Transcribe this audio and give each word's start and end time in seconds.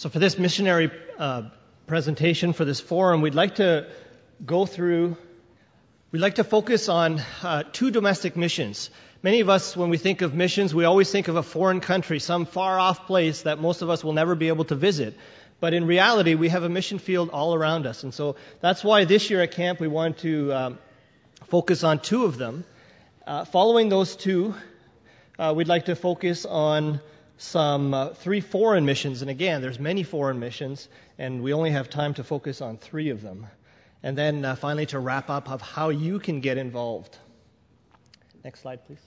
So, 0.00 0.08
for 0.08 0.18
this 0.18 0.38
missionary 0.38 0.90
uh, 1.18 1.50
presentation 1.86 2.54
for 2.54 2.64
this 2.64 2.80
forum, 2.80 3.20
we'd 3.20 3.34
like 3.34 3.56
to 3.56 3.86
go 4.46 4.64
through, 4.64 5.18
we'd 6.10 6.20
like 6.20 6.36
to 6.36 6.44
focus 6.44 6.88
on 6.88 7.22
uh, 7.42 7.64
two 7.70 7.90
domestic 7.90 8.34
missions. 8.34 8.88
Many 9.22 9.40
of 9.40 9.50
us, 9.50 9.76
when 9.76 9.90
we 9.90 9.98
think 9.98 10.22
of 10.22 10.32
missions, 10.32 10.74
we 10.74 10.86
always 10.86 11.12
think 11.12 11.28
of 11.28 11.36
a 11.36 11.42
foreign 11.42 11.80
country, 11.80 12.18
some 12.18 12.46
far 12.46 12.78
off 12.78 13.06
place 13.06 13.42
that 13.42 13.58
most 13.58 13.82
of 13.82 13.90
us 13.90 14.02
will 14.02 14.14
never 14.14 14.34
be 14.34 14.48
able 14.48 14.64
to 14.64 14.74
visit. 14.74 15.18
But 15.60 15.74
in 15.74 15.86
reality, 15.86 16.34
we 16.34 16.48
have 16.48 16.62
a 16.62 16.70
mission 16.70 16.98
field 16.98 17.28
all 17.28 17.54
around 17.54 17.86
us. 17.86 18.02
And 18.02 18.14
so 18.14 18.36
that's 18.62 18.82
why 18.82 19.04
this 19.04 19.28
year 19.28 19.42
at 19.42 19.50
camp 19.50 19.80
we 19.80 19.88
want 19.88 20.16
to 20.20 20.50
um, 20.50 20.78
focus 21.48 21.84
on 21.84 21.98
two 21.98 22.24
of 22.24 22.38
them. 22.38 22.64
Uh, 23.26 23.44
following 23.44 23.90
those 23.90 24.16
two, 24.16 24.54
uh, 25.38 25.52
we'd 25.54 25.68
like 25.68 25.84
to 25.84 25.94
focus 25.94 26.46
on 26.46 27.02
some 27.40 27.94
uh, 27.94 28.08
three 28.10 28.42
foreign 28.42 28.84
missions. 28.84 29.22
And 29.22 29.30
again, 29.30 29.62
there's 29.62 29.78
many 29.78 30.02
foreign 30.02 30.40
missions, 30.40 30.88
and 31.18 31.42
we 31.42 31.54
only 31.54 31.70
have 31.70 31.88
time 31.88 32.12
to 32.14 32.24
focus 32.24 32.60
on 32.60 32.76
three 32.76 33.08
of 33.08 33.22
them. 33.22 33.46
And 34.02 34.16
then 34.16 34.44
uh, 34.44 34.56
finally, 34.56 34.86
to 34.86 34.98
wrap 34.98 35.30
up, 35.30 35.50
of 35.50 35.62
how 35.62 35.88
you 35.88 36.18
can 36.18 36.40
get 36.40 36.58
involved. 36.58 37.16
Next 38.44 38.60
slide, 38.60 38.84
please. 38.84 39.00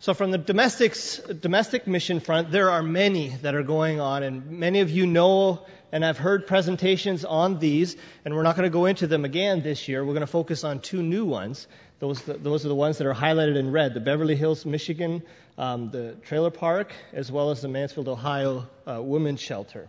So, 0.00 0.14
from 0.14 0.32
the 0.32 0.38
domestic 0.38 1.86
mission 1.86 2.18
front, 2.18 2.50
there 2.50 2.70
are 2.70 2.82
many 2.82 3.28
that 3.42 3.54
are 3.54 3.62
going 3.62 4.00
on, 4.00 4.24
and 4.24 4.50
many 4.50 4.80
of 4.80 4.90
you 4.90 5.06
know 5.06 5.64
and 5.92 6.06
I've 6.06 6.16
heard 6.16 6.46
presentations 6.46 7.22
on 7.26 7.58
these, 7.58 7.96
and 8.24 8.34
we're 8.34 8.42
not 8.42 8.56
going 8.56 8.66
to 8.68 8.72
go 8.72 8.86
into 8.86 9.06
them 9.06 9.26
again 9.26 9.60
this 9.60 9.88
year. 9.88 10.02
We're 10.02 10.14
going 10.14 10.22
to 10.22 10.26
focus 10.26 10.64
on 10.64 10.80
two 10.80 11.02
new 11.02 11.26
ones. 11.26 11.68
Those, 11.98 12.22
those 12.22 12.64
are 12.64 12.68
the 12.68 12.74
ones 12.74 12.96
that 12.98 13.06
are 13.06 13.14
highlighted 13.14 13.56
in 13.56 13.70
red 13.70 13.92
the 13.92 14.00
Beverly 14.00 14.34
Hills, 14.34 14.64
Michigan 14.64 15.22
um, 15.58 15.90
the 15.90 16.16
trailer 16.22 16.50
park, 16.50 16.92
as 17.12 17.30
well 17.30 17.50
as 17.50 17.60
the 17.62 17.68
Mansfield, 17.68 18.08
Ohio 18.08 18.66
uh, 18.86 19.02
Women's 19.02 19.40
Shelter. 19.40 19.88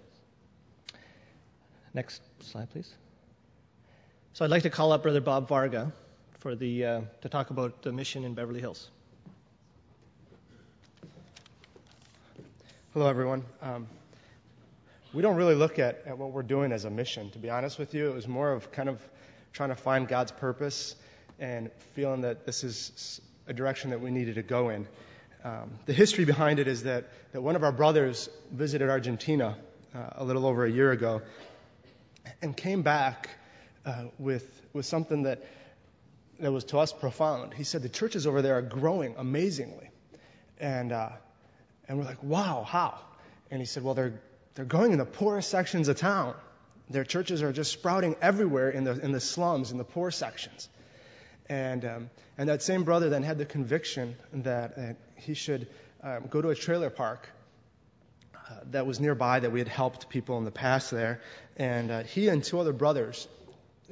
Next 1.94 2.22
slide, 2.40 2.70
please. 2.72 2.94
So 4.34 4.44
I'd 4.44 4.52
like 4.52 4.64
to 4.64 4.70
call 4.70 4.92
up 4.92 5.04
Brother 5.04 5.22
Bob 5.22 5.48
Varga 5.48 5.92
for 6.40 6.56
the, 6.56 6.86
uh, 6.86 7.02
to 7.22 7.30
talk 7.30 7.52
about 7.52 7.84
the 7.84 7.92
mission 7.92 8.24
in 8.24 8.34
Beverly 8.34 8.60
Hills. 8.60 8.90
Hello, 12.94 13.08
everyone. 13.08 13.44
Um, 13.62 13.88
we 15.14 15.22
don't 15.22 15.36
really 15.36 15.56
look 15.56 15.78
at, 15.80 16.04
at 16.06 16.18
what 16.18 16.32
we're 16.32 16.44
doing 16.44 16.72
as 16.72 16.86
a 16.86 16.90
mission, 16.90 17.30
to 17.32 17.40
be 17.40 17.50
honest 17.50 17.78
with 17.78 17.94
you. 17.94 18.10
It 18.10 18.14
was 18.14 18.28
more 18.28 18.52
of 18.52 18.72
kind 18.72 18.90
of 18.90 19.00
trying 19.52 19.70
to 19.70 19.76
find 19.76 20.08
God's 20.08 20.32
purpose 20.32 20.96
and 21.40 21.72
feeling 21.94 22.22
that 22.22 22.46
this 22.46 22.64
is 22.64 23.22
a 23.48 23.54
direction 23.54 23.92
that 23.92 24.02
we 24.02 24.12
needed 24.12 24.36
to 24.36 24.44
go 24.44 24.70
in. 24.70 24.88
Um, 25.44 25.72
the 25.86 25.94
history 25.94 26.24
behind 26.24 26.60
it 26.60 26.70
is 26.70 26.84
that, 26.84 27.10
that 27.34 27.42
one 27.42 27.58
of 27.58 27.64
our 27.64 27.74
brothers 27.74 28.30
visited 28.52 28.90
Argentina 28.90 29.58
uh, 29.94 30.00
a 30.16 30.24
little 30.24 30.46
over 30.46 30.66
a 30.66 30.72
year 30.72 30.92
ago 30.92 31.22
and 32.42 32.56
came 32.56 32.82
back 32.82 33.30
uh, 33.86 34.06
with, 34.18 34.50
with 34.72 34.86
something 34.86 35.24
that, 35.24 35.44
that 36.40 36.52
was 36.52 36.64
to 36.66 36.80
us 36.80 36.94
profound. 36.94 37.54
He 37.54 37.66
said 37.66 37.82
the 37.82 37.90
churches 37.90 38.26
over 38.26 38.42
there 38.42 38.58
are 38.58 38.62
growing 38.62 39.16
amazingly. 39.18 39.90
And, 40.60 40.94
uh, 40.94 41.10
and 41.90 41.98
we're 41.98 42.06
like, 42.06 42.24
wow, 42.24 42.64
how? 42.66 42.98
And 43.52 43.60
he 43.60 43.66
said, 43.66 43.84
well, 43.84 43.96
they're, 43.96 44.22
they're 44.56 44.64
going 44.64 44.94
in 44.94 44.98
the 44.98 45.06
poorest 45.06 45.50
sections 45.50 45.90
of 45.90 45.98
town. 45.98 46.36
Their 46.90 47.04
churches 47.04 47.44
are 47.44 47.52
just 47.52 47.74
sprouting 47.74 48.16
everywhere 48.22 48.70
in 48.70 48.86
the, 48.86 48.98
in 48.98 49.12
the 49.12 49.20
slums, 49.20 49.72
in 49.72 49.78
the 49.78 49.84
poor 49.84 50.10
sections. 50.10 50.70
And, 51.50 51.84
um, 51.84 52.10
and 52.38 52.48
that 52.48 52.62
same 52.62 52.84
brother 52.84 53.10
then 53.10 53.24
had 53.24 53.38
the 53.38 53.46
conviction 53.46 54.16
that 54.32 54.78
uh, 54.78 54.94
he 55.24 55.34
should 55.34 55.68
um, 56.02 56.28
go 56.30 56.42
to 56.42 56.50
a 56.50 56.56
trailer 56.56 56.90
park 56.90 57.28
uh, 58.36 58.56
that 58.72 58.86
was 58.86 59.00
nearby 59.00 59.40
that 59.40 59.52
we 59.52 59.60
had 59.60 59.68
helped 59.68 60.10
people 60.10 60.38
in 60.38 60.44
the 60.44 60.52
past 60.52 60.92
there. 60.92 61.22
And 61.58 61.92
uh, 61.92 62.04
he 62.04 62.28
and 62.28 62.44
two 62.44 62.60
other 62.60 62.74
brothers 62.74 63.28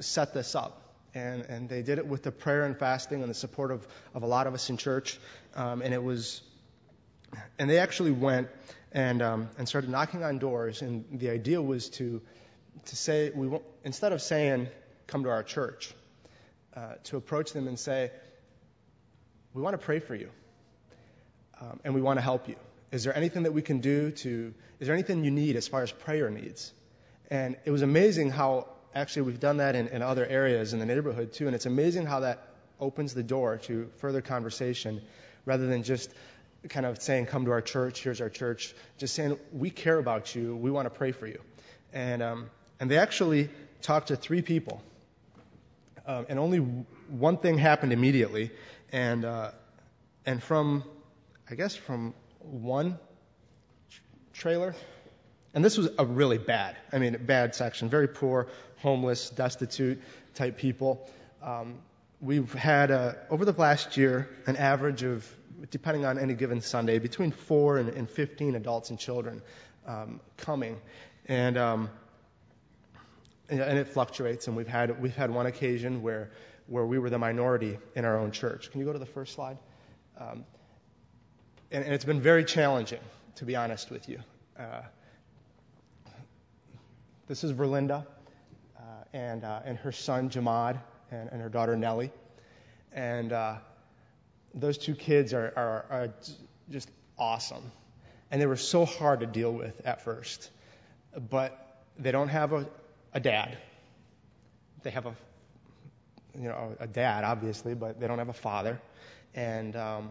set 0.00 0.34
this 0.34 0.54
up. 0.54 0.78
And, 1.14 1.42
and 1.42 1.68
they 1.68 1.82
did 1.82 1.98
it 1.98 2.06
with 2.06 2.22
the 2.22 2.32
prayer 2.32 2.64
and 2.64 2.78
fasting 2.78 3.20
and 3.22 3.30
the 3.30 3.34
support 3.34 3.70
of, 3.70 3.86
of 4.14 4.22
a 4.22 4.26
lot 4.26 4.46
of 4.46 4.54
us 4.54 4.70
in 4.70 4.76
church. 4.76 5.18
Um, 5.54 5.82
and 5.82 5.92
it 5.92 6.02
was, 6.02 6.40
and 7.58 7.68
they 7.68 7.78
actually 7.78 8.12
went 8.12 8.48
and, 8.92 9.20
um, 9.20 9.48
and 9.58 9.68
started 9.68 9.90
knocking 9.90 10.24
on 10.24 10.38
doors. 10.38 10.80
And 10.82 11.04
the 11.12 11.30
idea 11.30 11.60
was 11.60 11.90
to, 11.90 12.22
to 12.86 12.96
say, 12.96 13.30
we 13.34 13.46
won't, 13.46 13.64
instead 13.84 14.12
of 14.12 14.22
saying, 14.22 14.68
come 15.06 15.24
to 15.24 15.30
our 15.30 15.42
church, 15.42 15.92
uh, 16.74 16.94
to 17.04 17.16
approach 17.16 17.52
them 17.52 17.68
and 17.68 17.78
say, 17.78 18.10
We 19.52 19.62
want 19.62 19.74
to 19.78 19.84
pray 19.84 19.98
for 19.98 20.14
you, 20.14 20.30
and 21.84 21.94
we 21.94 22.00
want 22.00 22.18
to 22.18 22.22
help 22.22 22.48
you. 22.48 22.56
Is 22.90 23.04
there 23.04 23.16
anything 23.16 23.44
that 23.44 23.52
we 23.52 23.62
can 23.62 23.80
do 23.80 24.10
to, 24.10 24.54
is 24.80 24.86
there 24.86 24.94
anything 24.94 25.24
you 25.24 25.30
need 25.30 25.56
as 25.56 25.66
far 25.68 25.82
as 25.82 25.90
prayer 25.90 26.30
needs? 26.30 26.72
And 27.30 27.56
it 27.64 27.70
was 27.70 27.82
amazing 27.82 28.30
how, 28.30 28.68
actually, 28.94 29.22
we've 29.22 29.40
done 29.40 29.58
that 29.58 29.74
in, 29.74 29.88
in 29.88 30.02
other 30.02 30.26
areas 30.26 30.72
in 30.72 30.78
the 30.78 30.86
neighborhood 30.86 31.32
too, 31.32 31.46
and 31.46 31.54
it's 31.54 31.66
amazing 31.66 32.06
how 32.06 32.20
that 32.20 32.48
opens 32.78 33.14
the 33.14 33.22
door 33.22 33.58
to 33.58 33.88
further 33.98 34.20
conversation 34.20 35.00
rather 35.46 35.66
than 35.66 35.82
just 35.82 36.12
kind 36.68 36.84
of 36.84 37.00
saying, 37.00 37.26
Come 37.26 37.46
to 37.46 37.52
our 37.52 37.62
church, 37.62 38.02
here's 38.02 38.20
our 38.20 38.28
church, 38.28 38.74
just 38.98 39.14
saying, 39.14 39.38
We 39.52 39.70
care 39.70 39.98
about 39.98 40.34
you, 40.34 40.54
we 40.54 40.70
want 40.70 40.86
to 40.86 40.90
pray 40.90 41.12
for 41.12 41.26
you. 41.26 41.40
And, 41.92 42.22
um, 42.22 42.50
and 42.78 42.90
they 42.90 42.98
actually 42.98 43.48
talked 43.80 44.08
to 44.08 44.16
three 44.16 44.42
people 44.42 44.82
um, 46.06 46.26
and 46.28 46.38
only 46.38 46.58
one 46.58 47.36
thing 47.36 47.58
happened 47.58 47.92
immediately. 47.92 48.50
And, 48.90 49.24
uh, 49.24 49.52
and 50.26 50.42
from, 50.42 50.84
I 51.50 51.54
guess, 51.54 51.74
from 51.74 52.14
one 52.40 52.98
trailer, 54.32 54.74
and 55.54 55.64
this 55.64 55.76
was 55.76 55.88
a 55.98 56.04
really 56.04 56.38
bad, 56.38 56.76
I 56.92 56.98
mean, 56.98 57.16
bad 57.26 57.54
section, 57.54 57.88
very 57.88 58.08
poor, 58.08 58.48
homeless, 58.78 59.30
destitute 59.30 60.00
type 60.34 60.56
people. 60.56 61.08
Um, 61.42 61.78
we've 62.20 62.52
had, 62.52 62.90
uh, 62.90 63.12
over 63.30 63.44
the 63.44 63.52
last 63.52 63.96
year, 63.96 64.28
an 64.46 64.56
average 64.56 65.02
of, 65.02 65.28
depending 65.70 66.04
on 66.04 66.18
any 66.18 66.34
given 66.34 66.60
Sunday, 66.60 66.98
between 66.98 67.32
four 67.32 67.78
and, 67.78 67.90
and 67.90 68.08
15 68.08 68.54
adults 68.54 68.90
and 68.90 68.98
children 68.98 69.42
um, 69.86 70.20
coming. 70.38 70.80
And 71.26 71.56
um, 71.58 71.90
and 73.48 73.78
it 73.78 73.88
fluctuates. 73.88 74.48
And 74.48 74.56
we've 74.56 74.68
had 74.68 75.00
we've 75.00 75.14
had 75.14 75.30
one 75.30 75.46
occasion 75.46 76.02
where 76.02 76.30
where 76.66 76.86
we 76.86 76.98
were 76.98 77.10
the 77.10 77.18
minority 77.18 77.78
in 77.94 78.04
our 78.04 78.18
own 78.18 78.30
church. 78.30 78.70
Can 78.70 78.80
you 78.80 78.86
go 78.86 78.92
to 78.92 78.98
the 78.98 79.06
first 79.06 79.34
slide? 79.34 79.58
Um, 80.18 80.44
and, 81.72 81.84
and, 81.84 81.94
it's 81.94 82.04
been 82.04 82.20
very 82.20 82.44
challenging, 82.44 83.00
to 83.36 83.44
be 83.44 83.56
honest 83.56 83.90
with 83.90 84.08
you. 84.08 84.18
Uh, 84.58 84.82
this 87.26 87.44
is 87.44 87.52
Verlinda 87.52 88.06
uh, 88.76 88.82
and 89.14 89.42
uh, 89.42 89.60
and 89.64 89.78
her 89.78 89.90
son 89.90 90.28
Jamad 90.28 90.78
and, 91.10 91.30
and, 91.30 91.40
her 91.40 91.48
daughter 91.48 91.76
Nellie, 91.76 92.12
and 92.92 93.32
uh, 93.32 93.56
those 94.54 94.76
two 94.76 94.94
kids 94.94 95.32
are, 95.32 95.52
are, 95.56 95.86
are 95.90 96.14
just 96.70 96.90
awesome, 97.18 97.72
and 98.30 98.40
they 98.40 98.46
were 98.46 98.56
so 98.56 98.84
hard 98.84 99.20
to 99.20 99.26
deal 99.26 99.52
with 99.52 99.80
at 99.86 100.02
first, 100.02 100.50
but 101.30 101.84
they 101.98 102.12
don't 102.12 102.28
have 102.28 102.52
a, 102.52 102.66
a 103.14 103.20
dad. 103.20 103.56
They 104.82 104.90
have 104.90 105.06
a, 105.06 105.14
you 106.38 106.48
know, 106.48 106.76
a 106.80 106.86
dad, 106.86 107.24
obviously, 107.24 107.74
but 107.74 107.98
they 107.98 108.06
don't 108.06 108.18
have 108.18 108.28
a 108.28 108.34
father. 108.34 108.80
And, 109.34 109.74
um, 109.76 110.10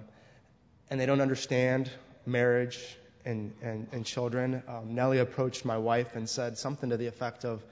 and 0.91 0.99
they 0.99 1.05
don't 1.05 1.21
understand 1.21 1.89
marriage 2.25 2.77
and, 3.23 3.53
and, 3.63 3.87
and 3.93 4.05
children. 4.05 4.61
Um, 4.67 4.93
Nellie 4.93 5.19
approached 5.19 5.63
my 5.63 5.77
wife 5.77 6.15
and 6.17 6.29
said 6.29 6.57
something 6.57 6.89
to 6.89 6.97
the 6.97 7.07
effect 7.07 7.45
of, 7.45 7.63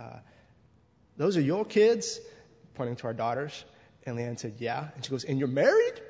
uh, 0.00 0.18
Those 1.16 1.36
are 1.36 1.40
your 1.40 1.64
kids? 1.64 2.18
Pointing 2.74 2.96
to 2.96 3.06
our 3.06 3.14
daughters. 3.14 3.64
And 4.04 4.18
Leanne 4.18 4.38
said, 4.38 4.54
Yeah. 4.58 4.88
And 4.96 5.04
she 5.04 5.10
goes, 5.12 5.22
And 5.22 5.38
you're 5.38 5.48
married? 5.48 6.00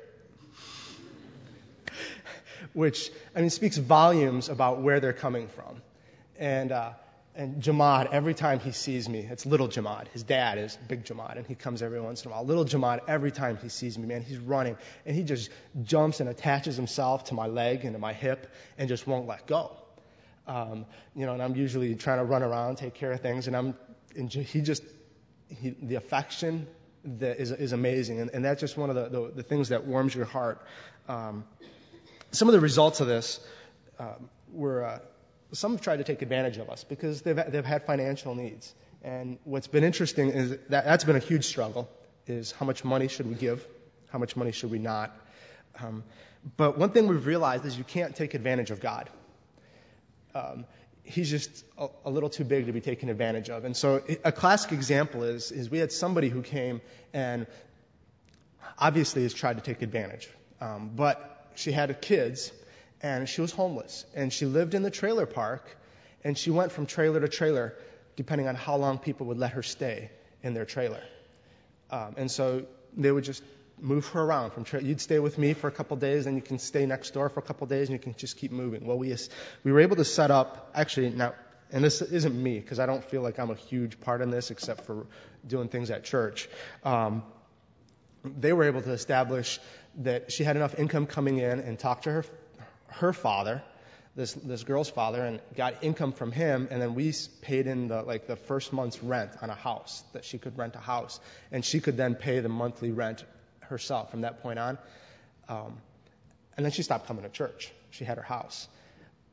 Which, 2.73 3.11
I 3.35 3.41
mean, 3.41 3.51
speaks 3.51 3.77
volumes 3.77 4.49
about 4.49 4.81
where 4.81 4.99
they're 4.99 5.13
coming 5.13 5.49
from. 5.49 5.83
And, 6.39 6.71
uh, 6.71 6.93
and 7.37 7.61
Jamad, 7.61 8.11
every 8.11 8.33
time 8.33 8.59
he 8.59 8.71
sees 8.71 9.07
me, 9.07 9.19
it's 9.19 9.45
little 9.45 9.67
Jamad. 9.67 10.07
His 10.07 10.23
dad 10.23 10.57
is 10.57 10.75
big 10.87 11.05
Jamad, 11.05 11.37
and 11.37 11.45
he 11.45 11.53
comes 11.53 11.83
every 11.83 12.01
once 12.01 12.25
in 12.25 12.31
a 12.31 12.33
while. 12.33 12.43
Little 12.43 12.65
Jamad, 12.65 13.01
every 13.07 13.31
time 13.31 13.57
he 13.61 13.69
sees 13.69 13.95
me, 13.95 14.07
man, 14.07 14.23
he's 14.23 14.39
running, 14.39 14.75
and 15.05 15.15
he 15.15 15.21
just 15.21 15.51
jumps 15.83 16.19
and 16.19 16.29
attaches 16.29 16.75
himself 16.75 17.25
to 17.25 17.35
my 17.35 17.45
leg 17.45 17.85
and 17.85 17.93
to 17.93 17.99
my 17.99 18.11
hip 18.11 18.51
and 18.79 18.89
just 18.89 19.05
won't 19.05 19.27
let 19.27 19.45
go. 19.45 19.71
Um, 20.47 20.87
you 21.15 21.27
know, 21.27 21.33
and 21.33 21.43
I'm 21.43 21.55
usually 21.55 21.93
trying 21.93 22.17
to 22.17 22.25
run 22.25 22.41
around, 22.41 22.77
take 22.77 22.95
care 22.95 23.11
of 23.11 23.21
things, 23.21 23.45
and 23.45 23.55
I'm, 23.55 23.75
and 24.15 24.33
he 24.33 24.61
just, 24.61 24.81
he, 25.47 25.75
the 25.79 25.95
affection 25.95 26.65
that 27.19 27.39
is, 27.39 27.51
is 27.51 27.71
amazing, 27.71 28.19
and, 28.19 28.31
and 28.33 28.43
that's 28.43 28.61
just 28.61 28.77
one 28.77 28.89
of 28.89 28.95
the, 28.95 29.09
the, 29.09 29.31
the 29.35 29.43
things 29.43 29.69
that 29.69 29.85
warms 29.85 30.15
your 30.15 30.25
heart. 30.25 30.65
Um, 31.07 31.45
some 32.31 32.47
of 32.47 32.53
the 32.53 32.61
results 32.61 32.99
of 32.99 33.05
this 33.05 33.39
um, 33.99 34.27
were. 34.51 34.83
Uh, 34.83 34.99
some 35.53 35.71
have 35.71 35.81
tried 35.81 35.97
to 35.97 36.03
take 36.03 36.21
advantage 36.21 36.57
of 36.57 36.69
us 36.69 36.83
because 36.83 37.21
they've, 37.21 37.39
they've 37.49 37.65
had 37.65 37.85
financial 37.85 38.35
needs. 38.35 38.73
And 39.03 39.37
what's 39.43 39.67
been 39.67 39.83
interesting 39.83 40.29
is 40.29 40.57
that 40.69 40.85
that's 40.85 41.03
been 41.03 41.15
a 41.15 41.19
huge 41.19 41.45
struggle, 41.45 41.89
is 42.25 42.51
how 42.51 42.65
much 42.65 42.83
money 42.83 43.07
should 43.07 43.27
we 43.27 43.35
give? 43.35 43.65
How 44.09 44.19
much 44.19 44.35
money 44.35 44.51
should 44.51 44.71
we 44.71 44.79
not? 44.79 45.15
Um, 45.81 46.03
but 46.57 46.77
one 46.77 46.89
thing 46.89 47.07
we've 47.07 47.25
realized 47.25 47.65
is 47.65 47.77
you 47.77 47.83
can't 47.83 48.15
take 48.15 48.33
advantage 48.33 48.71
of 48.71 48.79
God. 48.79 49.09
um, 50.35 50.65
he's 51.03 51.29
just 51.29 51.63
a, 51.77 51.87
a, 52.05 52.09
little 52.09 52.29
too 52.29 52.43
big 52.43 52.65
to 52.65 52.73
be 52.73 52.81
taken 52.81 53.09
advantage 53.09 53.49
of. 53.49 53.63
And 53.63 53.75
so 53.75 54.03
a 54.25 54.31
classic 54.31 54.73
example 54.73 55.23
is, 55.23 55.51
is 55.51 55.69
we 55.69 55.79
had 55.79 55.91
somebody 55.91 56.29
who 56.29 56.41
came 56.41 56.81
and 57.13 57.47
obviously 58.77 59.23
has 59.23 59.33
tried 59.33 59.55
to 59.57 59.63
take 59.63 59.81
advantage. 59.81 60.29
Um, 60.59 60.91
but 60.95 61.47
she 61.55 61.71
had 61.71 62.01
kids 62.01 62.51
and 63.01 63.27
she 63.27 63.41
was 63.41 63.51
homeless. 63.51 64.05
And 64.15 64.31
she 64.31 64.45
lived 64.45 64.73
in 64.73 64.83
the 64.83 64.91
trailer 64.91 65.25
park 65.25 65.77
and 66.23 66.37
she 66.37 66.51
went 66.51 66.71
from 66.71 66.85
trailer 66.85 67.19
to 67.19 67.27
trailer 67.27 67.75
depending 68.15 68.47
on 68.47 68.55
how 68.55 68.75
long 68.77 68.97
people 68.97 69.27
would 69.27 69.37
let 69.37 69.51
her 69.51 69.63
stay 69.63 70.09
in 70.41 70.53
their 70.53 70.65
trailer. 70.65 71.01
Um, 71.91 72.15
and 72.17 72.31
so 72.31 72.65
they 72.95 73.11
would 73.11 73.23
just 73.23 73.43
move 73.79 74.07
her 74.07 74.21
around 74.23 74.51
from 74.51 74.63
tra- 74.63 74.81
you'd 74.81 74.99
stay 74.99 75.19
with 75.19 75.37
me 75.37 75.53
for 75.53 75.67
a 75.67 75.71
couple 75.71 75.95
days 75.97 76.25
and 76.25 76.35
you 76.35 76.41
can 76.41 76.57
stay 76.57 76.85
next 76.87 77.11
door 77.11 77.29
for 77.29 77.39
a 77.39 77.43
couple 77.43 77.67
days 77.67 77.89
and 77.89 77.93
you 77.93 77.99
can 77.99 78.15
just 78.15 78.37
keep 78.37 78.51
moving. 78.51 78.85
Well 78.85 78.97
we 78.97 79.15
we 79.63 79.71
were 79.71 79.81
able 79.81 79.97
to 79.97 80.05
set 80.05 80.31
up 80.31 80.71
actually 80.73 81.11
now 81.11 81.35
and 81.71 81.83
this 81.83 82.01
isn't 82.01 82.33
me 82.33 82.59
because 82.59 82.79
i 82.79 82.85
don't 82.85 83.03
feel 83.03 83.21
like 83.21 83.39
i'm 83.39 83.51
a 83.51 83.55
huge 83.55 83.99
part 83.99 84.21
in 84.21 84.29
this 84.31 84.51
except 84.51 84.85
for 84.85 85.05
doing 85.45 85.67
things 85.67 85.91
at 85.91 86.03
church. 86.03 86.49
Um, 86.83 87.23
they 88.23 88.51
were 88.51 88.63
able 88.63 88.81
to 88.81 88.91
establish 88.91 89.59
that 89.97 90.31
she 90.31 90.43
had 90.43 90.55
enough 90.55 90.77
income 90.79 91.05
coming 91.05 91.37
in 91.37 91.59
and 91.59 91.77
talk 91.77 92.01
to 92.03 92.11
her 92.11 92.25
her 92.87 93.13
father 93.13 93.61
this 94.15 94.33
this 94.33 94.63
girl's 94.63 94.89
father 94.89 95.23
and 95.23 95.39
got 95.55 95.83
income 95.83 96.11
from 96.11 96.31
him 96.31 96.67
and 96.71 96.81
then 96.81 96.95
we 96.95 97.13
paid 97.41 97.67
in 97.67 97.87
the 97.87 98.01
like 98.01 98.27
the 98.27 98.35
first 98.35 98.73
month's 98.73 99.03
rent 99.03 99.31
on 99.41 99.49
a 99.49 99.55
house 99.55 100.03
that 100.13 100.25
she 100.25 100.37
could 100.37 100.57
rent 100.57 100.75
a 100.75 100.79
house 100.79 101.19
and 101.51 101.63
she 101.63 101.79
could 101.79 101.97
then 101.97 102.15
pay 102.15 102.39
the 102.39 102.49
monthly 102.49 102.91
rent 102.91 103.23
herself 103.67 104.11
from 104.11 104.21
that 104.21 104.41
point 104.41 104.59
on. 104.59 104.77
Um, 105.47 105.77
and 106.55 106.65
then 106.65 106.71
she 106.71 106.83
stopped 106.83 107.07
coming 107.07 107.23
to 107.23 107.29
church. 107.29 107.71
She 107.91 108.03
had 108.03 108.17
her 108.17 108.23
house. 108.23 108.67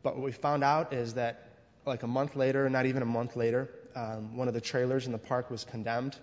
But 0.03 0.17
what 0.17 0.25
we 0.25 0.33
found 0.33 0.63
out 0.63 0.93
is 0.93 1.15
that, 1.15 1.49
like 1.87 2.03
a 2.03 2.07
month 2.07 2.37
later, 2.37 2.69
not 2.69 2.87
even 2.87 3.03
a 3.03 3.07
month 3.07 3.37
later, 3.37 3.71
um, 3.95 4.37
one 4.37 4.49
of 4.49 4.55
the 4.55 4.61
trailers 4.61 5.07
in 5.07 5.13
the 5.13 5.19
park 5.19 5.51
was 5.51 5.65
condemned. 5.65 6.17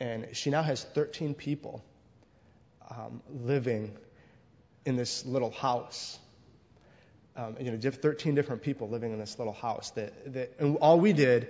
And 0.00 0.28
she 0.32 0.50
now 0.50 0.62
has 0.62 0.82
13 0.82 1.34
people 1.34 1.84
um, 2.90 3.22
living 3.28 3.96
in 4.84 4.96
this 4.96 5.24
little 5.26 5.50
house. 5.50 6.18
Um, 7.38 7.56
you 7.60 7.70
know, 7.70 7.78
13 7.78 8.34
different 8.34 8.62
people 8.62 8.88
living 8.88 9.12
in 9.12 9.18
this 9.20 9.38
little 9.38 9.52
house. 9.52 9.92
And 10.58 10.76
all 10.78 10.98
we 10.98 11.12
did 11.12 11.48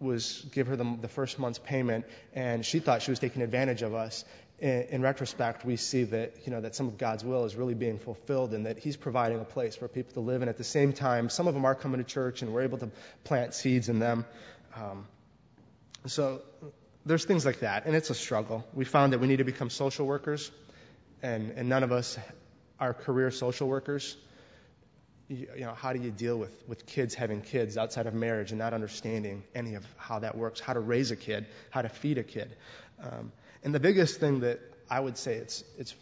was 0.00 0.44
give 0.52 0.66
her 0.66 0.76
the, 0.76 1.08
first 1.08 1.38
month's 1.38 1.58
payment, 1.58 2.04
and 2.34 2.64
she 2.64 2.78
thought 2.78 3.00
she 3.00 3.10
was 3.10 3.18
taking 3.18 3.40
advantage 3.40 3.80
of 3.80 3.94
us 3.94 4.24
in, 4.58 4.82
in, 4.90 5.02
retrospect, 5.02 5.64
we 5.64 5.76
see 5.76 6.04
that, 6.04 6.34
you 6.44 6.52
know, 6.52 6.60
that 6.60 6.74
some 6.74 6.88
of 6.88 6.98
God's 6.98 7.24
will 7.24 7.44
is 7.44 7.54
really 7.54 7.74
being 7.74 7.98
fulfilled 7.98 8.52
and 8.54 8.66
that 8.66 8.78
He's 8.78 8.96
providing 8.96 9.40
a 9.40 9.44
place 9.44 9.76
for 9.76 9.88
people 9.88 10.14
to 10.14 10.20
live. 10.20 10.42
And 10.42 10.48
at 10.48 10.58
the 10.58 10.64
same 10.64 10.92
time, 10.92 11.28
some 11.28 11.46
of 11.46 11.54
them 11.54 11.64
are 11.64 11.74
coming 11.74 11.98
to 11.98 12.04
church 12.04 12.42
and 12.42 12.52
we're 12.52 12.62
able 12.62 12.78
to 12.78 12.90
plant 13.24 13.54
seeds 13.54 13.88
in 13.88 13.98
them. 13.98 14.24
Um, 14.74 15.06
so 16.06 16.42
there's 17.06 17.24
things 17.24 17.46
like 17.46 17.60
that. 17.60 17.86
And 17.86 17.94
it's 17.94 18.10
a 18.10 18.14
struggle. 18.14 18.66
We 18.74 18.84
found 18.84 19.12
that 19.12 19.20
we 19.20 19.26
need 19.26 19.36
to 19.36 19.44
become 19.44 19.70
social 19.70 20.06
workers, 20.06 20.50
and, 21.22 21.52
and 21.52 21.68
none 21.68 21.84
of 21.84 21.92
us 21.92 22.18
are 22.80 22.94
career 22.94 23.30
social 23.30 23.68
workers. 23.68 24.16
You, 25.28 25.46
know, 25.58 25.74
how 25.74 25.92
do 25.92 26.00
you 26.00 26.10
deal 26.10 26.38
with, 26.38 26.64
with 26.66 26.86
kids 26.86 27.14
having 27.14 27.42
kids 27.42 27.76
outside 27.76 28.06
of 28.06 28.14
marriage 28.14 28.50
and 28.50 28.58
not 28.58 28.72
understanding 28.72 29.42
any 29.54 29.74
of 29.74 29.84
how 29.98 30.20
that 30.20 30.36
works, 30.36 30.58
how 30.58 30.72
to 30.72 30.80
raise 30.80 31.10
a 31.10 31.16
kid, 31.16 31.46
how 31.70 31.82
to 31.82 31.90
feed 31.90 32.16
a 32.16 32.22
kid? 32.22 32.56
Um, 33.02 33.32
and 33.62 33.74
the 33.74 33.80
biggest 33.80 34.20
thing 34.20 34.40
that 34.40 34.60
I 34.88 35.00
would 35.00 35.18
say 35.18 35.34
it's, 35.34 35.64
it's 35.78 35.94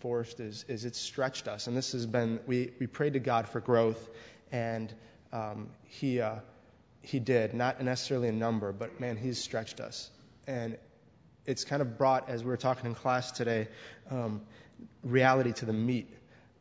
forced 0.00 0.40
is, 0.40 0.64
is 0.68 0.84
it's 0.84 0.98
stretched 0.98 1.48
us. 1.48 1.66
And 1.66 1.76
this 1.76 1.92
has 1.92 2.06
been, 2.06 2.40
we, 2.46 2.70
we 2.78 2.86
prayed 2.86 3.14
to 3.14 3.18
God 3.18 3.48
for 3.48 3.60
growth, 3.60 4.08
and 4.52 4.92
um, 5.32 5.68
he, 5.84 6.20
uh, 6.20 6.36
he 7.02 7.18
did. 7.18 7.54
Not 7.54 7.82
necessarily 7.82 8.28
in 8.28 8.38
number, 8.38 8.72
but 8.72 9.00
man, 9.00 9.16
He's 9.16 9.38
stretched 9.38 9.80
us. 9.80 10.10
And 10.46 10.76
it's 11.46 11.64
kind 11.64 11.80
of 11.80 11.96
brought, 11.96 12.28
as 12.28 12.42
we 12.42 12.50
were 12.50 12.56
talking 12.56 12.86
in 12.86 12.94
class 12.94 13.32
today, 13.32 13.68
um, 14.10 14.42
reality 15.02 15.52
to 15.54 15.64
the 15.64 15.72
meat 15.72 16.08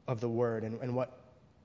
of 0.08 0.22
the 0.22 0.30
Word 0.30 0.64
and, 0.64 0.80
and 0.82 0.96
what, 0.96 1.12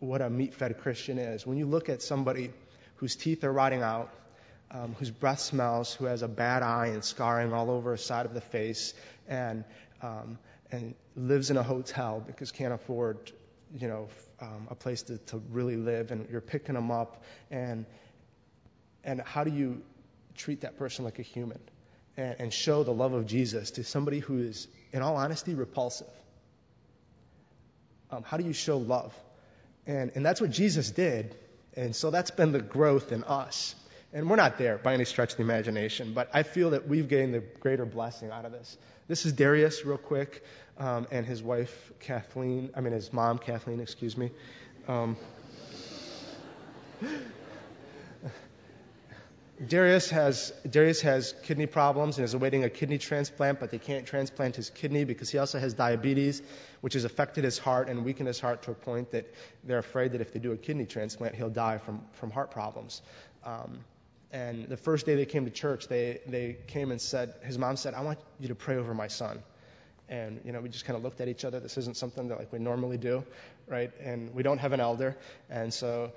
what 0.01 0.23
a 0.23 0.31
meat 0.31 0.55
fed 0.55 0.79
Christian 0.79 1.19
is. 1.19 1.47
When 1.47 1.59
you 1.59 1.67
look 1.67 1.89
at 1.89 2.03
somebody 2.03 2.51
whose 2.97 3.17
teeth 3.17 3.45
are 3.45 3.53
rotting 3.53 3.83
out, 3.83 4.13
um, 4.71 4.95
whose 4.99 5.11
breath 5.11 5.41
smells, 5.41 5.95
who 5.95 6.07
has 6.07 6.23
a 6.23 6.29
bad 6.29 6.63
eye 6.63 6.89
and 6.89 7.05
scarring 7.05 7.53
all 7.53 7.71
over 7.71 7.93
his 7.93 8.05
side 8.05 8.27
of 8.27 8.35
the 8.35 8.41
face, 8.41 8.95
and 9.29 9.65
um, 10.03 10.39
and 10.73 10.95
lives 11.17 11.51
in 11.51 11.57
a 11.57 11.63
hotel 11.63 12.23
because 12.25 12.53
can't 12.53 12.73
afford, 12.73 13.33
you 13.75 13.89
know, 13.89 14.09
um, 14.41 14.69
a 14.71 14.75
place 14.75 15.03
to, 15.03 15.19
to 15.19 15.43
really 15.51 15.77
live, 15.77 16.13
and 16.13 16.29
you're 16.31 16.41
picking 16.41 16.75
them 16.75 16.91
up, 16.91 17.23
and 17.51 17.85
and 19.05 19.21
how 19.21 19.45
do 19.45 19.51
you 19.51 19.83
treat 20.37 20.63
that 20.63 20.79
person 20.79 21.05
like 21.05 21.19
a 21.19 21.23
human, 21.23 21.61
and, 22.17 22.37
and 22.39 22.53
show 22.53 22.85
the 22.85 22.93
love 22.93 23.13
of 23.13 23.27
Jesus 23.27 23.73
to 23.73 23.85
somebody 23.85 24.21
who 24.21 24.39
is, 24.39 24.69
in 24.93 25.03
all 25.03 25.17
honesty, 25.17 25.55
repulsive? 25.55 26.07
Um, 28.11 28.23
how 28.23 28.37
do 28.37 28.45
you 28.45 28.53
show 28.53 28.79
love? 28.79 29.15
And 29.91 30.13
and 30.15 30.25
that's 30.25 30.41
what 30.41 30.51
Jesus 30.51 30.93
did, 30.93 31.35
and 31.75 31.97
so 31.97 32.13
that's 32.13 32.31
been 32.31 32.53
the 32.53 32.61
growth 32.61 33.11
in 33.11 33.25
us. 33.25 33.75
And 34.13 34.31
we're 34.31 34.37
not 34.37 34.57
there 34.57 34.79
by 34.79 34.95
any 34.95 35.05
stretch 35.05 35.33
of 35.33 35.39
the 35.39 35.43
imagination, 35.43 36.15
but 36.15 36.31
I 36.33 36.45
feel 36.45 36.71
that 36.71 36.87
we've 36.87 37.09
gained 37.09 37.35
the 37.35 37.41
greater 37.41 37.85
blessing 37.85 38.31
out 38.31 38.45
of 38.45 38.53
this. 38.53 38.77
This 39.09 39.27
is 39.27 39.33
Darius, 39.33 39.85
real 39.85 39.99
quick, 39.99 40.45
um, 40.79 41.09
and 41.11 41.27
his 41.27 41.43
wife, 41.43 41.93
Kathleen. 41.99 42.71
I 42.77 42.81
mean, 42.83 42.93
his 42.93 43.13
mom, 43.13 43.39
Kathleen, 43.39 43.81
excuse 43.81 44.17
me. 44.17 44.31
Um, 44.87 45.17
Darius 49.67 50.09
has 50.11 50.53
Darius 50.69 51.03
has 51.03 51.35
kidney 51.43 51.67
problems 51.67 52.17
and 52.17 52.25
is 52.25 52.33
awaiting 52.33 52.65
a 52.65 52.71
kidney 52.71 52.97
transplant, 52.97 53.61
but 53.61 53.71
they 53.71 53.79
can't 53.79 54.07
transplant 54.07 54.57
his 54.57 54.71
kidney 54.71 55.05
because 55.05 55.29
he 55.29 55.37
also 55.37 55.59
has 55.59 55.75
diabetes, 55.75 56.41
which 56.81 56.95
has 56.95 57.05
affected 57.05 57.45
his 57.45 57.59
heart 57.59 57.89
and 57.89 58.05
weakened 58.05 58.27
his 58.27 58.41
heart 58.41 58.63
to 58.63 58.71
a 58.71 58.75
point 58.75 59.11
that 59.11 59.33
they're 59.65 59.79
afraid 59.79 60.13
that 60.13 60.23
if 60.23 60.33
they 60.33 60.39
do 60.39 60.53
a 60.53 60.57
kidney 60.57 60.87
transplant, 60.87 61.35
he'll 61.35 61.51
die 61.51 61.77
from 61.77 62.01
from 62.13 62.31
heart 62.31 62.51
problems. 62.51 63.03
Um, 63.45 63.85
and 64.33 64.69
the 64.69 64.77
first 64.77 65.07
day 65.07 65.17
they 65.17 65.27
came 65.27 65.45
to 65.45 65.51
church, 65.51 65.89
they, 65.89 66.21
they 66.27 66.57
came 66.69 66.91
and 66.91 67.01
said, 67.01 67.35
his 67.43 67.59
mom 67.59 67.77
said, 67.77 67.95
I 67.95 68.03
want 68.03 68.21
you 68.39 68.49
to 68.49 68.55
pray 68.55 68.77
over 68.77 68.95
my 68.95 69.09
son. 69.09 69.43
And, 70.09 70.41
you 70.45 70.53
know, 70.53 70.61
we 70.61 70.69
just 70.69 70.85
kind 70.85 70.97
of 70.97 71.03
looked 71.03 71.21
at 71.21 71.29
each 71.29 71.45
other. 71.45 71.61
This 71.61 71.79
isn't 71.79 71.97
something 71.97 72.29
that 72.29 72.39
like 72.39 72.53
we 72.53 72.59
normally 72.59 72.97
do, 72.97 73.25
right? 73.69 73.93
And 74.01 74.33
we 74.35 74.43
don't 74.43 74.59
have 74.59 74.73
an 74.73 74.81
elder. 74.81 75.17
And 75.49 75.73
so 75.73 76.13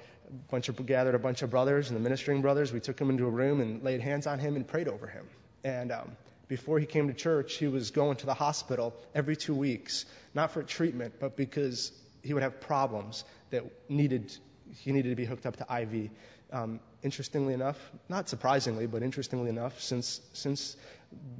bunch 0.50 0.70
of, 0.70 0.86
gathered 0.86 1.16
a 1.16 1.20
bunch 1.20 1.42
of 1.42 1.50
brothers 1.50 1.90
and 1.90 1.98
the 1.98 2.02
ministering 2.02 2.42
brothers. 2.42 2.72
We 2.72 2.80
took 2.80 3.00
him 3.00 3.10
into 3.10 3.26
a 3.26 3.30
room 3.30 3.62
and 3.62 3.84
laid 3.84 4.02
hands 4.02 4.28
on 4.28 4.40
him 4.40 4.56
and 4.56 4.68
prayed 4.68 4.88
over 4.88 5.08
him. 5.08 5.26
And 5.64 5.92
um, 5.92 6.12
before 6.48 6.80
he 6.80 6.86
came 6.86 7.08
to 7.08 7.14
church, 7.14 7.56
he 7.56 7.68
was 7.68 7.92
going 7.92 8.18
to 8.18 8.26
the 8.26 8.34
hospital 8.34 8.94
every 9.16 9.36
two 9.36 9.56
weeks, 9.56 10.06
not 10.34 10.52
for 10.52 10.64
treatment, 10.64 11.16
but 11.20 11.36
because 11.36 11.92
he 12.22 12.34
would 12.34 12.44
have 12.44 12.62
problems 12.62 13.24
that 13.52 13.64
needed, 13.90 14.36
he 14.80 14.92
needed 14.92 15.10
to 15.10 15.16
be 15.16 15.26
hooked 15.26 15.46
up 15.46 15.58
to 15.58 15.82
IV. 15.82 16.10
Um, 16.52 16.80
interestingly 17.02 17.54
enough, 17.54 17.78
not 18.10 18.30
surprisingly, 18.30 18.86
but 18.86 19.02
interestingly 19.02 19.50
enough, 19.50 19.82
since, 19.82 20.22
since 20.34 20.78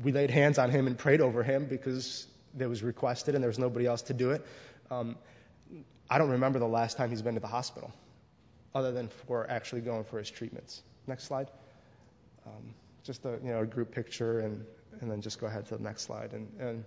we 0.04 0.12
laid 0.12 0.32
hands 0.32 0.58
on 0.58 0.70
him 0.72 0.88
and 0.88 0.98
prayed 0.98 1.22
over 1.22 1.44
him 1.44 1.66
because 1.66 2.26
it 2.58 2.68
was 2.68 2.82
requested 2.82 3.36
and 3.36 3.44
there 3.44 3.50
was 3.50 3.60
nobody 3.60 3.86
else 3.86 4.04
to 4.04 4.14
do 4.14 4.32
it, 4.32 4.46
um, 4.90 5.16
I 6.10 6.18
don't 6.18 6.32
remember 6.32 6.60
the 6.60 6.68
last 6.68 6.98
time 6.98 7.10
he's 7.10 7.22
been 7.22 7.36
to 7.36 7.40
the 7.40 7.48
hospital 7.48 7.94
other 8.76 8.92
than 8.92 9.10
for 9.28 9.50
actually 9.50 9.82
going 9.82 10.04
for 10.04 10.20
his 10.20 10.30
treatments. 10.30 10.82
Next 11.08 11.26
slide. 11.26 11.50
Um, 12.46 12.74
just 13.04 13.26
a, 13.26 13.40
you 13.44 13.50
know, 13.50 13.62
a 13.62 13.66
group 13.66 13.92
picture 13.92 14.40
and, 14.40 14.66
and 15.02 15.12
then 15.12 15.22
just 15.22 15.40
go 15.40 15.48
ahead 15.48 15.68
to 15.68 15.78
the 15.78 15.84
next 15.84 16.04
slide. 16.04 16.34
And, 16.34 16.52
and 16.60 16.86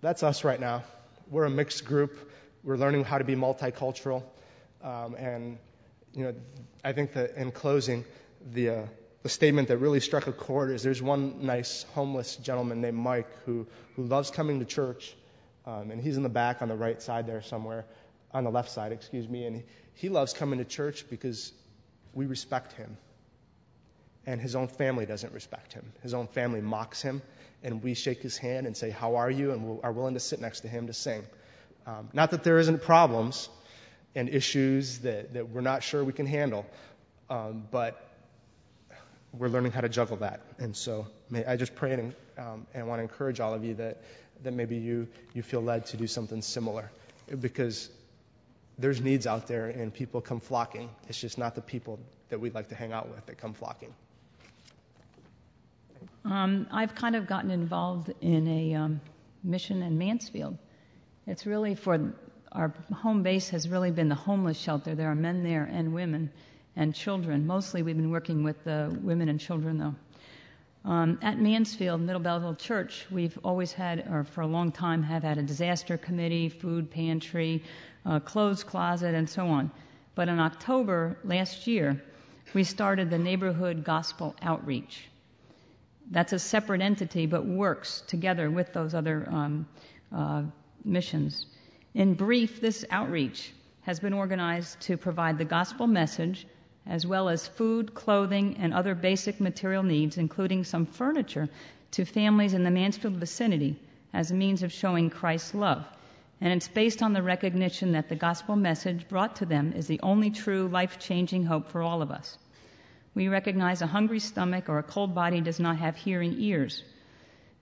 that's 0.00 0.22
us 0.22 0.44
right 0.44 0.60
now. 0.60 0.84
We're 1.30 1.44
a 1.44 1.50
mixed 1.50 1.84
group. 1.84 2.30
We're 2.62 2.76
learning 2.76 3.04
how 3.04 3.18
to 3.18 3.24
be 3.24 3.34
multicultural. 3.34 4.22
Um, 4.82 5.14
and 5.16 5.58
you 6.14 6.24
know, 6.24 6.34
I 6.84 6.92
think 6.92 7.12
that 7.12 7.36
in 7.36 7.50
closing, 7.50 8.04
the, 8.52 8.70
uh, 8.70 8.86
the 9.22 9.28
statement 9.28 9.68
that 9.68 9.78
really 9.78 10.00
struck 10.00 10.26
a 10.28 10.32
chord 10.32 10.70
is 10.70 10.82
there's 10.82 11.02
one 11.02 11.44
nice 11.44 11.84
homeless 11.94 12.36
gentleman 12.36 12.80
named 12.80 12.96
Mike 12.96 13.28
who, 13.44 13.66
who 13.96 14.04
loves 14.04 14.30
coming 14.30 14.60
to 14.60 14.64
church, 14.64 15.14
um, 15.66 15.90
and 15.90 16.00
he's 16.00 16.16
in 16.16 16.22
the 16.22 16.28
back 16.28 16.62
on 16.62 16.68
the 16.68 16.76
right 16.76 17.02
side 17.02 17.26
there 17.26 17.42
somewhere, 17.42 17.84
on 18.32 18.44
the 18.44 18.50
left 18.50 18.70
side, 18.70 18.92
excuse 18.92 19.28
me, 19.28 19.44
and 19.44 19.64
he, 19.96 20.08
loves 20.08 20.32
coming 20.32 20.58
to 20.58 20.64
church 20.64 21.04
because 21.10 21.52
we 22.14 22.26
respect 22.26 22.72
him. 22.72 22.96
And 24.24 24.40
his 24.40 24.56
own 24.56 24.68
family 24.68 25.06
doesn't 25.06 25.32
respect 25.32 25.72
him. 25.72 25.84
His 26.02 26.14
own 26.14 26.26
family 26.26 26.60
mocks 26.60 27.02
him, 27.02 27.22
and 27.62 27.82
we 27.82 27.94
shake 27.94 28.22
his 28.22 28.36
hand 28.36 28.66
and 28.66 28.76
say, 28.76 28.90
How 28.90 29.16
are 29.16 29.30
you? 29.30 29.52
and 29.52 29.68
we 29.68 29.80
are 29.82 29.92
willing 29.92 30.14
to 30.14 30.20
sit 30.20 30.40
next 30.40 30.60
to 30.60 30.68
him 30.68 30.88
to 30.88 30.92
sing. 30.92 31.22
Um, 31.86 32.08
not 32.12 32.32
that 32.32 32.42
there 32.42 32.58
isn't 32.58 32.82
problems, 32.82 33.48
and 34.16 34.30
issues 34.30 35.00
that, 35.00 35.34
that 35.34 35.50
we're 35.50 35.60
not 35.60 35.84
sure 35.84 36.02
we 36.02 36.12
can 36.12 36.26
handle. 36.26 36.66
Um, 37.28 37.64
but 37.70 38.02
we're 39.32 39.48
learning 39.48 39.72
how 39.72 39.82
to 39.82 39.88
juggle 39.88 40.16
that. 40.18 40.40
And 40.58 40.74
so 40.74 41.06
may 41.28 41.44
I 41.44 41.56
just 41.56 41.74
pray 41.74 41.92
and, 41.92 42.14
um, 42.38 42.66
and 42.74 42.88
want 42.88 42.98
to 43.00 43.02
encourage 43.02 43.40
all 43.40 43.52
of 43.52 43.62
you 43.62 43.74
that, 43.74 44.02
that 44.42 44.52
maybe 44.52 44.76
you, 44.76 45.08
you 45.34 45.42
feel 45.42 45.60
led 45.60 45.86
to 45.86 45.96
do 45.98 46.06
something 46.06 46.40
similar. 46.40 46.90
Because 47.40 47.90
there's 48.78 49.00
needs 49.00 49.26
out 49.26 49.46
there 49.46 49.68
and 49.68 49.92
people 49.92 50.20
come 50.20 50.40
flocking. 50.40 50.90
It's 51.08 51.20
just 51.20 51.38
not 51.38 51.54
the 51.54 51.62
people 51.62 51.98
that 52.28 52.38
we'd 52.38 52.54
like 52.54 52.68
to 52.68 52.74
hang 52.74 52.92
out 52.92 53.08
with 53.08 53.24
that 53.26 53.38
come 53.38 53.54
flocking. 53.54 53.94
Um, 56.24 56.66
I've 56.72 56.94
kind 56.94 57.16
of 57.16 57.26
gotten 57.26 57.50
involved 57.50 58.12
in 58.20 58.48
a 58.48 58.74
um, 58.74 59.00
mission 59.44 59.82
in 59.82 59.96
Mansfield. 59.96 60.58
It's 61.26 61.46
really 61.46 61.74
for 61.74 62.12
our 62.52 62.72
home 62.92 63.22
base 63.22 63.50
has 63.50 63.68
really 63.68 63.90
been 63.90 64.08
the 64.08 64.14
homeless 64.14 64.58
shelter. 64.58 64.94
There 64.94 65.10
are 65.10 65.14
men 65.14 65.42
there 65.42 65.64
and 65.64 65.94
women 65.94 66.30
and 66.74 66.94
children. 66.94 67.46
Mostly 67.46 67.82
we've 67.82 67.96
been 67.96 68.10
working 68.10 68.42
with 68.42 68.62
the 68.64 68.96
women 69.02 69.28
and 69.28 69.40
children 69.40 69.78
though. 69.78 69.94
Um, 70.86 71.18
at 71.20 71.38
Mansfield 71.38 72.00
Middle 72.00 72.20
Bellville 72.20 72.54
Church, 72.54 73.06
we've 73.10 73.36
always 73.42 73.72
had, 73.72 74.06
or 74.08 74.22
for 74.22 74.42
a 74.42 74.46
long 74.46 74.70
time, 74.70 75.02
have 75.02 75.24
had 75.24 75.36
a 75.36 75.42
disaster 75.42 75.98
committee, 75.98 76.48
food 76.48 76.92
pantry, 76.92 77.64
uh, 78.06 78.20
clothes 78.20 78.64
closet, 78.64 79.14
and 79.14 79.28
so 79.28 79.46
on. 79.48 79.70
But 80.14 80.28
in 80.28 80.38
October 80.38 81.18
last 81.24 81.66
year, 81.66 82.02
we 82.54 82.64
started 82.64 83.10
the 83.10 83.18
Neighborhood 83.18 83.84
Gospel 83.84 84.34
Outreach. 84.40 85.08
That's 86.10 86.32
a 86.32 86.38
separate 86.38 86.80
entity, 86.80 87.26
but 87.26 87.44
works 87.44 88.02
together 88.06 88.50
with 88.50 88.72
those 88.72 88.94
other 88.94 89.26
um, 89.28 89.68
uh, 90.14 90.42
missions. 90.84 91.46
In 91.94 92.14
brief, 92.14 92.60
this 92.60 92.84
outreach 92.90 93.52
has 93.82 94.00
been 94.00 94.12
organized 94.12 94.80
to 94.82 94.96
provide 94.96 95.38
the 95.38 95.44
gospel 95.44 95.86
message 95.86 96.46
as 96.86 97.06
well 97.06 97.28
as 97.28 97.48
food, 97.48 97.94
clothing, 97.94 98.56
and 98.58 98.72
other 98.72 98.94
basic 98.94 99.40
material 99.40 99.82
needs, 99.82 100.18
including 100.18 100.62
some 100.62 100.86
furniture, 100.86 101.48
to 101.90 102.04
families 102.04 102.54
in 102.54 102.62
the 102.62 102.70
Mansfield 102.70 103.14
vicinity 103.14 103.76
as 104.12 104.30
a 104.30 104.34
means 104.34 104.62
of 104.62 104.72
showing 104.72 105.10
Christ's 105.10 105.54
love. 105.54 105.84
And 106.40 106.52
it's 106.52 106.68
based 106.68 107.02
on 107.02 107.12
the 107.12 107.22
recognition 107.22 107.92
that 107.92 108.08
the 108.08 108.16
gospel 108.16 108.56
message 108.56 109.08
brought 109.08 109.36
to 109.36 109.46
them 109.46 109.72
is 109.72 109.86
the 109.86 110.00
only 110.02 110.30
true 110.30 110.68
life 110.68 110.98
changing 110.98 111.44
hope 111.44 111.70
for 111.70 111.82
all 111.82 112.02
of 112.02 112.10
us. 112.10 112.36
We 113.14 113.28
recognize 113.28 113.80
a 113.80 113.86
hungry 113.86 114.20
stomach 114.20 114.68
or 114.68 114.78
a 114.78 114.82
cold 114.82 115.14
body 115.14 115.40
does 115.40 115.58
not 115.58 115.78
have 115.78 115.96
hearing 115.96 116.34
ears. 116.38 116.82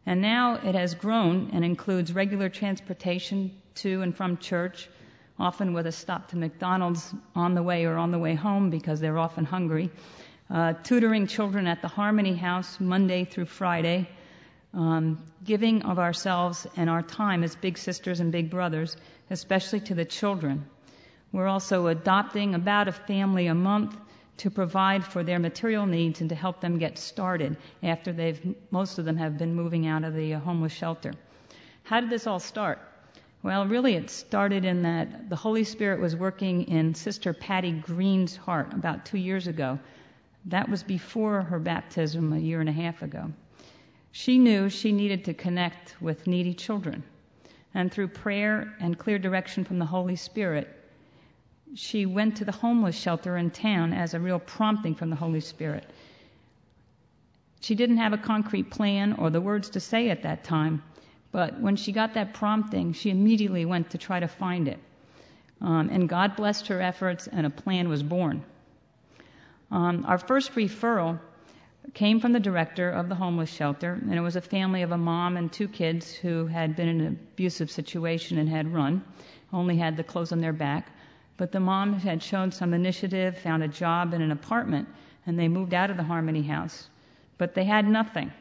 And 0.05 0.21
now 0.21 0.57
it 0.57 0.75
has 0.75 0.95
grown 0.95 1.51
and 1.53 1.65
includes 1.65 2.13
regular 2.13 2.49
transportation 2.49 3.53
to 3.77 4.03
and 4.03 4.15
from 4.17 4.39
church, 4.39 4.89
often 5.39 5.73
with 5.73 5.87
a 5.87 5.93
stop 5.93 6.29
to 6.29 6.37
McDonald's 6.37 7.15
on 7.37 7.55
the 7.55 7.63
way 7.63 7.85
or 7.85 7.97
on 7.97 8.11
the 8.11 8.19
way 8.19 8.35
home 8.35 8.71
because 8.71 9.01
they're 9.01 9.19
often 9.19 9.45
hungry. 9.45 9.91
Uh, 10.51 10.75
tutoring 10.83 11.27
children 11.27 11.67
at 11.67 11.81
the 11.81 11.89
Harmony 11.89 12.35
House 12.35 12.79
Monday 12.81 13.25
through 13.25 13.47
Friday. 13.47 14.09
Um, 14.75 15.23
giving 15.45 15.83
of 15.83 16.01
ourselves 16.01 16.67
and 16.77 16.91
our 16.91 17.03
time 17.03 17.45
as 17.45 17.55
big 17.55 17.79
sisters 17.79 18.19
and 18.19 18.33
big 18.33 18.51
brothers, 18.51 18.97
especially 19.31 19.81
to 19.81 19.95
the 19.95 20.05
children. 20.05 20.67
We're 21.31 21.47
also 21.47 21.87
adopting 21.87 22.55
about 22.55 22.89
a 22.89 22.93
family 22.93 23.47
a 23.47 23.55
month 23.55 23.97
to 24.39 24.51
provide 24.51 25.05
for 25.05 25.23
their 25.23 25.39
material 25.39 25.87
needs 25.87 26.21
and 26.21 26.31
to 26.31 26.35
help 26.35 26.61
them 26.61 26.79
get 26.79 26.99
started 26.99 27.57
after 27.83 28.13
they've, 28.13 28.57
most 28.73 28.99
of 28.99 29.05
them 29.05 29.17
have 29.17 29.39
been 29.39 29.55
moving 29.55 29.87
out 29.87 30.03
of 30.03 30.15
the 30.15 30.33
homeless 30.33 30.73
shelter. 30.73 31.13
How 31.85 32.01
did 32.01 32.11
this 32.11 32.27
all 32.27 32.41
start? 32.41 32.81
Well, 33.45 33.67
really, 33.67 33.95
it 33.95 34.11
started 34.11 34.65
in 34.65 34.83
that 34.83 35.29
the 35.29 35.37
Holy 35.37 35.65
Spirit 35.65 36.01
was 36.01 36.17
working 36.17 36.63
in 36.63 36.95
Sister 36.95 37.33
Patty 37.33 37.73
Green's 37.73 38.35
heart 38.35 38.73
about 38.73 39.07
two 39.07 39.19
years 39.19 39.47
ago. 39.47 39.79
That 40.47 40.69
was 40.69 40.83
before 40.83 41.43
her 41.43 41.59
baptism 41.59 42.33
a 42.33 42.39
year 42.39 42.61
and 42.61 42.69
a 42.69 42.73
half 42.73 43.03
ago. 43.03 43.31
She 44.17 44.39
knew 44.39 44.71
she 44.71 44.93
needed 44.93 45.25
to 45.25 45.35
connect 45.35 46.01
with 46.01 46.29
needy 46.29 46.55
children. 46.55 47.03
And 47.75 47.91
through 47.91 48.09
prayer 48.09 48.73
and 48.79 48.97
clear 48.97 49.19
direction 49.19 49.65
from 49.65 49.81
the 49.81 49.87
Holy 49.87 50.15
Spirit, 50.15 50.69
she 51.75 52.07
went 52.07 52.37
to 52.37 52.45
the 52.45 52.53
homeless 52.53 52.97
shelter 52.97 53.37
in 53.37 53.51
town 53.51 53.93
as 53.93 54.15
a 54.15 54.21
real 54.21 54.39
prompting 54.39 54.95
from 54.95 55.11
the 55.11 55.17
Holy 55.17 55.41
Spirit. 55.41 55.91
She 57.59 57.75
didn't 57.75 57.97
have 57.97 58.13
a 58.13 58.19
concrete 58.19 58.71
plan 58.71 59.15
or 59.15 59.31
the 59.31 59.41
words 59.41 59.71
to 59.71 59.81
say 59.81 60.11
at 60.11 60.23
that 60.23 60.45
time, 60.45 60.85
but 61.33 61.59
when 61.59 61.75
she 61.75 61.91
got 61.91 62.15
that 62.15 62.35
prompting, 62.35 62.93
she 62.93 63.11
immediately 63.11 63.65
went 63.65 63.91
to 63.91 63.99
try 63.99 64.21
to 64.21 64.29
find 64.29 64.69
it. 64.69 64.79
Um, 65.61 65.89
and 65.89 66.09
God 66.09 66.37
blessed 66.37 66.69
her 66.69 66.81
efforts, 66.81 67.27
and 67.27 67.47
a 67.47 67.51
plan 67.51 67.89
was 67.89 68.05
born. 68.05 68.45
Um, 69.73 70.05
our 70.07 70.19
first 70.19 70.53
referral 70.53 71.19
came 71.93 72.21
from 72.21 72.33
the 72.33 72.41
director 72.41 72.91
of 72.91 73.09
the 73.09 73.15
homeless 73.15 73.51
shelter, 73.51 73.93
and 73.93 74.15
it 74.15 74.21
was 74.21 74.37
a 74.37 74.41
family 74.41 74.83
of 74.83 74.93
a 74.93 74.97
mom 74.97 75.37
and 75.37 75.53
two 75.53 75.69
kids 75.69 76.15
who 76.15 76.47
had 76.47 76.75
been 76.77 76.89
in 76.89 77.01
an 77.01 77.07
abusive 77.35 77.71
situation 77.71 78.39
and 78.39 78.49
had 78.49 78.73
run, 78.73 79.05
only 79.53 79.77
had 79.77 79.97
the 79.97 80.05
clothes 80.05 80.33
on 80.33 80.41
their 80.41 80.53
back. 80.53 80.89
But 81.37 81.53
the 81.53 81.61
mom 81.61 81.95
had 81.95 82.23
shown 82.23 82.53
some 82.53 82.73
initiative, 82.73 83.37
found 83.39 83.63
a 83.63 83.69
job 83.69 84.15
in 84.15 84.23
an 84.23 84.31
apartment, 84.31 84.89
and 85.27 85.39
they 85.39 85.49
moved 85.49 85.75
out 85.75 85.91
of 85.91 85.97
the 85.97 86.03
Harmony 86.03 86.43
House. 86.43 86.89
But 87.39 87.55
they 87.55 87.65
had 87.65 87.87
nothing. 87.87 88.33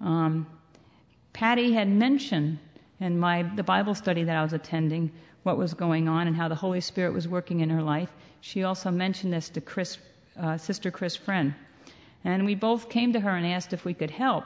Um, 0.00 0.46
Patty 1.32 1.72
had 1.72 1.88
mentioned 1.88 2.58
in 3.00 3.18
my 3.18 3.42
the 3.42 3.62
Bible 3.62 3.94
study 3.94 4.24
that 4.24 4.36
I 4.36 4.42
was 4.42 4.52
attending 4.52 5.10
what 5.42 5.56
was 5.56 5.74
going 5.74 6.08
on 6.08 6.26
and 6.26 6.36
how 6.36 6.48
the 6.48 6.54
Holy 6.54 6.80
Spirit 6.80 7.12
was 7.12 7.28
working 7.28 7.60
in 7.60 7.70
her 7.70 7.82
life. 7.82 8.10
She 8.40 8.64
also 8.64 8.90
mentioned 8.90 9.32
this 9.32 9.48
to 9.50 9.60
Chris, 9.60 9.98
uh, 10.38 10.56
Sister 10.56 10.90
Chris 10.90 11.16
Friend, 11.16 11.54
and 12.26 12.44
we 12.44 12.56
both 12.56 12.88
came 12.88 13.12
to 13.12 13.20
her 13.20 13.30
and 13.30 13.46
asked 13.46 13.72
if 13.72 13.84
we 13.84 13.94
could 13.94 14.10
help. 14.10 14.44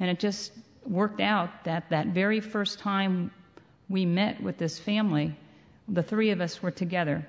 And 0.00 0.10
it 0.10 0.18
just 0.18 0.52
worked 0.84 1.20
out 1.20 1.62
that 1.64 1.88
that 1.90 2.08
very 2.08 2.40
first 2.40 2.80
time 2.80 3.30
we 3.88 4.04
met 4.04 4.42
with 4.42 4.58
this 4.58 4.80
family, 4.80 5.36
the 5.86 6.02
three 6.02 6.30
of 6.30 6.40
us 6.40 6.60
were 6.60 6.72
together. 6.72 7.24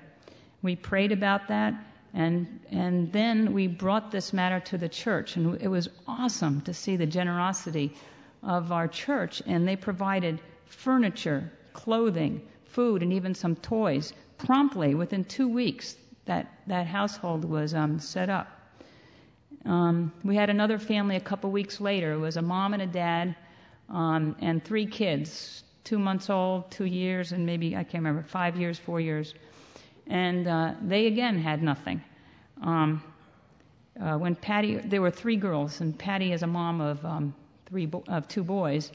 We 0.60 0.74
prayed 0.74 1.12
about 1.12 1.48
that, 1.48 1.74
and 2.14 2.60
and 2.70 3.12
then 3.12 3.52
we 3.52 3.68
brought 3.68 4.10
this 4.10 4.32
matter 4.32 4.58
to 4.70 4.78
the 4.78 4.88
church, 4.88 5.36
and 5.36 5.60
it 5.62 5.68
was 5.68 5.88
awesome 6.08 6.62
to 6.62 6.74
see 6.74 6.96
the 6.96 7.06
generosity 7.06 7.94
of 8.42 8.72
our 8.72 8.88
church, 8.88 9.40
and 9.46 9.68
they 9.68 9.76
provided 9.76 10.40
furniture, 10.66 11.52
clothing, 11.74 12.42
food, 12.64 13.02
and 13.04 13.12
even 13.12 13.36
some 13.36 13.54
toys 13.54 14.12
promptly 14.38 14.96
within 14.96 15.24
two 15.24 15.48
weeks. 15.48 15.96
That 16.24 16.52
that 16.66 16.86
household 16.86 17.44
was 17.44 17.72
um, 17.72 18.00
set 18.00 18.30
up. 18.30 18.61
Um, 19.64 20.12
we 20.24 20.34
had 20.34 20.50
another 20.50 20.78
family 20.78 21.16
a 21.16 21.20
couple 21.20 21.50
weeks 21.50 21.80
later. 21.80 22.12
It 22.12 22.18
was 22.18 22.36
a 22.36 22.42
mom 22.42 22.74
and 22.74 22.82
a 22.82 22.86
dad 22.86 23.36
um, 23.88 24.34
and 24.40 24.64
three 24.64 24.86
kids, 24.86 25.64
two 25.84 25.98
months 25.98 26.30
old, 26.30 26.70
two 26.70 26.84
years, 26.84 27.32
and 27.32 27.46
maybe, 27.46 27.76
I 27.76 27.84
can't 27.84 28.02
remember, 28.04 28.22
five 28.22 28.56
years, 28.56 28.78
four 28.78 29.00
years. 29.00 29.34
And 30.06 30.48
uh, 30.48 30.74
they 30.82 31.06
again 31.06 31.38
had 31.38 31.62
nothing. 31.62 32.02
Um, 32.62 33.02
uh, 34.00 34.16
when 34.16 34.34
Patty, 34.34 34.76
there 34.76 35.02
were 35.02 35.10
three 35.10 35.36
girls, 35.36 35.80
and 35.80 35.96
Patty 35.96 36.32
is 36.32 36.42
a 36.42 36.46
mom 36.46 36.80
of 36.80 37.04
um, 37.04 37.34
three 37.66 37.86
bo- 37.86 38.04
of 38.08 38.26
two 38.26 38.42
boys, 38.42 38.90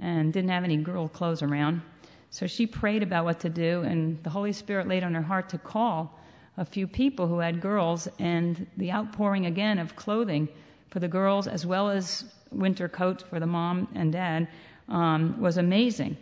and 0.00 0.32
didn't 0.32 0.50
have 0.50 0.64
any 0.64 0.78
girl 0.78 1.06
clothes 1.08 1.42
around. 1.42 1.82
So 2.30 2.46
she 2.46 2.66
prayed 2.66 3.02
about 3.02 3.24
what 3.24 3.40
to 3.40 3.50
do, 3.50 3.82
and 3.82 4.22
the 4.24 4.30
Holy 4.30 4.52
Spirit 4.52 4.88
laid 4.88 5.04
on 5.04 5.14
her 5.14 5.22
heart 5.22 5.50
to 5.50 5.58
call 5.58 6.18
a 6.56 6.64
few 6.64 6.86
people 6.86 7.26
who 7.26 7.38
had 7.38 7.60
girls, 7.60 8.08
and 8.18 8.66
the 8.76 8.92
outpouring 8.92 9.46
again 9.46 9.78
of 9.78 9.96
clothing 9.96 10.48
for 10.90 11.00
the 11.00 11.08
girls, 11.08 11.46
as 11.46 11.64
well 11.64 11.88
as 11.88 12.24
winter 12.50 12.88
coats 12.88 13.22
for 13.22 13.40
the 13.40 13.46
mom 13.46 13.88
and 13.94 14.12
dad, 14.12 14.48
um, 14.88 15.40
was 15.40 15.56
amazing. 15.56 16.16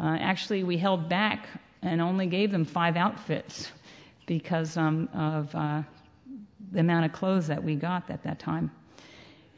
Uh, 0.00 0.16
actually, 0.20 0.62
we 0.62 0.78
held 0.78 1.08
back 1.08 1.46
and 1.82 2.00
only 2.00 2.26
gave 2.26 2.52
them 2.52 2.64
five 2.64 2.96
outfits 2.96 3.70
because 4.26 4.76
um, 4.76 5.08
of 5.12 5.54
uh, 5.54 5.82
the 6.70 6.80
amount 6.80 7.04
of 7.04 7.12
clothes 7.12 7.48
that 7.48 7.62
we 7.62 7.74
got 7.74 8.08
at 8.08 8.22
that 8.22 8.38
time. 8.38 8.70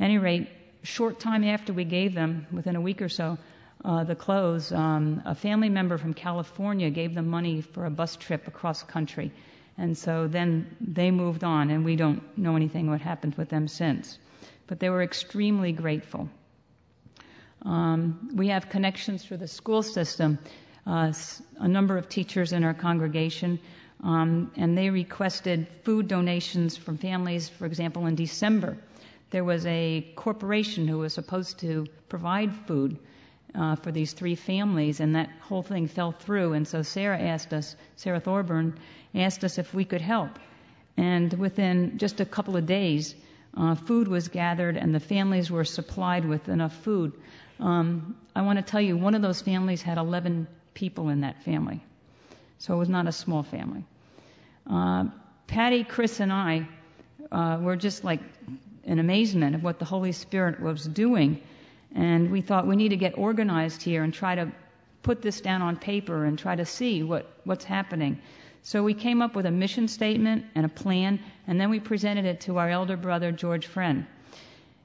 At 0.01 0.07
any 0.07 0.19
rate, 0.19 0.49
short 0.83 1.21
time 1.21 1.45
after 1.45 1.73
we 1.73 1.85
gave 1.85 2.15
them, 2.15 2.47
within 2.51 2.77
a 2.77 2.81
week 2.81 3.03
or 3.03 3.09
so, 3.09 3.39
uh, 3.85 4.05
the 4.05 4.15
clothes, 4.15 4.73
um, 4.73 5.23
a 5.27 5.35
family 5.35 5.69
member 5.69 5.99
from 5.99 6.15
California 6.15 6.89
gave 6.89 7.15
them 7.15 7.29
money 7.29 7.61
for 7.61 7.85
a 7.85 7.91
bus 7.91 8.17
trip 8.17 8.49
across 8.49 8.83
country. 8.83 9.31
And 9.77 9.97
so 9.97 10.29
then 10.29 10.77
they 10.81 11.11
moved 11.11 11.43
on, 11.43 11.71
and 11.71 11.85
we 11.85 11.97
don't 11.97 12.23
know 12.39 12.57
anything 12.57 12.89
what 12.89 13.01
happened 13.01 13.35
with 13.35 13.49
them 13.49 13.67
since. 13.67 14.19
But 14.67 14.79
they 14.81 14.89
were 14.89 15.03
extremely 15.03 15.73
grateful. 15.73 16.29
Um, 17.63 18.31
we 18.35 18.49
have 18.49 18.69
connections 18.69 19.25
through 19.25 19.39
the 19.39 19.49
school 19.49 19.83
system. 19.83 20.39
Uh, 20.87 21.13
a 21.59 21.69
number 21.69 21.97
of 21.97 22.09
teachers 22.09 22.53
in 22.53 22.63
our 22.63 22.75
congregation, 22.75 23.59
um, 24.03 24.53
and 24.57 24.77
they 24.77 24.91
requested 24.91 25.67
food 25.83 26.09
donations 26.09 26.77
from 26.77 26.99
families. 26.99 27.49
For 27.49 27.65
example, 27.65 28.07
in 28.07 28.15
December, 28.15 28.77
there 29.31 29.45
was 29.45 29.65
a 29.67 30.07
corporation 30.15 30.87
who 30.87 30.99
was 30.99 31.15
supposed 31.15 31.59
to 31.61 31.87
provide 32.09 32.55
food 32.67 32.99
uh, 33.55 33.77
for 33.77 33.93
these 33.93 34.13
three 34.13 34.35
families, 34.35 35.01
and 35.01 35.17
that 35.17 35.31
whole 35.41 35.63
thing 35.63 35.87
fell 35.87 36.13
through. 36.13 36.55
And 36.55 36.67
so 36.67 36.83
Sarah 36.83 37.19
asked 37.19 37.53
us, 37.53 37.77
Sarah 37.97 38.21
Thorburn 38.21 38.79
asked 39.15 39.45
us 39.45 39.59
if 39.59 39.73
we 39.73 39.85
could 39.85 40.01
help. 40.01 40.39
And 40.97 41.33
within 41.35 41.99
just 41.99 42.21
a 42.21 42.25
couple 42.25 42.57
of 42.57 42.67
days, 42.67 43.15
uh, 43.57 43.75
food 43.75 44.09
was 44.09 44.29
gathered 44.29 44.77
and 44.77 44.95
the 44.95 45.01
families 45.01 45.51
were 45.51 45.65
supplied 45.65 46.25
with 46.25 46.49
enough 46.49 46.75
food 46.83 47.13
um, 47.61 48.17
I 48.35 48.43
want 48.43 48.59
to 48.59 48.65
tell 48.65 48.81
you, 48.81 48.97
one 48.97 49.15
of 49.15 49.23
those 49.23 49.41
families 49.41 49.83
had 49.83 49.99
11 49.99 50.47
people 50.75 51.09
in 51.09 51.21
that 51.21 51.43
family. 51.45 51.83
So 52.59 52.75
it 52.75 52.79
was 52.79 52.89
not 52.89 53.07
a 53.07 53.13
small 53.13 53.43
family. 53.43 53.85
Uh, 54.69 55.07
Patty, 55.47 55.85
Chris, 55.85 56.21
and 56.21 56.33
I 56.33 56.67
uh, 57.31 57.59
were 57.61 57.77
just 57.77 58.03
like 58.03 58.21
in 58.85 58.99
amazement 58.99 59.55
of 59.55 59.63
what 59.63 59.79
the 59.79 59.85
Holy 59.85 60.13
Spirit 60.13 60.61
was 60.61 60.85
doing. 60.85 61.41
And 61.95 62.31
we 62.31 62.41
thought 62.41 62.67
we 62.67 62.77
need 62.77 62.89
to 62.91 62.97
get 62.97 63.17
organized 63.17 63.83
here 63.83 64.03
and 64.03 64.13
try 64.13 64.35
to 64.35 64.53
put 65.03 65.23
this 65.23 65.41
down 65.41 65.63
on 65.63 65.77
paper 65.77 66.25
and 66.25 66.39
try 66.39 66.57
to 66.57 66.65
see 66.65 67.03
what, 67.03 67.31
what's 67.45 67.65
happening. 67.65 68.21
So 68.63 68.83
we 68.83 68.95
came 68.95 69.21
up 69.21 69.37
with 69.37 69.47
a 69.47 69.51
mission 69.51 69.89
statement 69.89 70.47
and 70.55 70.65
a 70.65 70.71
plan, 70.71 71.21
and 71.47 71.61
then 71.61 71.71
we 71.71 71.81
presented 71.81 72.25
it 72.25 72.41
to 72.43 72.59
our 72.59 72.71
elder 72.71 72.97
brother, 72.97 73.31
George 73.31 73.67
Friend. 73.67 74.07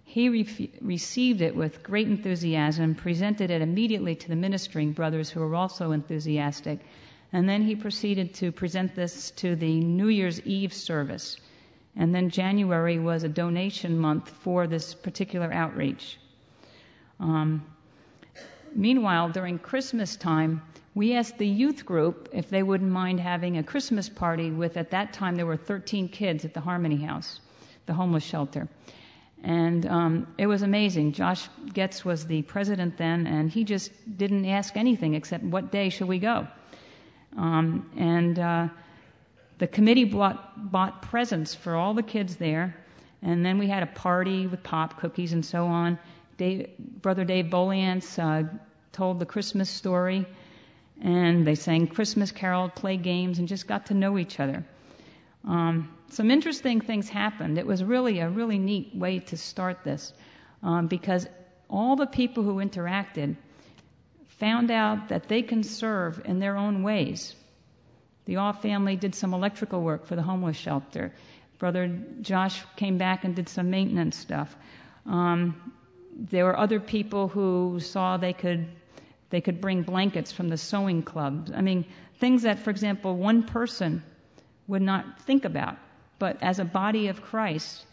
He 0.04 0.28
re- 0.28 0.72
received 0.82 1.42
it 1.42 1.56
with 1.56 1.82
great 1.82 2.08
enthusiasm, 2.08 2.96
presented 2.96 3.51
it 3.51 3.62
immediately 3.62 4.16
to 4.16 4.28
the 4.28 4.36
ministering 4.36 4.92
brothers 4.92 5.30
who 5.30 5.39
were 5.39 5.56
also 5.56 5.92
enthusiastic, 5.94 6.80
and 7.32 7.48
then 7.48 7.62
he 7.62 7.75
proceeded 7.75 8.34
to 8.36 8.51
present 8.51 8.96
this 8.96 9.32
to 9.32 9.56
the 9.56 9.80
New 9.80 10.08
Year's 10.08 10.42
Eve 10.42 10.74
service. 10.74 11.38
And 11.96 12.13
then 12.13 12.30
January 12.30 13.00
was 13.00 13.24
a 13.24 13.30
donation 13.30 13.98
month 13.98 14.30
for 14.30 14.68
this 14.68 14.94
particular 14.94 15.54
outreach. 15.54 16.18
Um, 17.20 17.66
meanwhile, 18.74 19.30
during 19.30 19.60
Christmas 19.60 20.16
time, 20.16 20.62
we 20.96 21.16
asked 21.16 21.38
the 21.38 21.48
youth 21.48 21.86
group 21.86 22.30
if 22.34 22.50
they 22.50 22.64
wouldn't 22.64 22.92
mind 22.92 23.20
having 23.20 23.58
a 23.58 23.64
Christmas 23.64 24.10
party 24.10 24.52
with, 24.52 24.78
at 24.78 24.92
that 24.92 25.14
time, 25.14 25.36
there 25.36 25.46
were 25.46 25.58
13 25.58 26.10
kids 26.10 26.46
at 26.46 26.54
the 26.54 26.60
Harmony 26.60 26.98
House, 26.98 27.40
the 27.86 27.94
homeless 27.94 28.24
shelter. 28.24 28.68
And 29.44 29.86
um, 29.86 30.28
it 30.38 30.48
was 30.48 30.64
amazing. 30.64 31.14
Josh 31.14 31.48
Getz 31.74 32.04
was 32.04 32.26
the 32.26 32.42
president 32.42 32.98
then, 32.98 33.28
and 33.28 33.50
he 33.50 33.64
just 33.64 33.92
didn't 34.18 34.46
ask 34.46 34.76
anything 34.76 35.14
except 35.14 35.44
what 35.44 35.72
day 35.72 35.90
should 35.90 36.08
we 36.08 36.20
go. 36.20 36.48
Um, 37.38 37.90
and 37.96 38.38
uh, 38.38 38.68
the 39.60 39.68
committee 39.68 40.04
bought, 40.04 40.72
bought 40.72 41.02
presents 41.04 41.56
for 41.56 41.76
all 41.76 41.94
the 41.94 42.04
kids 42.04 42.36
there, 42.36 42.76
and 43.22 43.46
then 43.46 43.58
we 43.58 43.68
had 43.68 43.84
a 43.84 43.88
party 43.88 44.48
with 44.48 44.64
pop 44.64 45.00
cookies 45.00 45.34
and 45.34 45.46
so 45.46 45.66
on. 45.66 45.98
Dave, 46.39 46.69
Brother 46.79 47.25
Dave 47.25 47.48
Boliance 47.48 48.17
uh, 48.17 48.48
told 48.93 49.19
the 49.19 49.25
Christmas 49.25 49.69
story, 49.69 50.25
and 51.01 51.46
they 51.46 51.55
sang 51.55 51.88
Christmas 51.88 52.31
carol, 52.31 52.69
played 52.69 53.03
games, 53.03 53.39
and 53.39 53.48
just 53.48 53.67
got 53.67 53.88
to 53.88 53.93
know 53.93 54.17
each 54.17 54.39
other. 54.39 54.65
Um, 55.46 55.93
some 56.12 56.31
interesting 56.31 56.79
things 56.79 57.10
happened. 57.10 57.58
It 57.58 57.67
was 57.67 57.84
really 57.84 58.19
a 58.19 58.29
really 58.29 58.58
neat 58.58 58.96
way 58.96 59.19
to 59.19 59.38
start 59.38 59.84
this 59.84 60.13
um, 60.63 60.88
because 60.88 61.27
all 61.69 61.98
the 61.98 62.08
people 62.08 62.43
who 62.43 62.55
interacted 62.55 63.36
found 64.39 64.72
out 64.72 65.10
that 65.10 65.27
they 65.27 65.41
can 65.41 65.63
serve 65.63 66.22
in 66.24 66.39
their 66.39 66.55
own 66.55 66.84
ways. 66.84 67.36
The 68.25 68.38
All 68.38 68.53
family 68.53 68.96
did 68.96 69.13
some 69.13 69.34
electrical 69.34 69.81
work 69.81 70.05
for 70.05 70.15
the 70.15 70.22
homeless 70.22 70.55
shelter. 70.55 71.13
Brother 71.58 71.88
Josh 72.22 72.63
came 72.77 72.98
back 72.98 73.25
and 73.25 73.36
did 73.36 73.50
some 73.50 73.69
maintenance 73.69 74.15
stuff. 74.15 74.55
Um, 75.05 75.74
there 76.16 76.46
were 76.46 76.58
other 76.58 76.80
people 76.80 77.28
who 77.28 77.80
saw 77.80 78.18
they 78.18 78.34
could 78.34 78.68
they 79.30 79.42
could 79.42 79.62
bring 79.62 79.84
blankets 79.84 80.32
from 80.32 80.50
the 80.50 80.58
sewing 80.58 81.04
club. 81.04 81.51
I 81.56 81.62
mean, 81.62 81.86
things 82.20 82.44
that, 82.44 82.60
for 82.60 82.72
example, 82.72 83.16
one 83.16 83.44
person 83.44 84.04
would 84.68 84.82
not 84.82 85.22
think 85.22 85.46
about. 85.46 85.78
But 86.18 86.42
as 86.42 86.60
a 86.60 86.66
body 86.66 87.08
of 87.08 87.22
Christ, 87.22 87.86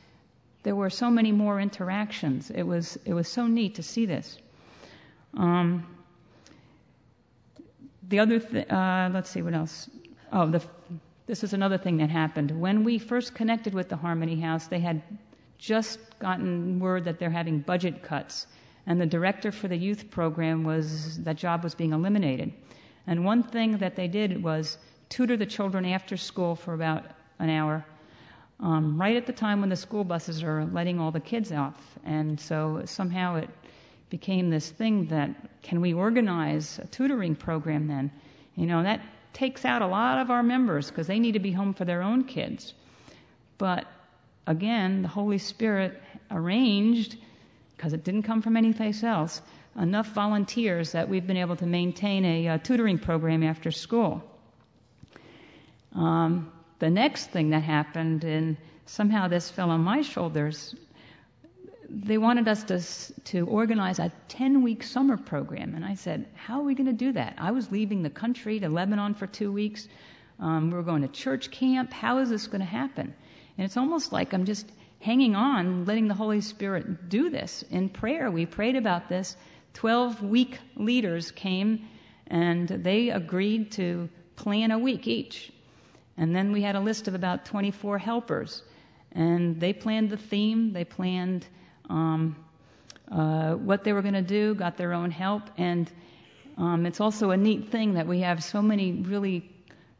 there 0.63 0.75
were 0.75 0.91
so 0.91 1.11
many 1.11 1.33
more 1.33 1.61
interactions. 1.61 2.51
It 2.51 2.63
was 2.63 2.99
it 3.05 3.13
was 3.13 3.29
so 3.29 3.47
neat 3.47 3.77
to 3.77 3.83
see 3.83 4.07
this. 4.07 4.39
Um, 5.37 5.87
the 8.09 8.21
other, 8.21 8.39
th- 8.39 8.69
uh, 8.71 9.11
let's 9.13 9.31
see 9.31 9.43
what 9.43 9.55
else. 9.55 9.91
Oh, 10.33 10.49
the, 10.49 10.63
this 11.27 11.45
is 11.45 11.53
another 11.53 11.79
thing 11.79 11.99
that 11.99 12.11
happened. 12.11 12.51
When 12.51 12.85
we 12.85 12.99
first 12.99 13.35
connected 13.35 13.75
with 13.75 13.89
the 13.89 13.97
Harmony 13.97 14.41
House, 14.41 14.69
they 14.69 14.79
had 14.79 15.03
just 15.59 15.99
gotten 16.19 16.79
word 16.81 17.05
that 17.05 17.19
they're 17.19 17.31
having 17.31 17.61
budget 17.61 18.03
cuts, 18.03 18.47
and 18.87 19.01
the 19.01 19.07
director 19.07 19.51
for 19.51 19.69
the 19.69 19.77
youth 19.77 20.11
program 20.11 20.65
was 20.65 21.23
that 21.25 21.37
job 21.37 21.65
was 21.65 21.75
being 21.75 21.93
eliminated. 21.93 22.53
And 23.07 23.25
one 23.25 23.43
thing 23.43 23.79
that 23.79 23.97
they 23.97 24.09
did 24.09 24.43
was 24.43 24.79
tutor 25.09 25.37
the 25.37 25.47
children 25.47 25.85
after 25.85 26.17
school 26.17 26.57
for 26.57 26.75
about 26.75 27.05
an 27.39 27.51
hour, 27.51 27.85
um, 28.61 29.01
right 29.01 29.17
at 29.17 29.27
the 29.27 29.33
time 29.33 29.61
when 29.61 29.69
the 29.69 29.77
school 29.77 30.05
buses 30.05 30.43
are 30.43 30.65
letting 30.67 30.99
all 30.99 31.11
the 31.11 31.21
kids 31.21 31.53
off. 31.53 31.81
And 32.05 32.41
so 32.41 32.83
somehow 32.85 33.37
it 33.37 33.51
became 34.09 34.51
this 34.51 34.71
thing 34.71 35.07
that 35.07 35.31
can 35.63 35.81
we 35.81 35.93
organize 35.95 36.79
a 36.83 36.87
tutoring 36.87 37.35
program 37.35 37.87
then? 37.87 38.11
You 38.55 38.67
know, 38.67 38.83
that 38.83 39.01
takes 39.33 39.65
out 39.65 39.83
a 39.83 39.87
lot 39.87 40.19
of 40.19 40.31
our 40.31 40.43
members 40.43 40.91
because 40.91 41.07
they 41.07 41.19
need 41.19 41.33
to 41.33 41.41
be 41.41 41.53
home 41.53 41.75
for 41.75 41.85
their 41.85 42.03
own 42.03 42.25
kids. 42.25 42.73
But 43.59 43.87
again, 44.47 45.03
the 45.03 45.09
Holy 45.09 45.39
Spirit 45.39 46.01
arranged, 46.31 47.17
because 47.77 47.93
it 47.93 48.05
didn't 48.05 48.23
come 48.23 48.43
from 48.43 48.57
anyplace 48.57 49.03
else, 49.03 49.43
enough 49.79 50.09
volunteers 50.09 50.93
that 50.93 51.09
we've 51.09 51.27
been 51.27 51.37
able 51.37 51.57
to 51.57 51.67
maintain 51.67 52.25
a, 52.25 52.49
uh, 52.49 52.59
tutoring 52.59 52.99
program 52.99 53.43
after 53.43 53.71
school. 53.71 54.23
Um, 55.95 56.53
the 56.79 56.91
next 56.91 57.31
thing 57.31 57.51
that 57.51 57.63
happened, 57.63 58.25
and 58.25 58.57
somehow 58.87 59.29
this 59.29 59.51
fell 59.51 59.71
on 59.71 59.81
my 59.81 60.03
shoulders, 60.03 60.75
they 61.89 62.19
wanted 62.19 62.49
us 62.49 62.65
to, 62.65 62.81
to 63.25 63.47
organize 63.47 63.99
a 63.99 64.13
10 64.29 64.63
week 64.63 64.83
summer 64.83 65.17
program. 65.17 65.75
And 65.75 65.85
I 65.85 65.95
said, 65.95 66.27
How 66.35 66.61
are 66.61 66.65
we 66.65 66.75
going 66.75 66.87
to 66.87 66.93
do 66.93 67.13
that? 67.13 67.37
I 67.39 67.53
was 67.53 67.71
leaving 67.71 68.03
the 68.03 68.11
country 68.11 68.61
to 68.61 68.69
Lebanon 68.69 69.15
for 69.15 69.27
two 69.27 69.53
weeks. 69.53 69.89
Um, 70.39 70.71
we 70.71 70.77
were 70.77 70.83
going 70.83 71.03
to 71.03 71.09
church 71.09 71.51
camp. 71.51 71.93
How 71.93 72.19
is 72.19 72.29
this 72.29 72.47
going 72.47 72.61
to 72.61 72.67
happen? 72.67 73.15
And 73.57 73.65
it's 73.65 73.77
almost 73.77 74.13
like 74.13 74.33
I'm 74.33 74.45
just 74.45 74.71
hanging 75.01 75.35
on, 75.35 75.85
letting 75.85 76.09
the 76.09 76.15
Holy 76.15 76.41
Spirit 76.41 77.09
do 77.09 77.31
this. 77.31 77.65
In 77.71 77.89
prayer, 77.89 78.31
we 78.31 78.47
prayed 78.47 78.77
about 78.77 79.09
this. 79.09 79.37
12 79.75 80.23
week 80.23 80.59
leaders 80.75 81.31
came 81.31 81.87
and 82.27 82.69
they 82.69 83.11
agreed 83.11 83.73
to 83.73 84.09
plan 84.37 84.71
a 84.71 84.79
week 84.79 85.07
each. 85.07 85.53
And 86.17 86.35
then 86.35 86.53
we 86.53 86.63
had 86.63 86.77
a 86.77 86.81
list 86.81 87.09
of 87.09 87.15
about 87.15 87.45
24 87.45 87.99
helpers. 87.99 88.63
And 89.13 89.61
they 89.61 89.73
planned 89.73 90.11
the 90.11 90.17
theme, 90.17 90.73
they 90.73 90.85
planned 90.85 91.47
um, 91.89 92.37
uh, 93.11 93.55
what 93.55 93.85
they 93.85 93.93
were 93.93 94.03
going 94.03 94.15
to 94.15 94.23
do, 94.23 94.55
got 94.55 94.77
their 94.77 94.93
own 94.93 95.11
help. 95.11 95.43
And 95.57 95.91
um, 96.59 96.87
it's 96.87 97.01
also 97.01 97.31
a 97.31 97.37
neat 97.37 97.71
thing 97.71 97.95
that 97.95 98.07
we 98.07 98.21
have 98.21 98.43
so 98.43 98.61
many 98.61 98.93
really 98.93 99.51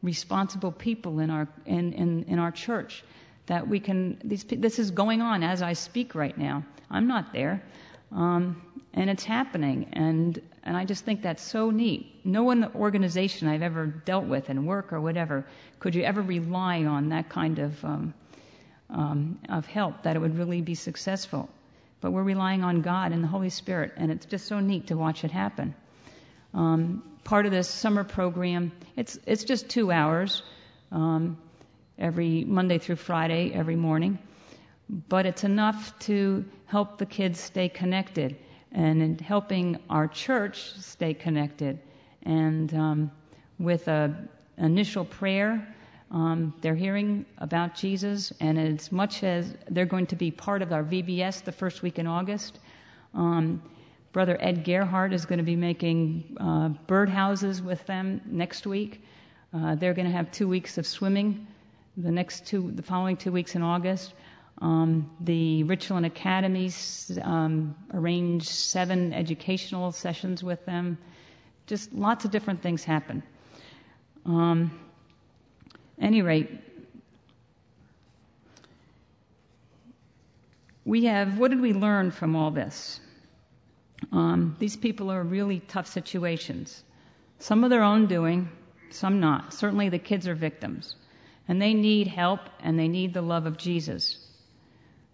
responsible 0.03 0.71
people 0.71 1.19
in 1.19 1.29
our, 1.29 1.47
in, 1.65 1.93
in, 1.93 2.23
in 2.25 2.39
our 2.39 2.51
church 2.51 3.03
that 3.47 3.67
we 3.67 3.79
can, 3.79 4.19
these, 4.23 4.43
this 4.43 4.79
is 4.79 4.91
going 4.91 5.21
on 5.21 5.43
as 5.43 5.61
I 5.61 5.73
speak 5.73 6.15
right 6.15 6.37
now. 6.37 6.63
I'm 6.89 7.07
not 7.07 7.33
there. 7.33 7.63
Um, 8.11 8.61
and 8.93 9.09
it's 9.09 9.23
happening. 9.23 9.89
And 9.93 10.41
and 10.63 10.75
I 10.75 10.83
just 10.83 11.05
think 11.05 11.21
that's 11.21 11.41
so 11.41 11.69
neat. 11.69 12.25
No 12.25 12.43
one 12.43 12.71
organization 12.75 13.47
I've 13.47 13.61
ever 13.61 13.85
dealt 13.85 14.25
with 14.25 14.49
in 14.49 14.65
work 14.65 14.91
or 14.91 14.99
whatever 14.99 15.45
could 15.79 15.95
you 15.95 16.03
ever 16.03 16.21
rely 16.21 16.83
on 16.83 17.09
that 17.09 17.29
kind 17.29 17.59
of 17.59 17.85
um, 17.85 18.13
um, 18.89 19.39
of 19.47 19.65
help 19.65 20.03
that 20.03 20.17
it 20.17 20.19
would 20.19 20.37
really 20.37 20.61
be 20.61 20.75
successful. 20.75 21.47
But 22.01 22.11
we're 22.11 22.23
relying 22.23 22.63
on 22.63 22.81
God 22.81 23.11
and 23.11 23.23
the 23.23 23.27
Holy 23.27 23.49
Spirit, 23.49 23.93
and 23.95 24.11
it's 24.11 24.25
just 24.25 24.45
so 24.45 24.59
neat 24.59 24.87
to 24.87 24.97
watch 24.97 25.23
it 25.23 25.31
happen. 25.31 25.73
Um, 26.53 27.03
part 27.23 27.45
of 27.45 27.51
this 27.51 27.69
summer 27.69 28.03
program, 28.03 28.71
it's 28.97 29.17
it's 29.25 29.45
just 29.45 29.69
two 29.69 29.91
hours 29.91 30.43
um, 30.91 31.37
every 31.97 32.43
Monday 32.43 32.77
through 32.77 32.95
Friday 32.95 33.51
every 33.53 33.75
morning, 33.75 34.19
but 34.89 35.25
it's 35.25 35.43
enough 35.43 35.97
to 35.99 36.45
help 36.65 36.97
the 36.97 37.05
kids 37.05 37.39
stay 37.39 37.69
connected 37.69 38.37
and 38.71 39.01
in 39.01 39.17
helping 39.17 39.79
our 39.89 40.07
church 40.07 40.73
stay 40.79 41.13
connected. 41.13 41.79
And 42.23 42.73
um, 42.73 43.11
with 43.57 43.87
an 43.87 44.29
initial 44.57 45.05
prayer, 45.05 45.67
um, 46.11 46.53
they're 46.61 46.75
hearing 46.75 47.25
about 47.37 47.75
Jesus, 47.75 48.31
and 48.39 48.57
as 48.57 48.91
much 48.91 49.23
as 49.23 49.53
they're 49.69 49.85
going 49.85 50.07
to 50.07 50.15
be 50.15 50.31
part 50.31 50.61
of 50.61 50.71
our 50.71 50.83
VBS 50.83 51.43
the 51.43 51.51
first 51.51 51.81
week 51.81 51.99
in 51.99 52.07
August, 52.07 52.59
um, 53.13 53.61
Brother 54.13 54.37
Ed 54.39 54.63
Gerhardt 54.63 55.13
is 55.13 55.25
going 55.25 55.39
to 55.39 55.43
be 55.43 55.55
making 55.55 56.37
uh, 56.39 56.69
birdhouses 56.87 57.61
with 57.61 57.85
them 57.85 58.21
next 58.25 58.65
week. 58.65 59.03
Uh, 59.53 59.75
they're 59.75 59.93
going 59.93 60.07
to 60.07 60.13
have 60.13 60.31
two 60.31 60.47
weeks 60.47 60.77
of 60.77 60.87
swimming 60.87 61.47
the 61.97 62.11
next 62.11 62.45
two, 62.45 62.71
the 62.71 62.83
following 62.83 63.17
two 63.17 63.31
weeks 63.31 63.55
in 63.55 63.63
August. 63.63 64.13
Um, 64.59 65.11
the 65.19 65.63
Richland 65.63 66.05
Academies 66.05 67.17
um, 67.21 67.75
arranged 67.93 68.47
seven 68.47 69.13
educational 69.13 69.91
sessions 69.91 70.43
with 70.43 70.63
them. 70.65 70.99
Just 71.65 71.93
lots 71.93 72.23
of 72.25 72.31
different 72.31 72.61
things 72.61 72.83
happen. 72.83 73.23
Um, 74.25 74.79
any 75.99 76.21
rate, 76.21 76.49
we 80.85 81.05
have, 81.05 81.37
what 81.37 81.49
did 81.49 81.61
we 81.61 81.73
learn 81.73 82.11
from 82.11 82.35
all 82.35 82.51
this? 82.51 82.99
Um, 84.11 84.55
these 84.59 84.77
people 84.77 85.11
are 85.11 85.23
really 85.23 85.59
tough 85.59 85.87
situations. 85.87 86.83
Some 87.39 87.63
of 87.63 87.69
their 87.69 87.83
own 87.83 88.07
doing, 88.07 88.49
some 88.91 89.19
not. 89.19 89.53
Certainly 89.53 89.89
the 89.89 89.99
kids 89.99 90.27
are 90.27 90.35
victims. 90.35 90.95
And 91.47 91.61
they 91.61 91.73
need 91.73 92.07
help 92.07 92.41
and 92.61 92.77
they 92.77 92.87
need 92.87 93.13
the 93.13 93.21
love 93.21 93.45
of 93.45 93.57
Jesus. 93.57 94.17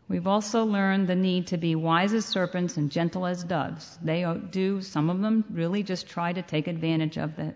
We've 0.10 0.28
also 0.28 0.66
learned 0.66 1.08
the 1.08 1.16
need 1.16 1.48
to 1.48 1.58
be 1.58 1.76
wise 1.76 2.14
as 2.14 2.26
serpents 2.26 2.78
and 2.78 2.92
gentle 2.92 3.26
as 3.26 3.44
doves. 3.44 3.98
They 4.02 4.26
do, 4.52 4.82
some 4.82 5.10
of 5.10 5.22
them 5.22 5.46
really 5.52 5.84
just 5.84 6.08
try 6.08 6.34
to 6.34 6.42
take 6.42 6.68
advantage 6.68 7.18
of 7.18 7.36
the 7.36 7.56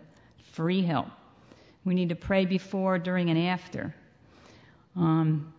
free 0.54 0.82
help. 0.82 1.08
We 1.84 1.94
need 1.94 2.10
to 2.10 2.16
pray 2.16 2.46
before, 2.46 3.00
during, 3.00 3.30
and 3.30 3.40
after. 3.40 3.94
Um, 4.96 5.54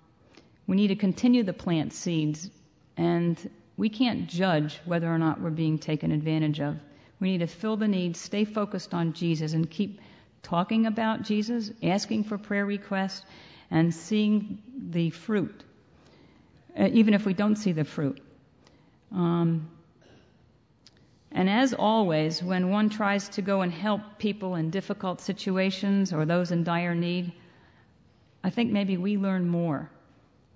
we 0.67 0.77
need 0.77 0.89
to 0.89 0.97
continue 0.97 1.45
to 1.45 1.53
plant 1.53 1.93
seeds, 1.93 2.51
and 2.97 3.51
we 3.77 3.89
can't 3.89 4.29
judge 4.29 4.81
whether 4.85 5.13
or 5.13 5.19
not 5.19 5.41
we're 5.41 5.51
being 5.51 5.79
taken 5.79 6.11
advantage 6.11 6.61
of. 6.61 6.77
We 7.21 7.31
need 7.31 7.39
to 7.39 7.47
fill 7.47 7.77
the 7.77 7.89
needs, 7.89 8.21
stay 8.21 8.45
focused 8.45 8.93
on 8.93 9.13
Jesus, 9.13 9.53
and 9.53 9.71
keep 9.71 10.01
talking 10.43 10.87
about 10.87 11.23
Jesus, 11.23 11.71
asking 11.83 12.25
for 12.25 12.39
prayer 12.39 12.67
requests, 12.67 13.25
and 13.71 13.95
seeing 13.95 14.63
the 14.77 15.11
fruit, 15.11 15.63
uh, 16.79 16.89
even 16.93 17.15
if 17.15 17.27
we 17.27 17.35
don't 17.35 17.57
see 17.57 17.73
the 17.73 17.85
fruit. 17.85 18.21
Um, 19.13 19.71
and 21.31 21.51
as 21.51 21.75
always, 21.75 22.43
when 22.43 22.71
one 22.71 22.89
tries 22.89 23.29
to 23.31 23.43
go 23.43 23.61
and 23.61 23.73
help 23.73 24.01
people 24.19 24.55
in 24.55 24.71
difficult 24.71 25.21
situations 25.21 26.13
or 26.13 26.25
those 26.25 26.51
in 26.51 26.65
dire 26.65 26.95
need, 26.95 27.33
I 28.43 28.51
think 28.51 28.73
maybe 28.73 28.97
we 28.97 29.17
learn 29.17 29.47
more, 29.47 29.91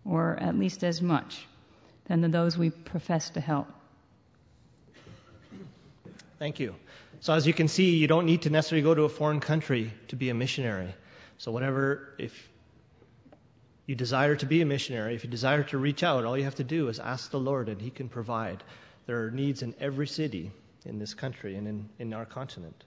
or 0.04 0.38
at 0.40 0.58
least 0.58 0.82
as 0.82 1.02
much, 1.02 1.46
than 2.06 2.20
the 2.20 2.28
those 2.28 2.56
we 2.56 2.70
profess 2.70 3.30
to 3.30 3.40
help. 3.40 3.68
Thank 6.38 6.58
you. 6.58 6.74
So, 7.22 7.32
as 7.34 7.46
you 7.46 7.54
can 7.54 7.68
see, 7.68 7.94
you 7.94 8.08
don't 8.08 8.26
need 8.26 8.42
to 8.42 8.50
necessarily 8.50 8.82
go 8.82 8.96
to 8.96 9.04
a 9.04 9.08
foreign 9.08 9.38
country 9.38 9.92
to 10.08 10.16
be 10.16 10.30
a 10.30 10.34
missionary. 10.34 10.92
So, 11.38 11.52
whatever, 11.52 12.14
if 12.18 12.48
you 13.86 13.94
desire 13.94 14.34
to 14.34 14.44
be 14.44 14.60
a 14.60 14.66
missionary, 14.66 15.14
if 15.14 15.22
you 15.22 15.30
desire 15.30 15.62
to 15.62 15.78
reach 15.78 16.02
out, 16.02 16.24
all 16.24 16.36
you 16.36 16.42
have 16.42 16.56
to 16.56 16.64
do 16.64 16.88
is 16.88 16.98
ask 16.98 17.30
the 17.30 17.38
Lord 17.38 17.68
and 17.68 17.80
He 17.80 17.90
can 17.90 18.08
provide. 18.08 18.64
There 19.06 19.24
are 19.24 19.30
needs 19.30 19.62
in 19.62 19.72
every 19.78 20.08
city 20.08 20.50
in 20.84 20.98
this 20.98 21.14
country 21.14 21.54
and 21.54 21.68
in, 21.68 21.88
in 22.00 22.12
our 22.12 22.24
continent. 22.24 22.82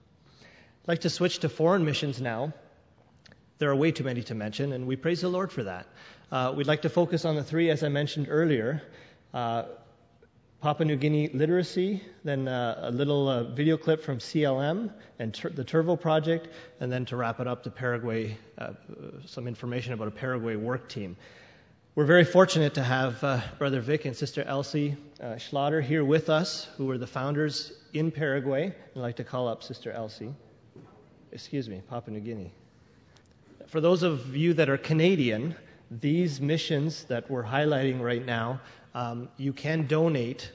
I'd 0.82 0.88
like 0.88 1.00
to 1.00 1.10
switch 1.10 1.38
to 1.38 1.48
foreign 1.48 1.86
missions 1.86 2.20
now. 2.20 2.52
There 3.56 3.70
are 3.70 3.76
way 3.76 3.90
too 3.90 4.04
many 4.04 4.22
to 4.24 4.34
mention, 4.34 4.74
and 4.74 4.86
we 4.86 4.96
praise 4.96 5.22
the 5.22 5.30
Lord 5.30 5.50
for 5.50 5.62
that. 5.62 5.86
Uh, 6.30 6.52
we'd 6.54 6.66
like 6.66 6.82
to 6.82 6.90
focus 6.90 7.24
on 7.24 7.36
the 7.36 7.42
three, 7.42 7.70
as 7.70 7.82
I 7.82 7.88
mentioned 7.88 8.26
earlier. 8.28 8.82
Uh, 9.32 9.62
Papua 10.62 10.86
New 10.86 10.96
Guinea 10.96 11.28
literacy, 11.28 12.02
then 12.24 12.48
uh, 12.48 12.80
a 12.84 12.90
little 12.90 13.28
uh, 13.28 13.44
video 13.44 13.76
clip 13.76 14.02
from 14.02 14.18
CLM 14.18 14.90
and 15.18 15.34
ter- 15.34 15.50
the 15.50 15.64
Turvo 15.64 16.00
project, 16.00 16.48
and 16.80 16.90
then 16.90 17.04
to 17.06 17.16
wrap 17.16 17.40
it 17.40 17.46
up, 17.46 17.62
the 17.62 17.70
Paraguay, 17.70 18.36
uh, 18.56 18.72
some 19.26 19.46
information 19.46 19.92
about 19.92 20.08
a 20.08 20.12
Paraguay 20.12 20.56
work 20.56 20.88
team. 20.88 21.16
We're 21.94 22.06
very 22.06 22.24
fortunate 22.24 22.74
to 22.74 22.82
have 22.82 23.22
uh, 23.22 23.40
Brother 23.58 23.80
Vic 23.80 24.06
and 24.06 24.16
Sister 24.16 24.42
Elsie 24.42 24.96
uh, 25.20 25.34
Schlatter 25.34 25.82
here 25.82 26.04
with 26.04 26.30
us, 26.30 26.66
who 26.78 26.86
were 26.86 26.98
the 26.98 27.06
founders 27.06 27.72
in 27.92 28.10
Paraguay. 28.10 28.74
I'd 28.94 28.98
like 28.98 29.16
to 29.16 29.24
call 29.24 29.48
up 29.48 29.62
Sister 29.62 29.92
Elsie. 29.92 30.34
Excuse 31.32 31.68
me, 31.68 31.82
Papua 31.88 32.14
New 32.14 32.20
Guinea. 32.20 32.52
For 33.66 33.80
those 33.80 34.02
of 34.02 34.34
you 34.34 34.54
that 34.54 34.70
are 34.70 34.78
Canadian, 34.78 35.54
these 35.90 36.40
missions 36.40 37.04
that 37.04 37.30
we're 37.30 37.44
highlighting 37.44 38.00
right 38.00 38.24
now 38.24 38.60
um, 38.96 39.28
you 39.36 39.52
can 39.52 39.86
donate 39.86 40.50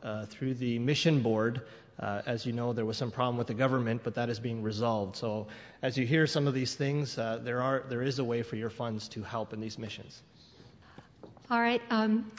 uh, 0.00 0.26
through 0.26 0.54
the 0.54 0.78
mission 0.78 1.22
board. 1.22 1.62
Uh, 1.98 2.22
as 2.24 2.46
you 2.46 2.52
know, 2.52 2.72
there 2.72 2.84
was 2.84 2.96
some 2.96 3.10
problem 3.10 3.36
with 3.36 3.48
the 3.48 3.54
government, 3.54 4.02
but 4.04 4.14
that 4.14 4.30
is 4.30 4.38
being 4.38 4.62
resolved. 4.62 5.16
So, 5.16 5.48
as 5.82 5.98
you 5.98 6.06
hear 6.06 6.28
some 6.28 6.46
of 6.46 6.54
these 6.54 6.74
things, 6.74 7.18
uh, 7.18 7.40
there 7.42 7.60
are 7.62 7.82
there 7.88 8.02
is 8.02 8.20
a 8.20 8.24
way 8.24 8.42
for 8.42 8.54
your 8.54 8.70
funds 8.70 9.08
to 9.08 9.24
help 9.24 9.52
in 9.52 9.60
these 9.60 9.76
missions. 9.76 10.22
All 11.50 11.60
right. 11.60 11.82
Um, 11.90 12.30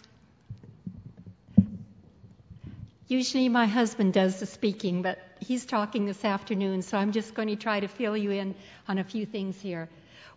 usually, 3.09 3.49
my 3.49 3.65
husband 3.65 4.13
does 4.13 4.39
the 4.39 4.45
speaking, 4.45 5.01
but 5.01 5.19
he's 5.41 5.65
talking 5.65 6.05
this 6.05 6.23
afternoon, 6.23 6.81
so 6.81 6.97
I'm 6.97 7.11
just 7.11 7.33
going 7.33 7.49
to 7.49 7.57
try 7.57 7.81
to 7.81 7.89
fill 7.89 8.15
you 8.15 8.31
in 8.31 8.55
on 8.87 8.99
a 8.99 9.03
few 9.03 9.25
things 9.25 9.59
here. 9.59 9.89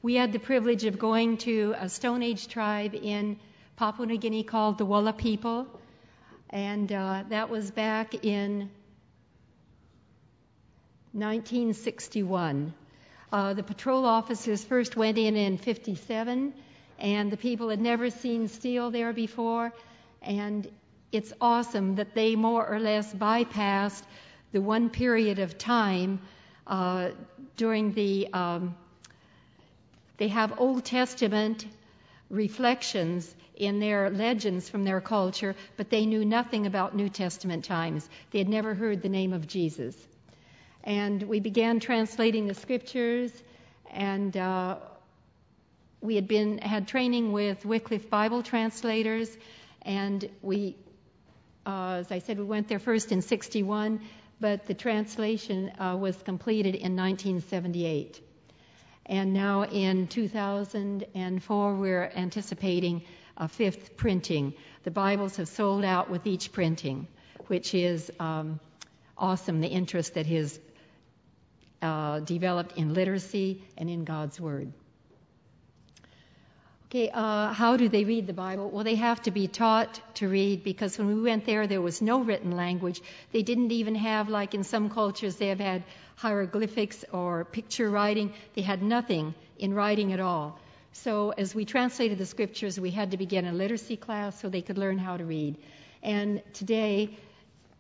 We 0.03 0.17
had 0.17 0.33
the 0.33 0.41
privilege 0.41 0.85
of 0.85 0.99
going 0.99 1.39
to 1.39 1.77
a 1.79 1.89
Stone 1.89 2.25
Age 2.25 2.49
tribe 2.49 2.97
in 2.97 3.39
Papua 3.79 4.09
New 4.09 4.19
Guinea 4.19 4.43
called 4.43 4.77
the 4.77 4.85
Wola 4.85 5.13
people, 5.13 5.65
and 6.51 6.91
uh, 6.91 7.23
that 7.29 7.49
was 7.49 7.71
back 7.71 8.13
in 8.25 8.71
1961. 11.13 12.75
Uh, 13.31 13.55
the 13.55 13.63
patrol 13.63 14.05
officers 14.05 14.65
first 14.65 14.97
went 14.97 15.17
in 15.17 15.37
in 15.37 15.59
57, 15.59 16.53
and 16.99 17.31
the 17.31 17.37
people 17.37 17.69
had 17.69 17.81
never 17.81 18.11
seen 18.11 18.49
steel 18.49 18.91
there 18.91 19.13
before, 19.13 19.73
and 20.23 20.69
it's 21.13 21.33
awesome 21.41 21.95
that 21.95 22.17
they 22.17 22.35
more 22.35 22.67
or 22.67 22.81
less 22.81 23.15
bypassed 23.15 24.03
the 24.51 24.61
one 24.61 24.91
period 24.91 25.39
of 25.39 25.57
time 25.57 26.21
uh, 26.67 27.11
during 27.57 27.93
the 27.93 28.27
um, 28.33 28.75
they 30.17 30.27
have 30.27 30.59
Old 30.59 30.85
Testament 30.85 31.65
reflections 32.29 33.33
in 33.59 33.81
their 33.81 34.09
legends 34.09 34.69
from 34.69 34.85
their 34.85 35.01
culture, 35.01 35.55
but 35.77 35.91
they 35.91 36.07
knew 36.07 36.25
nothing 36.25 36.67
about 36.67 36.95
New 36.95 37.09
Testament 37.09 37.65
times. 37.65 38.09
They 38.31 38.39
had 38.39 38.49
never 38.49 38.73
heard 38.73 39.03
the 39.03 39.09
name 39.09 39.33
of 39.33 39.47
Jesus. 39.47 39.97
And 40.85 41.23
we 41.25 41.41
began 41.41 41.81
translating 41.81 42.47
the 42.47 42.55
scriptures, 42.55 43.33
and 43.91 44.35
uh, 44.37 44.77
we 46.01 46.15
had 46.15 46.29
been 46.29 46.59
had 46.59 46.87
training 46.87 47.33
with 47.33 47.67
Wycliffe 47.67 48.09
Bible 48.09 48.45
translators, 48.45 49.37
and 49.83 50.31
we, 50.41 50.77
uh, 51.67 51.95
as 51.95 52.13
I 52.13 52.21
said, 52.21 52.39
we 52.39 52.45
went 52.45 52.69
there 52.69 52.79
first 52.79 53.11
in 53.11 53.23
'61, 53.23 54.01
but 54.41 54.67
the 54.67 54.75
translation 54.75 55.73
uh, 55.81 55.97
was 55.97 56.17
completed 56.23 56.77
in 56.77 56.95
1978. 56.95 58.21
And 59.05 59.33
now 59.33 59.65
in 59.65 60.07
2004, 60.07 61.75
we're 61.75 62.13
anticipating 62.15 63.03
a 63.39 63.49
fifth 63.49 63.97
printing. 63.97 64.53
The 64.83 64.91
Bibles 64.91 65.37
have 65.37 65.49
sold 65.49 65.85
out 65.85 66.11
with 66.11 66.27
each 66.27 66.53
printing, 66.53 67.07
which 67.47 67.75
is 67.75 68.11
um, 68.19 68.59
awesome, 69.17 69.61
the 69.61 69.69
interest 69.69 70.15
that 70.15 70.27
has 70.27 70.59
uh, 71.81 72.21
developed 72.21 72.77
in 72.77 72.93
literacy 72.95 73.63
and 73.77 73.89
in 73.89 74.05
God's 74.05 74.41
Word. 74.41 74.73
Okay, 76.91 77.11
uh, 77.11 77.53
how 77.53 77.77
do 77.77 77.89
they 77.89 78.05
read 78.05 78.27
the 78.27 78.33
Bible? 78.33 78.71
Well, 78.71 78.83
they 78.83 78.95
have 78.95 79.21
to 79.23 79.31
be 79.31 79.47
taught 79.47 80.01
to 80.15 80.29
read 80.29 80.65
because 80.65 80.97
when 80.97 81.07
we 81.09 81.21
went 81.21 81.45
there, 81.45 81.67
there 81.67 81.83
was 81.83 82.01
no 82.01 82.23
written 82.23 82.57
language. 82.57 83.03
They 83.31 83.43
didn't 83.43 83.73
even 83.73 83.95
have, 83.95 84.31
like 84.31 84.55
in 84.55 84.65
some 84.65 84.89
cultures, 84.89 85.37
they 85.37 85.49
have 85.49 85.61
had 85.61 85.85
hieroglyphics 86.17 87.05
or 87.13 87.45
picture 87.45 87.91
writing. 87.91 88.33
They 88.55 88.63
had 88.63 88.83
nothing 88.83 89.35
in 89.59 89.75
writing 89.75 90.15
at 90.15 90.21
all. 90.21 90.59
So 91.03 91.31
as 91.31 91.55
we 91.55 91.65
translated 91.65 92.19
the 92.19 92.27
scriptures, 92.27 92.79
we 92.81 92.91
had 92.91 93.13
to 93.13 93.17
begin 93.17 93.45
a 93.45 93.53
literacy 93.53 93.97
class 93.97 94.41
so 94.41 94.49
they 94.49 94.63
could 94.63 94.79
learn 94.79 94.99
how 94.99 95.17
to 95.17 95.25
read. 95.25 95.57
And 96.03 96.43
today, 96.55 97.17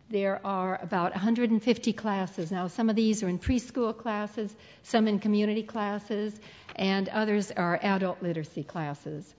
there 0.08 0.40
are 0.46 0.78
about 0.80 1.12
150 1.12 1.92
classes. 1.94 2.52
Now, 2.52 2.68
some 2.68 2.88
of 2.88 2.94
these 2.94 3.24
are 3.24 3.28
in 3.28 3.40
preschool 3.40 3.96
classes, 3.96 4.54
some 4.84 5.08
in 5.08 5.18
community 5.18 5.64
classes, 5.64 6.38
and 6.76 7.08
others 7.08 7.50
are 7.50 7.80
adult 7.82 8.22
literacy 8.22 8.62
classes. 8.62 9.34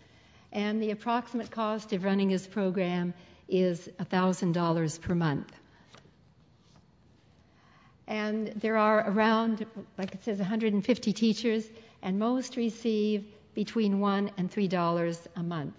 And 0.52 0.82
the 0.82 0.92
approximate 0.92 1.50
cost 1.50 1.94
of 1.94 2.04
running 2.04 2.30
this 2.30 2.48
program 2.48 3.14
is 3.48 3.90
$1,000 4.00 5.02
per 5.02 5.16
month. 5.16 5.52
And 8.08 8.48
there 8.58 8.76
are 8.76 9.10
around, 9.10 9.66
like 9.98 10.14
it 10.16 10.24
says, 10.26 10.38
150 10.38 11.14
teachers, 11.14 11.66
and 12.02 12.20
most 12.20 12.58
receive 12.58 13.26
between 13.54 14.00
one 14.00 14.32
and 14.38 14.52
three 14.52 14.68
dollars 14.68 15.20
a 15.36 15.44
month. 15.44 15.76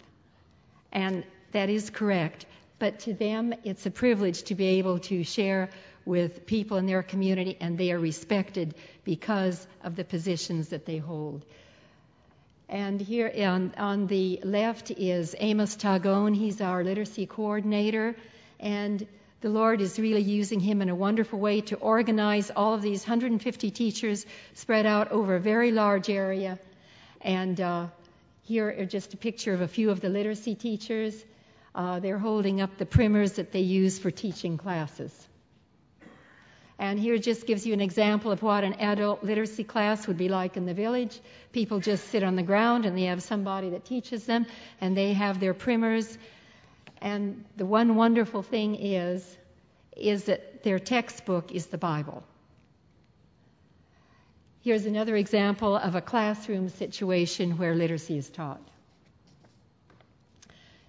And 0.92 1.24
that 1.52 1.68
is 1.68 1.90
correct. 1.90 2.46
But 2.78 3.00
to 3.00 3.14
them, 3.14 3.52
it's 3.64 3.84
a 3.86 3.90
privilege 3.90 4.44
to 4.44 4.54
be 4.54 4.78
able 4.78 5.00
to 5.00 5.22
share 5.22 5.68
with 6.06 6.46
people 6.46 6.78
in 6.78 6.86
their 6.86 7.02
community, 7.02 7.56
and 7.60 7.76
they 7.76 7.92
are 7.92 7.98
respected 7.98 8.74
because 9.04 9.66
of 9.84 9.96
the 9.96 10.04
positions 10.04 10.70
that 10.70 10.86
they 10.86 10.96
hold. 10.96 11.44
And 12.68 13.00
here 13.00 13.30
on, 13.36 13.74
on 13.76 14.06
the 14.06 14.40
left 14.44 14.90
is 14.92 15.34
Amos 15.38 15.76
Tagone. 15.76 16.36
He's 16.36 16.60
our 16.60 16.84
literacy 16.84 17.26
coordinator. 17.26 18.14
And 18.60 19.06
the 19.40 19.48
Lord 19.48 19.80
is 19.80 19.98
really 19.98 20.22
using 20.22 20.60
him 20.60 20.80
in 20.80 20.88
a 20.88 20.94
wonderful 20.94 21.38
way 21.38 21.62
to 21.62 21.76
organize 21.76 22.50
all 22.50 22.74
of 22.74 22.82
these 22.82 23.02
150 23.02 23.70
teachers 23.70 24.24
spread 24.54 24.86
out 24.86 25.10
over 25.10 25.34
a 25.34 25.40
very 25.40 25.72
large 25.72 26.08
area 26.08 26.58
and 27.20 27.60
uh, 27.60 27.86
here 28.42 28.74
are 28.78 28.86
just 28.86 29.14
a 29.14 29.16
picture 29.16 29.52
of 29.54 29.60
a 29.60 29.68
few 29.68 29.90
of 29.90 30.00
the 30.00 30.08
literacy 30.08 30.54
teachers. 30.54 31.14
Uh, 31.74 32.00
they're 32.00 32.18
holding 32.18 32.60
up 32.60 32.78
the 32.78 32.86
primers 32.86 33.32
that 33.32 33.52
they 33.52 33.60
use 33.60 33.98
for 33.98 34.10
teaching 34.10 34.58
classes. 34.58 35.28
And 36.78 36.98
here 36.98 37.18
just 37.18 37.46
gives 37.46 37.66
you 37.66 37.74
an 37.74 37.82
example 37.82 38.32
of 38.32 38.42
what 38.42 38.64
an 38.64 38.72
adult 38.80 39.22
literacy 39.22 39.64
class 39.64 40.08
would 40.08 40.16
be 40.16 40.30
like 40.30 40.56
in 40.56 40.64
the 40.64 40.72
village. 40.72 41.20
People 41.52 41.78
just 41.78 42.08
sit 42.08 42.22
on 42.22 42.36
the 42.36 42.42
ground 42.42 42.86
and 42.86 42.96
they 42.96 43.04
have 43.04 43.22
somebody 43.22 43.70
that 43.70 43.84
teaches 43.84 44.24
them 44.24 44.46
and 44.80 44.96
they 44.96 45.12
have 45.12 45.40
their 45.40 45.52
primers. 45.52 46.16
And 47.02 47.44
the 47.58 47.66
one 47.66 47.96
wonderful 47.96 48.42
thing 48.42 48.76
is, 48.76 49.36
is 49.94 50.24
that 50.24 50.62
their 50.62 50.78
textbook 50.78 51.52
is 51.52 51.66
the 51.66 51.76
Bible. 51.76 52.24
Here's 54.62 54.84
another 54.84 55.16
example 55.16 55.74
of 55.74 55.94
a 55.94 56.00
classroom 56.02 56.68
situation 56.68 57.56
where 57.56 57.74
literacy 57.74 58.18
is 58.18 58.28
taught. 58.28 58.60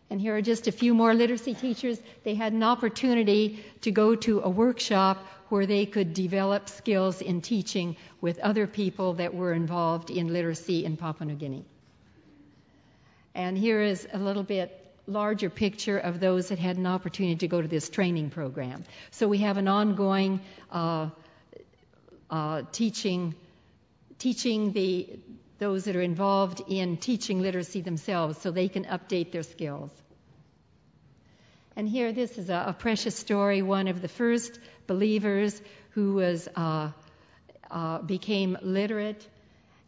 And 0.09 0.19
here 0.19 0.35
are 0.35 0.41
just 0.41 0.67
a 0.67 0.73
few 0.73 0.93
more 0.93 1.13
literacy 1.13 1.53
teachers. 1.53 1.97
They 2.25 2.35
had 2.35 2.51
an 2.51 2.63
opportunity 2.63 3.63
to 3.81 3.91
go 3.91 4.15
to 4.15 4.41
a 4.41 4.49
workshop 4.49 5.25
where 5.47 5.65
they 5.65 5.85
could 5.85 6.13
develop 6.13 6.67
skills 6.67 7.21
in 7.21 7.39
teaching 7.39 7.95
with 8.19 8.39
other 8.39 8.67
people 8.67 9.13
that 9.13 9.33
were 9.33 9.53
involved 9.53 10.09
in 10.09 10.33
literacy 10.33 10.83
in 10.83 10.97
Papua 10.97 11.27
New 11.27 11.35
Guinea. 11.35 11.63
And 13.33 13.57
here 13.57 13.81
is 13.81 14.05
a 14.11 14.17
little 14.17 14.43
bit 14.43 14.77
larger 15.07 15.49
picture 15.49 15.97
of 15.97 16.19
those 16.19 16.49
that 16.49 16.59
had 16.59 16.75
an 16.77 16.87
opportunity 16.87 17.37
to 17.37 17.47
go 17.47 17.61
to 17.61 17.67
this 17.69 17.89
training 17.89 18.31
program. 18.31 18.83
So 19.11 19.29
we 19.29 19.39
have 19.39 19.55
an 19.55 19.69
ongoing 19.69 20.41
uh, 20.69 21.09
uh, 22.29 22.63
teaching, 22.73 23.33
teaching 24.21 24.71
those 25.57 25.85
that 25.85 25.95
are 25.95 26.01
involved 26.01 26.61
in 26.67 26.95
teaching 26.97 27.41
literacy 27.41 27.81
themselves 27.81 28.37
so 28.37 28.51
they 28.51 28.67
can 28.67 28.85
update 28.85 29.31
their 29.31 29.41
skills. 29.41 29.89
And 31.75 31.89
here, 31.89 32.11
this 32.11 32.37
is 32.37 32.51
a, 32.51 32.65
a 32.67 32.73
precious 32.73 33.15
story. 33.15 33.63
One 33.63 33.87
of 33.87 33.99
the 33.99 34.07
first 34.07 34.59
believers 34.85 35.59
who 35.91 36.13
was 36.13 36.47
uh, 36.55 36.91
uh, 37.71 37.97
became 38.03 38.59
literate, 38.61 39.27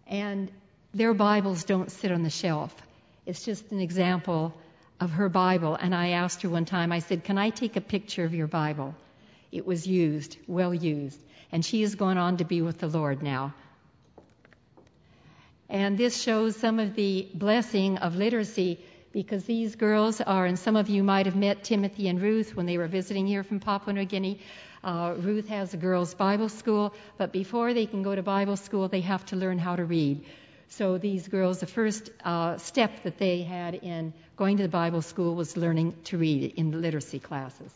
and 0.07 0.51
their 0.95 1.13
Bibles 1.13 1.63
don't 1.63 1.91
sit 1.91 2.11
on 2.11 2.23
the 2.23 2.31
shelf. 2.31 2.75
It's 3.27 3.45
just 3.45 3.71
an 3.71 3.79
example 3.79 4.51
of 4.99 5.11
her 5.11 5.29
Bible. 5.29 5.75
And 5.75 5.93
I 5.93 6.09
asked 6.09 6.41
her 6.41 6.49
one 6.49 6.65
time, 6.65 6.91
I 6.91 6.99
said, 6.99 7.23
Can 7.23 7.37
I 7.37 7.51
take 7.51 7.75
a 7.75 7.81
picture 7.81 8.23
of 8.23 8.33
your 8.33 8.47
Bible? 8.47 8.95
It 9.51 9.67
was 9.67 9.85
used, 9.85 10.37
well 10.47 10.73
used. 10.73 11.19
And 11.51 11.63
she 11.63 11.81
has 11.81 11.93
gone 11.93 12.17
on 12.17 12.37
to 12.37 12.45
be 12.45 12.63
with 12.63 12.79
the 12.79 12.87
Lord 12.87 13.21
now. 13.21 13.53
And 15.73 15.97
this 15.97 16.21
shows 16.21 16.55
some 16.55 16.79
of 16.79 16.93
the 16.93 17.27
blessing 17.33 17.97
of 17.97 18.15
literacy 18.15 18.79
because 19.11 19.45
these 19.45 19.75
girls 19.75 20.21
are, 20.21 20.45
and 20.45 20.57
some 20.57 20.75
of 20.75 20.87
you 20.87 21.01
might 21.03 21.25
have 21.25 21.35
met 21.35 21.63
Timothy 21.63 22.07
and 22.09 22.21
Ruth 22.21 22.55
when 22.55 22.67
they 22.67 22.77
were 22.77 22.87
visiting 22.87 23.25
here 23.25 23.43
from 23.43 23.59
Papua 23.59 23.91
New 23.91 24.05
Guinea. 24.05 24.39
Uh, 24.83 25.15
Ruth 25.17 25.47
has 25.47 25.73
a 25.73 25.77
girls' 25.77 26.13
Bible 26.13 26.49
school, 26.49 26.93
but 27.17 27.31
before 27.31 27.73
they 27.73 27.87
can 27.87 28.03
go 28.03 28.13
to 28.13 28.21
Bible 28.21 28.55
school, 28.55 28.87
they 28.87 29.01
have 29.01 29.25
to 29.25 29.35
learn 29.35 29.57
how 29.57 29.75
to 29.75 29.83
read. 29.83 30.23
So 30.69 30.99
these 30.99 31.27
girls, 31.27 31.59
the 31.59 31.65
first 31.65 32.11
uh, 32.23 32.57
step 32.57 33.01
that 33.01 33.17
they 33.17 33.41
had 33.41 33.73
in 33.73 34.13
going 34.37 34.57
to 34.57 34.63
the 34.63 34.69
Bible 34.69 35.01
school 35.01 35.33
was 35.33 35.57
learning 35.57 35.95
to 36.03 36.19
read 36.19 36.53
in 36.55 36.69
the 36.69 36.77
literacy 36.77 37.17
classes. 37.17 37.73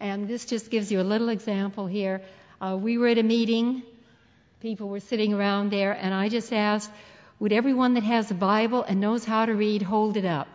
And 0.00 0.28
this 0.28 0.44
just 0.44 0.70
gives 0.70 0.92
you 0.92 1.00
a 1.00 1.08
little 1.14 1.30
example 1.30 1.86
here. 1.86 2.20
Uh, 2.60 2.76
we 2.78 2.98
were 2.98 3.08
at 3.08 3.16
a 3.16 3.22
meeting 3.22 3.82
people 4.64 4.88
were 4.88 4.98
sitting 4.98 5.34
around 5.34 5.70
there, 5.70 5.92
and 5.92 6.14
I 6.14 6.30
just 6.30 6.50
asked, 6.50 6.90
would 7.38 7.52
everyone 7.52 7.92
that 7.94 8.02
has 8.02 8.30
a 8.30 8.34
Bible 8.34 8.82
and 8.82 8.98
knows 8.98 9.22
how 9.22 9.44
to 9.44 9.52
read 9.52 9.82
hold 9.82 10.16
it 10.16 10.24
up? 10.24 10.48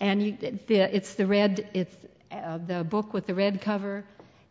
And 0.00 0.22
you, 0.22 0.32
the, 0.66 0.96
it's 0.96 1.12
the 1.16 1.26
red, 1.26 1.68
it's 1.74 1.94
uh, 2.32 2.56
the 2.56 2.84
book 2.84 3.12
with 3.12 3.26
the 3.26 3.34
red 3.34 3.60
cover, 3.60 4.02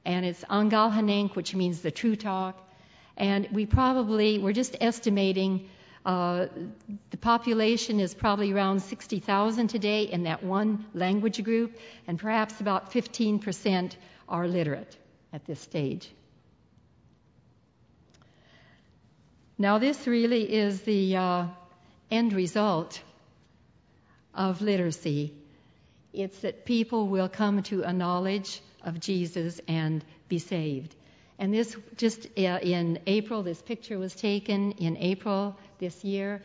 and 0.06 0.24
it's 0.24 0.44
Angal 0.44 0.94
Heneng, 0.94 1.36
which 1.36 1.56
means 1.56 1.82
the 1.82 1.90
true 1.90 2.16
talk. 2.16 2.56
And 3.18 3.48
we 3.52 3.66
probably, 3.66 4.38
we're 4.38 4.54
just 4.54 4.76
estimating 4.80 5.68
uh, 6.06 6.46
the 7.10 7.18
population 7.18 8.00
is 8.00 8.14
probably 8.14 8.54
around 8.54 8.84
60,000 8.84 9.70
today 9.70 10.04
in 10.04 10.26
that 10.26 10.44
one 10.44 10.86
language 10.94 11.44
group, 11.44 11.80
and 12.06 12.20
perhaps 12.20 12.62
about 12.62 12.92
15% 12.92 13.96
are 14.30 14.48
literate 14.48 14.96
at 15.34 15.46
this 15.46 15.60
stage. 15.60 16.12
Now, 19.58 19.78
this 19.78 20.08
really 20.08 20.52
is 20.52 20.82
the 20.82 21.16
uh, 21.16 21.46
end 22.10 22.34
result 22.34 23.02
of 24.34 24.62
literacy. 24.62 25.34
It's 26.12 26.40
that 26.40 26.66
people 26.66 27.08
will 27.08 27.30
come 27.30 27.62
to 27.64 27.84
a 27.84 27.94
knowledge 27.94 28.62
of 28.84 29.00
Jesus 29.00 29.62
and 29.68 30.04
be 30.28 30.40
saved. 30.40 30.96
And 31.38 31.54
this 31.54 31.76
just 31.98 32.26
uh, 32.38 32.60
in 32.62 33.00
April, 33.06 33.44
this 33.44 33.62
picture 33.62 33.98
was 34.00 34.16
taken 34.16 34.74
in 34.74 34.98
April 34.98 35.58
this 35.80 36.04
year. 36.04 36.42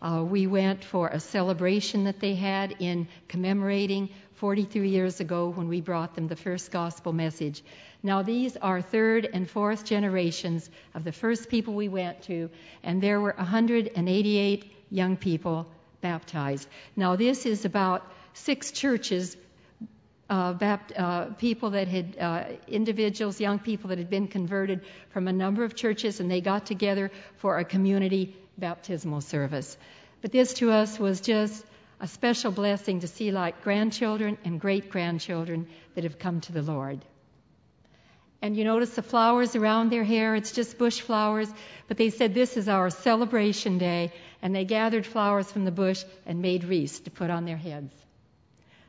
Uh, 0.00 0.22
we 0.22 0.46
went 0.46 0.84
for 0.84 1.08
a 1.08 1.20
celebration 1.20 2.04
that 2.04 2.20
they 2.20 2.34
had 2.34 2.76
in 2.80 3.08
commemorating 3.28 4.10
43 4.34 4.88
years 4.88 5.20
ago 5.20 5.48
when 5.48 5.68
we 5.68 5.80
brought 5.80 6.14
them 6.14 6.28
the 6.28 6.36
first 6.36 6.70
gospel 6.70 7.12
message. 7.12 7.62
Now, 8.02 8.22
these 8.22 8.56
are 8.58 8.82
third 8.82 9.28
and 9.32 9.48
fourth 9.48 9.84
generations 9.84 10.68
of 10.94 11.04
the 11.04 11.12
first 11.12 11.48
people 11.48 11.74
we 11.74 11.88
went 11.88 12.22
to, 12.24 12.50
and 12.82 13.02
there 13.02 13.20
were 13.20 13.34
188 13.36 14.72
young 14.90 15.16
people 15.16 15.66
baptized. 16.02 16.68
Now, 16.94 17.16
this 17.16 17.46
is 17.46 17.64
about 17.64 18.06
six 18.34 18.70
churches, 18.70 19.36
uh, 20.28 20.52
bapt, 20.52 20.92
uh, 20.94 21.32
people 21.34 21.70
that 21.70 21.88
had, 21.88 22.16
uh, 22.20 22.44
individuals, 22.68 23.40
young 23.40 23.58
people 23.58 23.88
that 23.88 23.98
had 23.98 24.10
been 24.10 24.28
converted 24.28 24.82
from 25.10 25.26
a 25.26 25.32
number 25.32 25.64
of 25.64 25.74
churches, 25.74 26.20
and 26.20 26.30
they 26.30 26.42
got 26.42 26.66
together 26.66 27.10
for 27.38 27.58
a 27.58 27.64
community 27.64 28.36
baptismal 28.58 29.20
service. 29.20 29.76
But 30.22 30.32
this 30.32 30.54
to 30.54 30.70
us 30.70 30.98
was 30.98 31.20
just 31.20 31.64
a 32.00 32.06
special 32.06 32.50
blessing 32.50 33.00
to 33.00 33.08
see 33.08 33.30
like 33.30 33.62
grandchildren 33.62 34.38
and 34.44 34.60
great 34.60 34.90
grandchildren 34.90 35.66
that 35.94 36.04
have 36.04 36.18
come 36.18 36.40
to 36.42 36.52
the 36.52 36.62
Lord. 36.62 37.00
And 38.42 38.56
you 38.56 38.64
notice 38.64 38.94
the 38.94 39.02
flowers 39.02 39.56
around 39.56 39.90
their 39.90 40.04
hair, 40.04 40.34
it's 40.34 40.52
just 40.52 40.78
bush 40.78 41.00
flowers. 41.00 41.48
But 41.88 41.96
they 41.96 42.10
said, 42.10 42.34
This 42.34 42.56
is 42.56 42.68
our 42.68 42.90
celebration 42.90 43.78
day. 43.78 44.12
And 44.42 44.54
they 44.54 44.64
gathered 44.64 45.06
flowers 45.06 45.50
from 45.50 45.64
the 45.64 45.70
bush 45.70 46.04
and 46.26 46.42
made 46.42 46.64
wreaths 46.64 47.00
to 47.00 47.10
put 47.10 47.30
on 47.30 47.46
their 47.46 47.56
heads. 47.56 47.92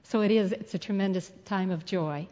So 0.03 0.21
it 0.21 0.31
is, 0.31 0.51
it's 0.51 0.73
a 0.73 0.79
tremendous 0.79 1.31
time 1.45 1.71
of 1.71 1.85
joy. 1.85 2.27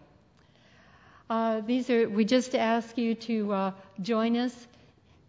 Uh, 1.29 1.61
these 1.61 1.89
are, 1.89 2.07
we 2.07 2.25
just 2.25 2.53
ask 2.53 2.97
you 2.97 3.15
to 3.15 3.51
uh, 3.51 3.71
join 4.01 4.37
us 4.37 4.67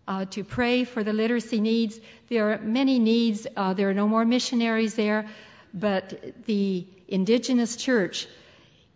uh, 0.08 0.24
to 0.26 0.44
pray 0.44 0.84
for 0.84 1.02
the 1.02 1.12
literacy 1.12 1.60
needs. 1.60 1.98
There 2.28 2.52
are 2.52 2.58
many 2.58 2.98
needs. 2.98 3.46
Uh, 3.56 3.74
there 3.74 3.90
are 3.90 3.94
no 3.94 4.08
more 4.08 4.24
missionaries 4.24 4.94
there, 4.94 5.28
but 5.74 6.46
the 6.46 6.86
indigenous 7.08 7.76
church, 7.76 8.26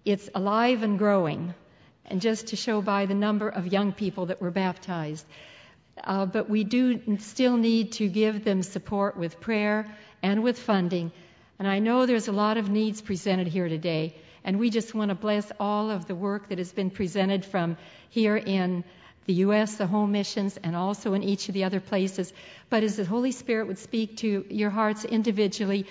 it's 0.05 0.29
alive 0.35 0.83
and 0.83 0.99
growing 0.99 1.55
and 2.11 2.21
just 2.21 2.49
to 2.49 2.57
show 2.57 2.83
by 2.83 3.07
the 3.07 3.15
number 3.15 3.49
of 3.49 3.69
young 3.69 3.93
people 3.93 4.27
that 4.27 4.41
were 4.41 4.51
baptized. 4.51 5.25
Uh, 6.03 6.27
but 6.27 6.51
we 6.51 6.65
do 6.65 7.19
still 7.19 7.57
need 7.57 7.93
to 7.93 8.09
give 8.09 8.45
them 8.45 8.63
support 8.63 9.17
with 9.17 9.41
prayer 9.41 9.87
and 10.23 10.43
with 10.43 10.59
funding. 10.59 11.13
And 11.59 11.69
I 11.69 11.79
know 11.79 12.07
there's 12.07 12.29
a 12.29 12.33
lot 12.33 12.57
of 12.57 12.69
needs 12.69 13.01
presented 13.01 13.47
here 13.47 13.69
today, 13.69 14.17
and 14.45 14.59
we 14.59 14.71
just 14.71 14.95
want 14.95 15.11
to 15.11 15.15
bless 15.15 15.53
all 15.61 15.91
of 15.91 16.07
the 16.07 16.15
work 16.15 16.49
that 16.49 16.59
has 16.59 16.73
been 16.73 16.91
presented 16.91 17.45
from 17.45 17.77
here 18.09 18.37
in 18.37 18.83
the 19.27 19.35
U.S., 19.35 19.77
the 19.77 19.87
home 19.87 20.13
missions, 20.13 20.57
and 20.63 20.75
also 20.75 21.15
in 21.15 21.23
each 21.23 21.49
of 21.49 21.55
the 21.55 21.65
other 21.65 21.81
places. 21.81 22.33
But 22.69 22.83
as 22.83 22.97
the 22.97 23.05
Holy 23.05 23.33
Spirit 23.33 23.67
would 23.69 23.79
speak 23.79 24.19
to 24.19 24.45
your 24.49 24.71
hearts 24.71 25.05
individually, 25.05 25.87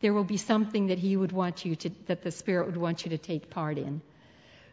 there 0.00 0.14
will 0.14 0.24
be 0.24 0.36
something 0.36 0.88
that 0.88 0.98
He 0.98 1.16
would 1.16 1.32
want 1.32 1.64
you 1.64 1.76
to, 1.76 1.90
that 2.06 2.22
the 2.22 2.30
Spirit 2.30 2.66
would 2.66 2.76
want 2.76 3.04
you 3.04 3.10
to 3.10 3.18
take 3.18 3.50
part 3.50 3.78
in. 3.78 4.00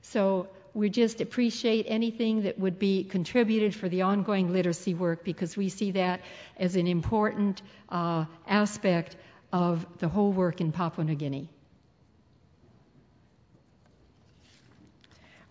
So 0.02 0.48
we 0.76 0.90
just 0.90 1.22
appreciate 1.22 1.86
anything 1.88 2.44
that 2.44 2.60
would 2.60 2.78
be 2.78 3.06
contributed 3.06 3.74
for 3.74 3.88
the 3.88 4.02
ongoing 4.02 4.52
literacy 4.52 4.94
work 4.94 5.24
because 5.24 5.56
we 5.56 5.70
see 5.70 5.92
that 5.92 6.20
as 6.58 6.76
an 6.76 6.86
important 6.86 7.62
uh, 7.90 8.26
aspect 8.46 9.16
of 9.54 9.86
the 10.00 10.10
whole 10.10 10.34
work 10.34 10.60
in 10.60 10.74
Papua 10.74 11.06
New 11.06 11.16
Guinea. 11.16 11.50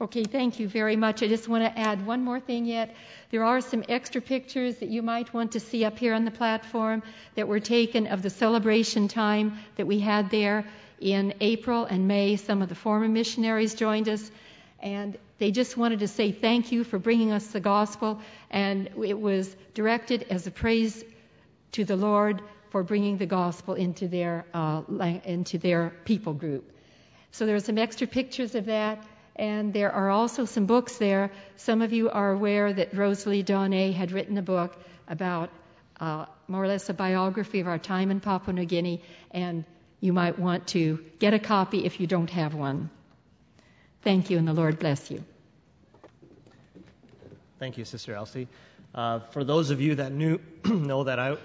Okay, 0.05 0.25
thank 0.25 0.61
you 0.61 0.69
very 0.69 0.97
much. 0.97 1.23
I 1.23 1.29
just 1.29 1.49
want 1.49 1.65
to 1.65 1.81
add 1.81 2.05
one 2.05 2.23
more 2.23 2.39
thing 2.39 2.67
yet. 2.67 2.95
There 3.31 3.43
are 3.43 3.63
some 3.63 3.83
extra 3.89 4.21
pictures 4.21 4.77
that 4.81 4.91
you 4.91 5.01
might 5.01 5.33
want 5.33 5.53
to 5.53 5.61
see 5.61 5.83
up 5.87 5.99
here 5.99 6.13
on 6.13 6.27
the 6.27 6.31
platform 6.31 7.03
that 7.37 7.49
were 7.49 7.59
taken 7.59 8.09
of 8.09 8.21
the 8.21 8.29
celebration 8.29 9.09
time 9.09 9.59
that 9.77 9.87
we 9.87 10.01
had 10.01 10.31
there 10.31 10.67
in 11.01 11.33
April 11.41 11.87
and 11.87 12.07
May. 12.07 12.37
Some 12.37 12.61
of 12.61 12.69
the 12.69 12.75
former 12.75 13.09
missionaries 13.09 13.73
joined 13.77 14.11
us 14.11 14.31
and 14.79 15.17
they 15.39 15.51
just 15.51 15.75
wanted 15.79 16.01
to 16.01 16.09
say 16.09 16.33
thank 16.33 16.71
you 16.71 16.85
for 16.85 16.99
bringing 16.99 17.33
us 17.33 17.47
the 17.47 17.61
gospel. 17.61 18.21
And 18.51 18.91
it 19.03 19.19
was 19.19 19.57
directed 19.73 20.27
as 20.29 20.47
a 20.47 20.51
praise 20.51 21.03
to 21.73 21.87
the 21.87 21.97
Lord 21.97 22.43
for 22.69 22.83
bringing 22.83 23.17
the 23.17 23.25
gospel 23.25 23.73
into 23.73 24.07
their 24.09 24.45
uh, 24.53 24.83
into 25.25 25.57
their 25.57 25.95
people 26.05 26.35
group. 26.35 26.71
So 27.31 27.47
there 27.47 27.57
are 27.57 27.61
some 27.61 27.79
extra 27.79 28.07
pictures 28.07 28.55
of 28.55 28.67
that, 28.67 29.03
And 29.37 29.73
there 29.73 29.91
are 29.93 30.11
also 30.11 30.45
some 30.45 30.67
books 30.67 30.99
there. 30.99 31.31
Some 31.57 31.83
of 31.83 31.93
you 31.93 32.11
are 32.11 32.33
aware 32.33 32.73
that 32.73 32.95
Rosalie 32.95 33.43
Donay 33.43 33.93
had 33.93 34.13
written 34.13 34.39
a 34.39 34.43
book 34.43 34.77
about 35.09 35.51
uh, 36.01 36.27
more 36.49 36.63
or 36.63 36.69
less 36.69 36.89
a 36.89 36.95
biography 36.95 37.61
of 37.61 37.67
our 37.67 37.79
time 37.79 38.11
in 38.11 38.21
Papua 38.21 38.53
New 38.53 38.65
Guinea, 38.65 39.03
and 39.31 39.65
you 40.01 40.13
might 40.13 40.39
want 40.39 40.69
to 40.69 41.05
get 41.19 41.35
a 41.35 41.39
copy 41.39 41.85
if 41.85 42.01
you 42.01 42.07
don't 42.07 42.31
have 42.31 42.55
one. 42.55 42.91
Thank 44.03 44.31
you, 44.31 44.39
and 44.39 44.47
the 44.47 44.53
Lord 44.53 44.79
bless 44.79 45.11
you. 45.11 45.25
Thank 47.59 47.79
you, 47.79 47.85
Sister 47.85 48.15
Elsie. 48.15 48.49
Uh, 48.95 49.21
for 49.21 49.43
those 49.43 49.71
of 49.71 49.81
you 49.81 49.97
that 49.97 50.13
knew 50.13 50.39
know 50.65 51.05
that 51.05 51.19
I, 51.19 51.37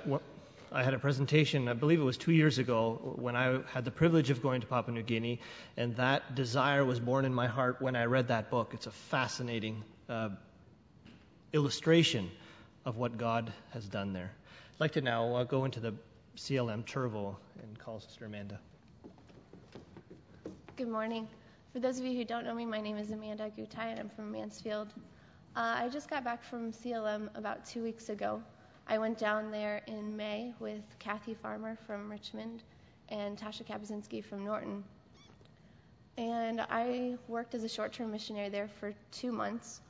I 0.71 0.83
had 0.83 0.93
a 0.93 0.99
presentation, 0.99 1.67
I 1.67 1.73
believe 1.73 1.99
it 1.99 2.03
was 2.03 2.17
two 2.17 2.31
years 2.31 2.59
ago, 2.59 3.15
when 3.15 3.35
I 3.35 3.59
had 3.73 3.85
the 3.85 3.91
privilege 3.91 4.29
of 4.29 4.43
going 4.43 4.61
to 4.61 4.67
Papua 4.67 4.93
New 4.93 5.01
Guinea, 5.01 5.39
and 5.77 5.95
that 5.95 6.35
desire 6.35 6.85
was 6.85 6.99
born 6.99 7.25
in 7.25 7.33
my 7.33 7.47
heart 7.47 7.81
when 7.81 7.95
I 7.95 8.05
read 8.05 8.27
that 8.27 8.51
book. 8.51 8.73
It's 8.75 8.85
a 8.85 8.91
fascinating 8.91 9.83
uh, 10.07 10.29
illustration 11.53 12.29
of 12.85 12.97
what 12.97 13.17
God 13.17 13.51
has 13.71 13.87
done 13.87 14.13
there. 14.13 14.31
I'd 14.75 14.79
like 14.79 14.91
to 14.91 15.01
now 15.01 15.35
uh, 15.35 15.43
go 15.43 15.65
into 15.65 15.79
the 15.79 15.93
CLM 16.37 16.85
Turvo 16.85 17.35
and 17.63 17.79
call 17.79 17.99
Sister 17.99 18.25
Amanda. 18.25 18.59
Good 20.75 20.87
morning. 20.87 21.27
For 21.73 21.79
those 21.79 21.99
of 21.99 22.05
you 22.05 22.15
who 22.15 22.25
don't 22.25 22.45
know 22.45 22.53
me, 22.53 22.65
my 22.65 22.79
name 22.79 22.97
is 22.97 23.09
Amanda 23.09 23.51
Gutai, 23.57 23.91
and 23.91 23.99
I'm 23.99 24.09
from 24.09 24.31
Mansfield. 24.31 24.93
Uh, 25.55 25.77
I 25.79 25.89
just 25.89 26.11
got 26.11 26.23
back 26.23 26.43
from 26.43 26.71
CLM 26.71 27.35
about 27.35 27.65
two 27.65 27.83
weeks 27.83 28.09
ago. 28.09 28.41
I 28.91 28.97
went 28.97 29.19
down 29.19 29.51
there 29.51 29.83
in 29.85 30.17
May 30.17 30.51
with 30.59 30.81
Kathy 30.97 31.35
Farmer 31.35 31.77
from 31.85 32.09
Richmond 32.09 32.63
and 33.09 33.37
Tasha 33.37 33.63
Kabazinski 33.63 34.25
from 34.25 34.43
Norton. 34.43 34.83
And 36.17 36.59
I 36.59 37.15
worked 37.27 37.53
as 37.53 37.63
a 37.63 37.69
short 37.69 37.93
term 37.93 38.11
missionary 38.11 38.49
there 38.49 38.67
for 38.79 38.95
two 39.11 39.31
months. 39.31 39.81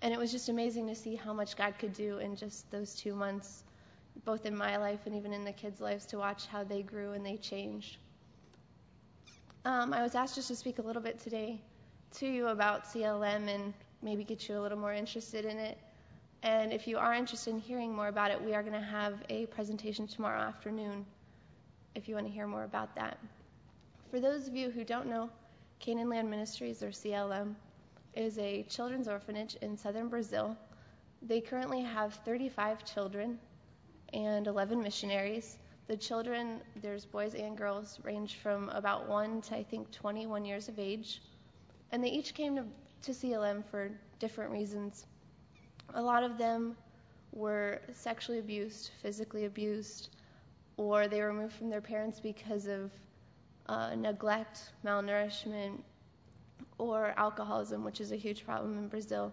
And 0.00 0.14
it 0.14 0.18
was 0.18 0.32
just 0.32 0.48
amazing 0.48 0.86
to 0.86 0.94
see 0.94 1.14
how 1.14 1.34
much 1.34 1.56
God 1.56 1.74
could 1.78 1.92
do 1.92 2.18
in 2.18 2.34
just 2.34 2.70
those 2.70 2.94
two 2.94 3.14
months, 3.14 3.64
both 4.24 4.46
in 4.46 4.56
my 4.56 4.78
life 4.78 5.00
and 5.04 5.14
even 5.14 5.34
in 5.34 5.44
the 5.44 5.52
kids' 5.52 5.82
lives, 5.82 6.06
to 6.06 6.16
watch 6.16 6.46
how 6.46 6.64
they 6.64 6.80
grew 6.80 7.12
and 7.12 7.26
they 7.26 7.36
changed. 7.36 7.98
Um, 9.66 9.92
I 9.92 10.02
was 10.02 10.14
asked 10.14 10.36
just 10.36 10.48
to 10.48 10.56
speak 10.56 10.78
a 10.78 10.82
little 10.82 11.02
bit 11.02 11.18
today 11.18 11.60
to 12.14 12.26
you 12.26 12.48
about 12.48 12.86
CLM 12.86 13.54
and 13.54 13.74
maybe 14.00 14.24
get 14.24 14.48
you 14.48 14.58
a 14.58 14.62
little 14.62 14.78
more 14.78 14.94
interested 14.94 15.44
in 15.44 15.58
it. 15.58 15.76
And 16.42 16.72
if 16.72 16.88
you 16.88 16.98
are 16.98 17.14
interested 17.14 17.50
in 17.50 17.60
hearing 17.60 17.94
more 17.94 18.08
about 18.08 18.32
it, 18.32 18.42
we 18.42 18.52
are 18.54 18.62
going 18.62 18.74
to 18.74 18.80
have 18.86 19.14
a 19.28 19.46
presentation 19.46 20.08
tomorrow 20.08 20.40
afternoon 20.40 21.06
if 21.94 22.08
you 22.08 22.14
want 22.14 22.26
to 22.26 22.32
hear 22.32 22.46
more 22.48 22.64
about 22.64 22.94
that. 22.96 23.18
For 24.10 24.18
those 24.18 24.48
of 24.48 24.56
you 24.56 24.70
who 24.70 24.84
don't 24.84 25.06
know, 25.06 25.30
Canaan 25.78 26.08
Land 26.08 26.28
Ministries, 26.30 26.82
or 26.82 26.88
CLM, 26.88 27.54
is 28.14 28.38
a 28.38 28.64
children's 28.64 29.08
orphanage 29.08 29.56
in 29.62 29.76
southern 29.76 30.08
Brazil. 30.08 30.56
They 31.22 31.40
currently 31.40 31.82
have 31.82 32.14
35 32.24 32.84
children 32.84 33.38
and 34.12 34.46
11 34.46 34.82
missionaries. 34.82 35.58
The 35.86 35.96
children, 35.96 36.60
there's 36.82 37.04
boys 37.04 37.34
and 37.34 37.56
girls, 37.56 38.00
range 38.02 38.36
from 38.36 38.68
about 38.70 39.08
1 39.08 39.42
to 39.42 39.56
I 39.56 39.62
think 39.62 39.90
21 39.92 40.44
years 40.44 40.68
of 40.68 40.78
age. 40.78 41.22
And 41.92 42.02
they 42.02 42.10
each 42.10 42.34
came 42.34 42.56
to, 42.56 42.64
to 43.02 43.12
CLM 43.12 43.64
for 43.70 43.90
different 44.18 44.50
reasons. 44.50 45.06
A 45.94 46.02
lot 46.02 46.22
of 46.22 46.38
them 46.38 46.76
were 47.32 47.80
sexually 47.94 48.38
abused, 48.38 48.90
physically 49.02 49.44
abused, 49.44 50.08
or 50.76 51.08
they 51.08 51.20
were 51.20 51.28
removed 51.28 51.54
from 51.54 51.70
their 51.70 51.80
parents 51.80 52.20
because 52.20 52.66
of 52.66 52.90
uh, 53.66 53.94
neglect, 53.94 54.72
malnourishment, 54.84 55.78
or 56.78 57.14
alcoholism, 57.16 57.84
which 57.84 58.00
is 58.00 58.12
a 58.12 58.16
huge 58.16 58.44
problem 58.44 58.78
in 58.78 58.88
Brazil. 58.88 59.32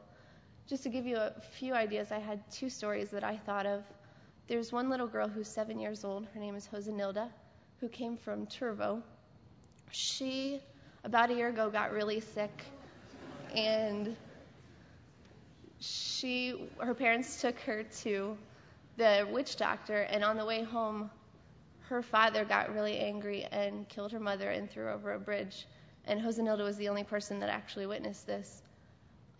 Just 0.67 0.83
to 0.83 0.89
give 0.89 1.05
you 1.05 1.17
a 1.17 1.33
few 1.57 1.73
ideas, 1.73 2.11
I 2.11 2.19
had 2.19 2.39
two 2.51 2.69
stories 2.69 3.09
that 3.11 3.23
I 3.23 3.37
thought 3.37 3.65
of. 3.65 3.83
There's 4.47 4.71
one 4.71 4.89
little 4.89 5.07
girl 5.07 5.27
who's 5.27 5.47
seven 5.47 5.79
years 5.79 6.03
old. 6.03 6.27
Her 6.33 6.39
name 6.39 6.55
is 6.55 6.67
Josenilda, 6.67 7.29
who 7.79 7.87
came 7.87 8.17
from 8.17 8.45
Turvo. 8.47 9.01
She, 9.91 10.61
about 11.03 11.31
a 11.31 11.33
year 11.33 11.49
ago, 11.49 11.69
got 11.69 11.91
really 11.91 12.19
sick, 12.19 12.51
and 13.55 14.15
she 15.79 16.69
her 16.79 16.93
parents 16.93 17.41
took 17.41 17.57
her 17.61 17.83
to 17.83 18.37
the 18.97 19.27
witch 19.31 19.55
doctor 19.55 20.01
and 20.01 20.23
on 20.23 20.35
the 20.35 20.45
way 20.45 20.63
home 20.63 21.09
her 21.81 22.01
father 22.01 22.43
got 22.43 22.73
really 22.73 22.97
angry 22.99 23.45
and 23.45 23.87
killed 23.87 24.11
her 24.11 24.19
mother 24.19 24.49
and 24.49 24.69
threw 24.69 24.83
her 24.83 24.91
over 24.91 25.13
a 25.13 25.19
bridge 25.19 25.65
and 26.05 26.21
Josenilda 26.21 26.63
was 26.63 26.77
the 26.77 26.89
only 26.89 27.03
person 27.03 27.39
that 27.39 27.49
actually 27.49 27.85
witnessed 27.85 28.25
this. 28.25 28.61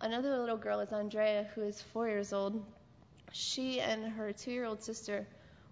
Another 0.00 0.38
little 0.38 0.56
girl 0.56 0.80
is 0.80 0.92
Andrea 0.92 1.46
who 1.54 1.62
is 1.62 1.82
4 1.92 2.08
years 2.08 2.32
old. 2.32 2.64
She 3.32 3.80
and 3.80 4.06
her 4.12 4.32
2-year-old 4.32 4.82
sister 4.82 5.26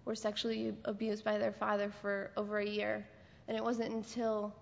were 0.05 0.15
sexually 0.15 0.73
abused 0.85 1.23
by 1.23 1.37
their 1.37 1.51
father 1.51 1.91
for 2.01 2.31
over 2.37 2.59
a 2.59 2.67
year 2.67 3.07
and 3.47 3.57
it 3.57 3.63
wasn't 3.63 3.91
until 3.91 4.53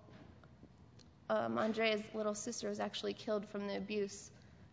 um, 1.28 1.58
Andrea's 1.58 2.00
little 2.14 2.34
sister 2.34 2.68
was 2.68 2.80
actually 2.80 3.12
killed 3.12 3.46
from 3.46 3.66
the 3.66 3.76
abuse 3.76 4.30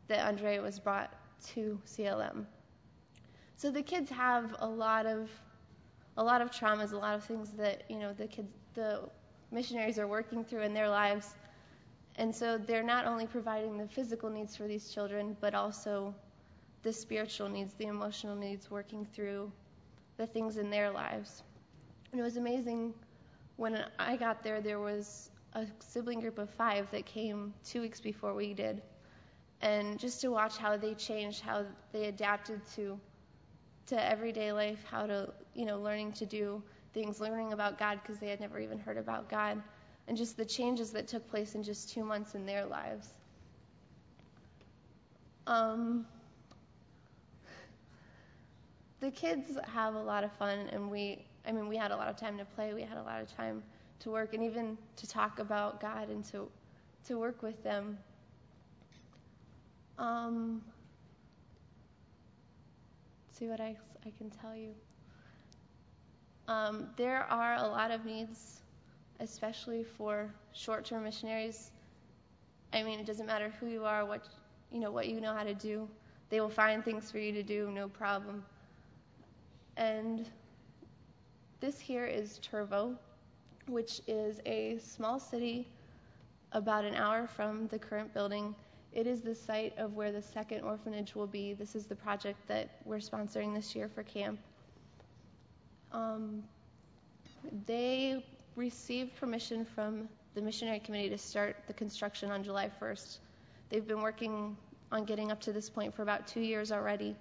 that 0.07 0.25
Andrea 0.25 0.61
was 0.61 0.79
brought 0.79 1.11
to 1.53 1.79
CLM. 1.85 2.45
So 3.57 3.71
the 3.71 3.81
kids 3.81 4.09
have 4.11 4.55
a 4.59 4.67
lot 4.67 5.05
of 5.05 5.29
a 6.17 6.23
lot 6.23 6.41
of 6.41 6.51
traumas, 6.51 6.93
a 6.93 6.97
lot 6.97 7.15
of 7.15 7.23
things 7.23 7.51
that 7.51 7.83
you 7.89 7.99
know 7.99 8.13
the 8.13 8.27
kids, 8.27 8.49
the 8.73 9.01
missionaries 9.51 9.99
are 9.99 10.07
working 10.07 10.43
through 10.43 10.61
in 10.61 10.73
their 10.73 10.89
lives, 10.89 11.33
and 12.17 12.33
so 12.33 12.57
they're 12.57 12.83
not 12.83 13.05
only 13.05 13.27
providing 13.27 13.77
the 13.77 13.87
physical 13.87 14.29
needs 14.29 14.55
for 14.55 14.67
these 14.67 14.89
children, 14.89 15.35
but 15.39 15.53
also 15.53 16.13
the 16.83 16.93
spiritual 16.93 17.49
needs, 17.49 17.73
the 17.73 17.87
emotional 17.87 18.35
needs, 18.35 18.69
working 18.69 19.05
through 19.13 19.51
the 20.17 20.27
things 20.27 20.57
in 20.57 20.69
their 20.69 20.91
lives. 20.91 21.43
And 22.11 22.19
it 22.19 22.23
was 22.23 22.37
amazing 22.37 22.93
when 23.57 23.83
I 23.99 24.15
got 24.15 24.43
there. 24.43 24.61
There 24.61 24.79
was 24.79 25.29
a 25.53 25.65
sibling 25.79 26.19
group 26.19 26.37
of 26.37 26.49
five 26.51 26.89
that 26.91 27.05
came 27.05 27.53
two 27.65 27.81
weeks 27.81 27.99
before 27.99 28.33
we 28.33 28.53
did 28.53 28.81
and 29.61 29.99
just 29.99 30.21
to 30.21 30.29
watch 30.29 30.57
how 30.57 30.77
they 30.77 30.93
changed, 30.93 31.41
how 31.41 31.65
they 31.91 32.05
adapted 32.05 32.61
to 32.75 32.99
to 33.87 34.03
everyday 34.03 34.51
life, 34.51 34.83
how 34.89 35.05
to 35.05 35.31
you 35.53 35.65
know 35.65 35.79
learning 35.79 36.11
to 36.13 36.25
do 36.25 36.61
things, 36.93 37.19
learning 37.19 37.53
about 37.53 37.77
God 37.77 37.99
because 38.01 38.19
they 38.19 38.29
had 38.29 38.39
never 38.39 38.59
even 38.59 38.79
heard 38.79 38.97
about 38.97 39.29
God, 39.29 39.61
and 40.07 40.17
just 40.17 40.37
the 40.37 40.45
changes 40.45 40.91
that 40.91 41.07
took 41.07 41.27
place 41.29 41.55
in 41.55 41.63
just 41.63 41.89
two 41.89 42.03
months 42.03 42.35
in 42.35 42.45
their 42.45 42.65
lives. 42.65 43.07
Um, 45.47 46.07
the 48.99 49.11
kids 49.11 49.57
have 49.71 49.93
a 49.93 50.01
lot 50.01 50.23
of 50.23 50.31
fun, 50.33 50.67
and 50.71 50.89
we, 50.89 51.25
I 51.47 51.51
mean, 51.51 51.67
we 51.67 51.77
had 51.77 51.91
a 51.91 51.95
lot 51.95 52.07
of 52.07 52.17
time 52.17 52.37
to 52.39 52.45
play, 52.45 52.73
we 52.73 52.81
had 52.81 52.97
a 52.97 53.03
lot 53.03 53.21
of 53.21 53.35
time 53.35 53.61
to 53.99 54.09
work, 54.09 54.33
and 54.33 54.43
even 54.43 54.77
to 54.97 55.07
talk 55.07 55.39
about 55.39 55.79
God 55.79 56.09
and 56.09 56.23
to 56.25 56.49
to 57.07 57.19
work 57.19 57.43
with 57.43 57.61
them 57.63 57.99
um, 59.97 60.61
see 63.31 63.47
what 63.47 63.59
I, 63.59 63.75
I 64.05 64.11
can 64.17 64.29
tell 64.29 64.55
you. 64.55 64.73
Um, 66.47 66.87
there 66.95 67.23
are 67.23 67.55
a 67.55 67.67
lot 67.67 67.91
of 67.91 68.05
needs, 68.05 68.61
especially 69.19 69.83
for 69.83 70.33
short-term 70.53 71.03
missionaries. 71.03 71.71
I 72.73 72.83
mean, 72.83 72.99
it 72.99 73.05
doesn't 73.05 73.25
matter 73.25 73.51
who 73.59 73.67
you 73.67 73.83
are, 73.85 74.05
what 74.05 74.27
you 74.71 74.79
know, 74.79 74.91
what 74.91 75.07
you 75.07 75.21
know 75.21 75.33
how 75.33 75.43
to 75.43 75.53
do. 75.53 75.87
They 76.29 76.41
will 76.41 76.49
find 76.49 76.83
things 76.83 77.11
for 77.11 77.19
you 77.19 77.31
to 77.33 77.43
do, 77.43 77.71
no 77.71 77.87
problem. 77.87 78.43
And 79.77 80.27
this 81.59 81.79
here 81.79 82.05
is 82.05 82.39
Turvo, 82.39 82.95
which 83.67 84.01
is 84.07 84.39
a 84.45 84.77
small 84.77 85.19
city 85.19 85.67
about 86.51 86.85
an 86.85 86.95
hour 86.95 87.27
from 87.27 87.67
the 87.67 87.79
current 87.79 88.13
building 88.13 88.55
it 88.95 89.05
is 89.05 89.21
the 89.21 89.35
site 89.35 89.77
of 89.77 89.93
where 89.93 90.11
the 90.13 90.21
second 90.21 90.61
orphanage 90.61 91.15
will 91.15 91.27
be. 91.27 91.53
This 91.53 91.75
is 91.75 91.85
the 91.85 91.95
project 91.95 92.39
that 92.47 92.69
we're 92.85 92.97
sponsoring 92.97 93.53
this 93.53 93.75
year 93.75 93.89
for 93.93 94.03
camp. 94.03 94.39
Um, 95.91 96.43
they 97.67 98.25
received 98.55 99.15
permission 99.17 99.65
from 99.65 100.07
the 100.33 100.41
missionary 100.41 100.79
committee 100.79 101.09
to 101.09 101.17
start 101.17 101.57
the 101.67 101.73
construction 101.73 102.31
on 102.31 102.41
July 102.41 102.71
1st. 102.81 103.17
They've 103.69 103.85
been 103.85 104.01
working 104.01 104.55
on 104.93 105.03
getting 105.03 105.29
up 105.29 105.41
to 105.41 105.51
this 105.51 105.69
point 105.69 105.93
for 105.93 106.01
about 106.01 106.25
two 106.25 106.39
years 106.41 106.71
already, 106.71 107.17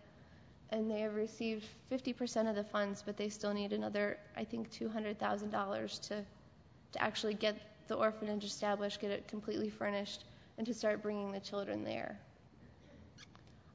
and 0.71 0.89
they 0.89 1.01
have 1.01 1.17
received 1.17 1.67
50% 1.91 2.49
of 2.49 2.55
the 2.55 2.65
funds, 2.65 3.03
but 3.05 3.17
they 3.17 3.29
still 3.29 3.53
need 3.53 3.73
another, 3.73 4.17
I 4.37 4.45
think, 4.45 4.71
$200,000 4.71 6.09
to 6.09 6.25
to 6.93 7.03
actually 7.03 7.35
get 7.35 7.57
the 7.89 7.95
orphanage 7.97 8.45
established, 8.45 9.01
get 9.01 9.11
it 9.11 9.27
completely 9.27 9.69
furnished 9.69 10.25
and 10.59 10.67
to 10.67 10.75
start 10.75 11.03
bringing 11.03 11.33
the 11.33 11.41
children 11.41 11.85
there. 11.85 12.19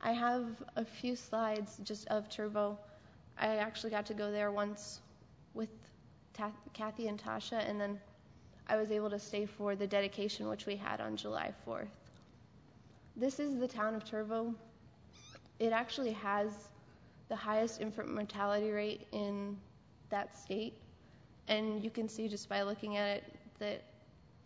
I 0.01 0.13
have 0.13 0.45
a 0.75 0.86
few 0.86 1.15
slides 1.15 1.80
just 1.84 2.07
of 2.07 2.30
Turvo. 2.30 2.77
I 3.38 3.57
actually 3.57 3.89
got 3.89 4.05
to 4.07 4.13
go 4.13 4.32
there 4.32 4.51
once 4.51 5.01
with 5.53 5.69
Ta- 6.34 6.51
Kathy 6.73 7.07
and 7.07 7.21
Tasha, 7.21 7.67
and 7.67 7.80
then 7.80 7.99
I 8.67 8.77
was 8.77 8.91
able 8.91 9.09
to 9.09 9.19
stay 9.19 9.45
for 9.45 9.75
the 9.75 9.88
dedication, 9.88 10.47
which 10.47 10.65
we 10.65 10.75
had 10.75 11.01
on 11.01 11.17
July 11.17 11.53
4th. 11.67 11.88
This 13.15 13.39
is 13.39 13.59
the 13.59 13.67
town 13.67 13.95
of 13.95 14.05
Turvo. 14.05 14.55
It 15.59 15.73
actually 15.73 16.13
has 16.13 16.69
the 17.27 17.36
highest 17.36 17.82
infant 17.82 18.13
mortality 18.13 18.71
rate 18.71 19.07
in 19.11 19.57
that 20.09 20.38
state. 20.38 20.73
And 21.47 21.84
you 21.84 21.89
can 21.89 22.07
see 22.07 22.27
just 22.27 22.47
by 22.47 22.61
looking 22.61 22.95
at 22.95 23.17
it 23.17 23.23
that, 23.59 23.84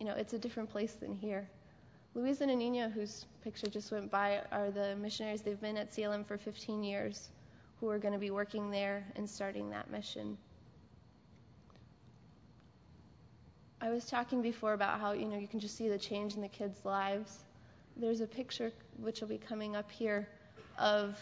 you 0.00 0.06
know, 0.06 0.14
it's 0.14 0.32
a 0.32 0.38
different 0.38 0.70
place 0.70 0.94
than 0.94 1.14
here. 1.14 1.48
Luis 2.16 2.40
and 2.40 2.56
Nina, 2.56 2.88
whose 2.90 3.26
picture 3.42 3.66
just 3.66 3.90
went 3.90 4.08
by, 4.08 4.40
are 4.52 4.70
the 4.70 4.94
missionaries. 4.94 5.42
They've 5.42 5.60
been 5.60 5.76
at 5.76 5.90
CLM 5.90 6.24
for 6.24 6.38
15 6.38 6.84
years 6.84 7.30
who 7.80 7.90
are 7.90 7.98
going 7.98 8.14
to 8.14 8.20
be 8.20 8.30
working 8.30 8.70
there 8.70 9.04
and 9.16 9.28
starting 9.28 9.70
that 9.70 9.90
mission. 9.90 10.38
I 13.80 13.90
was 13.90 14.06
talking 14.06 14.42
before 14.42 14.74
about 14.74 15.00
how, 15.00 15.12
you 15.12 15.26
know, 15.26 15.36
you 15.36 15.48
can 15.48 15.58
just 15.58 15.76
see 15.76 15.88
the 15.88 15.98
change 15.98 16.36
in 16.36 16.40
the 16.40 16.48
kids' 16.48 16.84
lives. 16.84 17.40
There's 17.96 18.20
a 18.20 18.26
picture 18.26 18.72
which 18.98 19.20
will 19.20 19.28
be 19.28 19.38
coming 19.38 19.74
up 19.74 19.90
here 19.90 20.28
of 20.78 21.18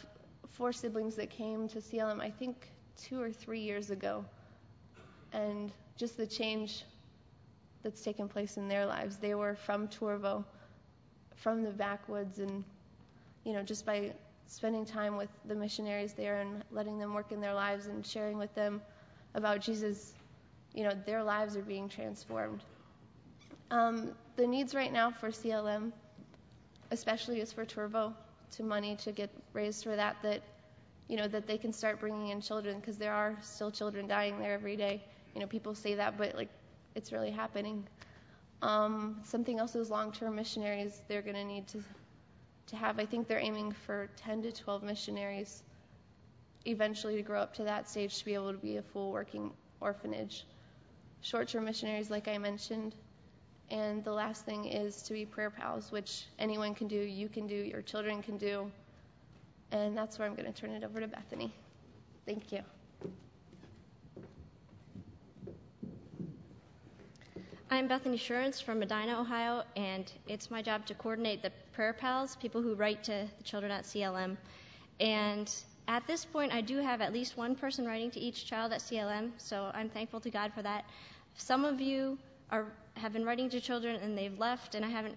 four 0.51 0.75
siblings 0.75 1.17
that 1.17 1.31
came 1.31 1.69
to 1.69 1.79
CLM, 1.79 2.21
I 2.21 2.31
think 2.31 2.69
two 2.99 3.21
or 3.21 3.33
three 3.33 3.61
years 3.61 3.91
ago, 3.91 4.25
and 5.33 5.73
just 5.97 6.19
the 6.19 6.27
change 6.27 6.85
that's 7.83 8.03
taken 8.03 8.29
place 8.29 8.59
in 8.59 8.69
their 8.69 8.85
lives. 8.85 9.17
They 9.17 9.35
were 9.35 9.57
from 9.57 9.89
Turvo, 9.89 10.45
from 11.43 11.63
the 11.63 11.71
backwoods, 11.71 12.39
and 12.39 12.65
you 13.45 13.53
know, 13.53 13.63
just 13.63 13.85
by 13.85 14.13
spending 14.47 14.85
time 14.85 15.17
with 15.17 15.31
the 15.47 15.55
missionaries 15.55 16.13
there 16.13 16.41
and 16.41 16.63
letting 16.71 16.99
them 16.99 17.15
work 17.15 17.33
in 17.33 17.41
their 17.41 17.55
lives 17.55 17.87
and 17.87 18.05
sharing 18.07 18.39
with 18.39 18.55
them 18.55 18.81
about 19.35 19.61
Jesus, 19.61 20.13
you 20.75 20.85
know, 20.85 20.93
their 21.07 21.23
lives 21.23 21.57
are 21.57 21.63
being 21.63 21.89
transformed. 21.89 22.61
Um, 23.71 24.13
the 24.37 24.47
needs 24.47 24.75
right 24.75 24.93
now 24.93 25.11
for 25.11 25.31
CLM, 25.31 25.93
especially 26.91 27.41
is 27.41 27.53
for 27.53 27.65
Turvo 27.65 28.13
to 28.53 28.63
money 28.63 28.97
to 28.97 29.13
get 29.13 29.31
raised 29.55 29.85
for 29.85 29.97
that. 29.97 30.17
That 30.23 30.43
you 31.09 31.17
know 31.17 31.29
that 31.29 31.47
they 31.47 31.59
can 31.59 31.73
start 31.73 31.99
bringing 31.99 32.29
in 32.29 32.41
children 32.41 32.79
because 32.79 32.99
there 32.99 33.13
are 33.13 33.37
still 33.41 33.71
children 33.71 34.07
dying 34.07 34.39
there 34.39 34.53
every 34.53 34.77
day. 34.77 35.03
You 35.35 35.41
know, 35.41 35.47
people 35.47 35.75
say 35.75 35.95
that, 35.95 36.19
but 36.19 36.35
like 36.37 36.51
it's 36.95 37.13
really 37.13 37.31
happening. 37.31 37.87
Um, 38.63 39.21
something 39.25 39.59
else 39.59 39.75
is 39.75 39.91
long-term 39.91 40.35
missionaries. 40.35 41.03
They're 41.09 41.23
going 41.23 41.37
to 41.37 41.45
need 41.45 41.67
to 41.69 41.83
to 42.69 42.77
have. 42.77 42.99
I 42.99 43.07
think 43.07 43.29
they're 43.29 43.41
aiming 43.41 43.73
for 43.73 44.09
10 44.17 44.43
to 44.43 44.53
12 44.53 44.83
missionaries 44.83 45.63
eventually 46.65 47.17
to 47.17 47.23
grow 47.23 47.41
up 47.41 47.55
to 47.55 47.65
that 47.65 47.89
stage 47.89 48.19
to 48.19 48.25
be 48.25 48.35
able 48.35 48.53
to 48.53 48.59
be 48.59 48.77
a 48.77 48.83
full 48.83 49.11
working 49.11 49.51
orphanage. 49.81 50.47
Short-term 51.21 51.65
missionaries, 51.65 52.11
like 52.11 52.29
I 52.29 52.39
mentioned, 52.39 52.95
and 53.71 54.05
the 54.05 54.13
last 54.13 54.45
thing 54.45 54.67
is 54.67 55.03
to 55.03 55.13
be 55.13 55.25
prayer 55.25 55.51
pals, 55.51 55.91
which 55.91 56.27
anyone 56.39 56.75
can 56.75 56.89
do, 56.89 56.97
you 56.97 57.29
can 57.29 57.47
do, 57.47 57.55
your 57.55 57.83
children 57.83 58.23
can 58.23 58.37
do. 58.37 58.71
And 59.71 59.97
that's 59.97 60.19
where 60.19 60.29
I'm 60.29 60.35
going 60.35 60.53
to 60.53 60.61
turn 60.61 60.71
it 60.71 60.85
over 60.85 61.01
to 61.01 61.09
Bethany. 61.09 61.53
Thank 62.27 62.53
you. 62.53 62.61
I'm 67.73 67.89
Bethany 67.89 68.19
Sherens 68.19 68.61
from 68.61 68.81
Medina, 68.81 69.19
Ohio, 69.19 69.63
and 69.77 70.13
it's 70.29 70.51
my 70.51 70.61
job 70.61 70.85
to 70.85 70.95
coordinate 70.95 71.41
the 71.43 71.51
prayer 71.73 71.95
pals, 71.95 72.37
people 72.37 72.61
who 72.61 72.75
write 72.75 73.03
to 73.05 73.27
the 73.39 73.45
children 73.45 73.73
at 73.73 73.85
CLM. 73.85 74.37
And 75.01 75.51
at 75.89 76.07
this 76.07 76.23
point, 76.23 76.53
I 76.53 76.61
do 76.61 76.77
have 76.77 77.01
at 77.01 77.15
least 77.15 77.39
one 77.39 77.57
person 77.57 77.87
writing 77.87 78.11
to 78.11 78.21
each 78.21 78.45
child 78.45 78.75
at 78.75 78.81
CLM, 78.81 79.31
so 79.39 79.71
I'm 79.73 79.89
thankful 79.89 80.21
to 80.21 80.29
God 80.29 80.53
for 80.53 80.61
that. 80.61 80.85
Some 81.37 81.65
of 81.65 81.81
you 81.81 82.19
are, 82.51 82.67
have 82.93 83.15
been 83.15 83.25
writing 83.25 83.49
to 83.49 83.59
children 83.59 83.97
and 84.03 84.19
they've 84.19 84.39
left, 84.39 84.75
and 84.75 84.85
I 84.85 84.91
haven't 84.91 85.17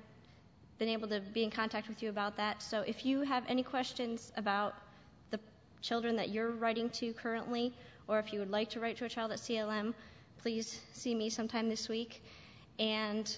been 0.80 0.88
able 0.88 1.10
to 1.10 1.20
be 1.20 1.44
in 1.44 1.52
contact 1.52 1.90
with 1.90 2.02
you 2.02 2.08
about 2.08 2.38
that. 2.38 2.62
So 2.64 2.86
if 2.88 3.06
you 3.06 3.20
have 3.24 3.44
any 3.50 3.64
questions 3.64 4.32
about 4.38 4.76
the 5.30 5.42
children 5.82 6.16
that 6.16 6.30
you're 6.30 6.52
writing 6.52 6.90
to 6.92 7.12
currently, 7.12 7.74
or 8.08 8.18
if 8.18 8.32
you 8.32 8.40
would 8.40 8.50
like 8.50 8.70
to 8.70 8.80
write 8.80 8.96
to 9.00 9.04
a 9.04 9.10
child 9.10 9.34
at 9.34 9.40
CLM, 9.40 9.94
please 10.38 10.80
see 10.94 11.14
me 11.14 11.30
sometime 11.30 11.68
this 11.68 11.90
week. 11.90 12.24
And 12.80 13.36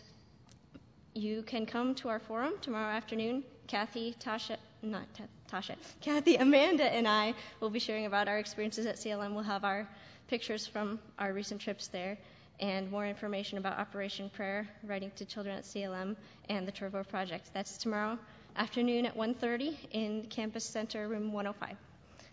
you 1.14 1.42
can 1.44 1.66
come 1.66 1.96
to 1.96 2.10
our 2.10 2.20
forum 2.20 2.54
tomorrow 2.62 2.92
afternoon. 2.92 3.44
Kathy, 3.68 4.16
Tasha, 4.20 4.58
not 4.82 5.06
Tasha, 5.52 5.76
Kathy, 6.02 6.36
Amanda, 6.36 6.86
and 6.86 7.08
I 7.08 7.34
will 7.60 7.70
be 7.70 7.80
sharing 7.80 8.06
about 8.06 8.28
our 8.28 8.38
experiences 8.38 8.86
at 8.86 8.96
CLM. 8.96 9.34
We'll 9.34 9.44
have 9.44 9.64
our 9.64 9.88
pictures 10.28 10.66
from 10.68 11.00
our 11.20 11.34
recent 11.34 11.62
trips 11.62 11.88
there 11.88 12.18
and 12.60 12.90
more 12.90 13.06
information 13.06 13.58
about 13.58 13.78
Operation 13.78 14.30
Prayer, 14.30 14.68
writing 14.84 15.12
to 15.18 15.26
children 15.26 15.58
at 15.58 15.64
CLM, 15.64 16.16
and 16.50 16.68
the 16.68 16.72
Turvo 16.72 17.08
Project. 17.08 17.52
That's 17.54 17.78
tomorrow 17.78 18.18
afternoon 18.56 19.06
at 19.06 19.16
1.30 19.16 19.76
in 19.92 20.24
Campus 20.24 20.66
Center, 20.66 21.08
room 21.08 21.32
105. 21.32 21.78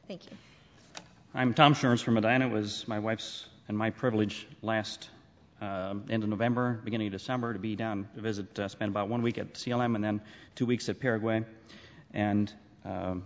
Thank 0.08 0.24
you. 0.24 0.36
I'm 1.34 1.52
Tom 1.52 1.74
Sherns 1.74 2.02
from 2.02 2.14
Medina. 2.14 2.46
It 2.46 2.52
was 2.52 2.86
my 2.88 2.98
wife's 2.98 3.46
and 3.68 3.76
my 3.76 3.90
privilege 3.90 4.46
last 4.62 5.08
end 6.10 6.22
of 6.22 6.28
November, 6.28 6.80
beginning 6.84 7.06
of 7.08 7.12
December, 7.12 7.52
to 7.52 7.58
be 7.58 7.76
down 7.76 8.08
to 8.14 8.20
visit, 8.20 8.58
uh, 8.58 8.68
spend 8.68 8.90
about 8.90 9.08
one 9.08 9.22
week 9.22 9.38
at 9.38 9.54
CLM 9.54 9.94
and 9.94 10.04
then 10.04 10.20
two 10.54 10.66
weeks 10.66 10.88
at 10.88 11.00
Paraguay. 11.00 11.44
And 12.12 12.52
um, 12.84 13.24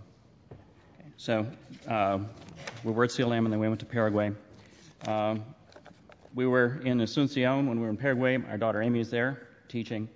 so 1.17 1.47
uh, 1.89 2.19
we 2.85 2.93
were 2.93 3.05
at 3.05 3.11
CLM 3.11 3.39
and 3.39 3.53
then 3.53 3.59
we 3.59 3.69
went 3.69 3.81
to 3.81 3.87
Paraguay. 3.87 4.33
Um, 5.07 5.45
we 6.35 6.47
were 6.47 6.81
in 6.85 6.99
Asuncion 6.99 7.67
when 7.67 7.81
we 7.81 7.83
were 7.83 7.91
in 7.91 7.97
Paraguay. 7.97 8.39
Our 8.49 8.59
daughter 8.59 8.83
Amy 8.83 9.01
is 9.01 9.11
there 9.11 9.49
teaching. 9.69 10.09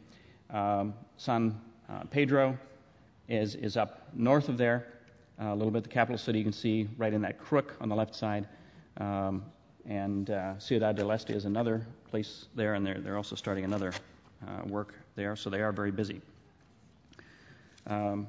Um, 0.51 0.95
son 1.16 1.61
uh, 1.89 2.05
Pedro 2.05 2.57
is, 3.29 3.55
is 3.55 3.77
up 3.77 4.09
north 4.14 4.49
of 4.49 4.59
there, 4.59 4.87
uh, 5.41 5.47
a 5.47 5.55
little 5.55 5.70
bit 5.70 5.83
the 5.83 5.89
capital 5.89 6.18
city. 6.18 6.39
You 6.39 6.45
can 6.45 6.53
see 6.53 6.89
right 6.97 7.12
in 7.12 7.23
that 7.23 7.39
crook 7.39 7.77
on 7.81 7.89
the 7.89 7.97
left 7.97 8.14
side. 8.14 8.47
Um, 8.99 9.45
and 9.89 10.30
uh, 10.30 10.59
Ciudad 10.59 10.97
del 10.97 11.11
Este 11.11 11.30
is 11.30 11.45
another 11.45 11.87
place 12.11 12.47
there, 12.55 12.74
and 12.74 12.87
they're, 12.87 13.01
they're 13.01 13.16
also 13.16 13.37
starting 13.37 13.64
another 13.64 13.93
uh, 14.47 14.62
work 14.66 14.95
there, 15.14 15.37
so 15.37 15.51
they 15.51 15.61
are 15.61 15.72
very 15.72 15.91
busy. 15.91 16.20
Um, 17.87 18.26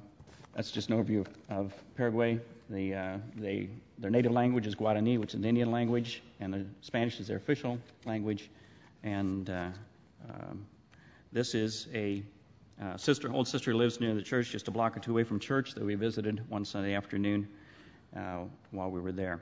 that's 0.56 0.72
just 0.72 0.90
an 0.90 1.04
overview 1.04 1.22
of, 1.22 1.28
of 1.50 1.74
Paraguay. 1.96 2.40
The, 2.70 2.94
uh, 2.94 3.18
they, 3.36 3.70
their 3.98 4.10
native 4.10 4.32
language 4.32 4.68
is 4.68 4.76
Guarani, 4.76 5.20
which 5.20 5.30
is 5.30 5.36
an 5.36 5.46
Indian 5.46 5.72
language, 5.72 6.22
and 6.40 6.54
the 6.54 6.66
Spanish 6.82 7.20
is 7.20 7.28
their 7.28 7.38
official 7.38 7.78
language. 8.06 8.50
And 9.04 9.50
uh, 9.50 9.70
um, 10.30 10.66
this 11.32 11.56
is 11.56 11.88
a 11.94 12.24
uh, 12.82 12.98
sister, 12.98 13.32
old 13.32 13.48
sister 13.48 13.72
who 13.72 13.78
lives 13.78 14.00
near 14.00 14.16
the 14.16 14.22
church, 14.22 14.52
just 14.52 14.68
a 14.68 14.72
block 14.72 14.98
or 14.98 15.00
two 15.00 15.12
away 15.12 15.24
from 15.24 15.40
church, 15.40 15.74
that 15.74 15.84
we 15.84 15.96
visited 15.96 16.42
one 16.50 16.66
Sunday 16.66 16.96
afternoon 16.96 17.48
uh, 18.16 18.40
while 18.72 18.90
we 18.90 19.00
were 19.00 19.12
there. 19.12 19.40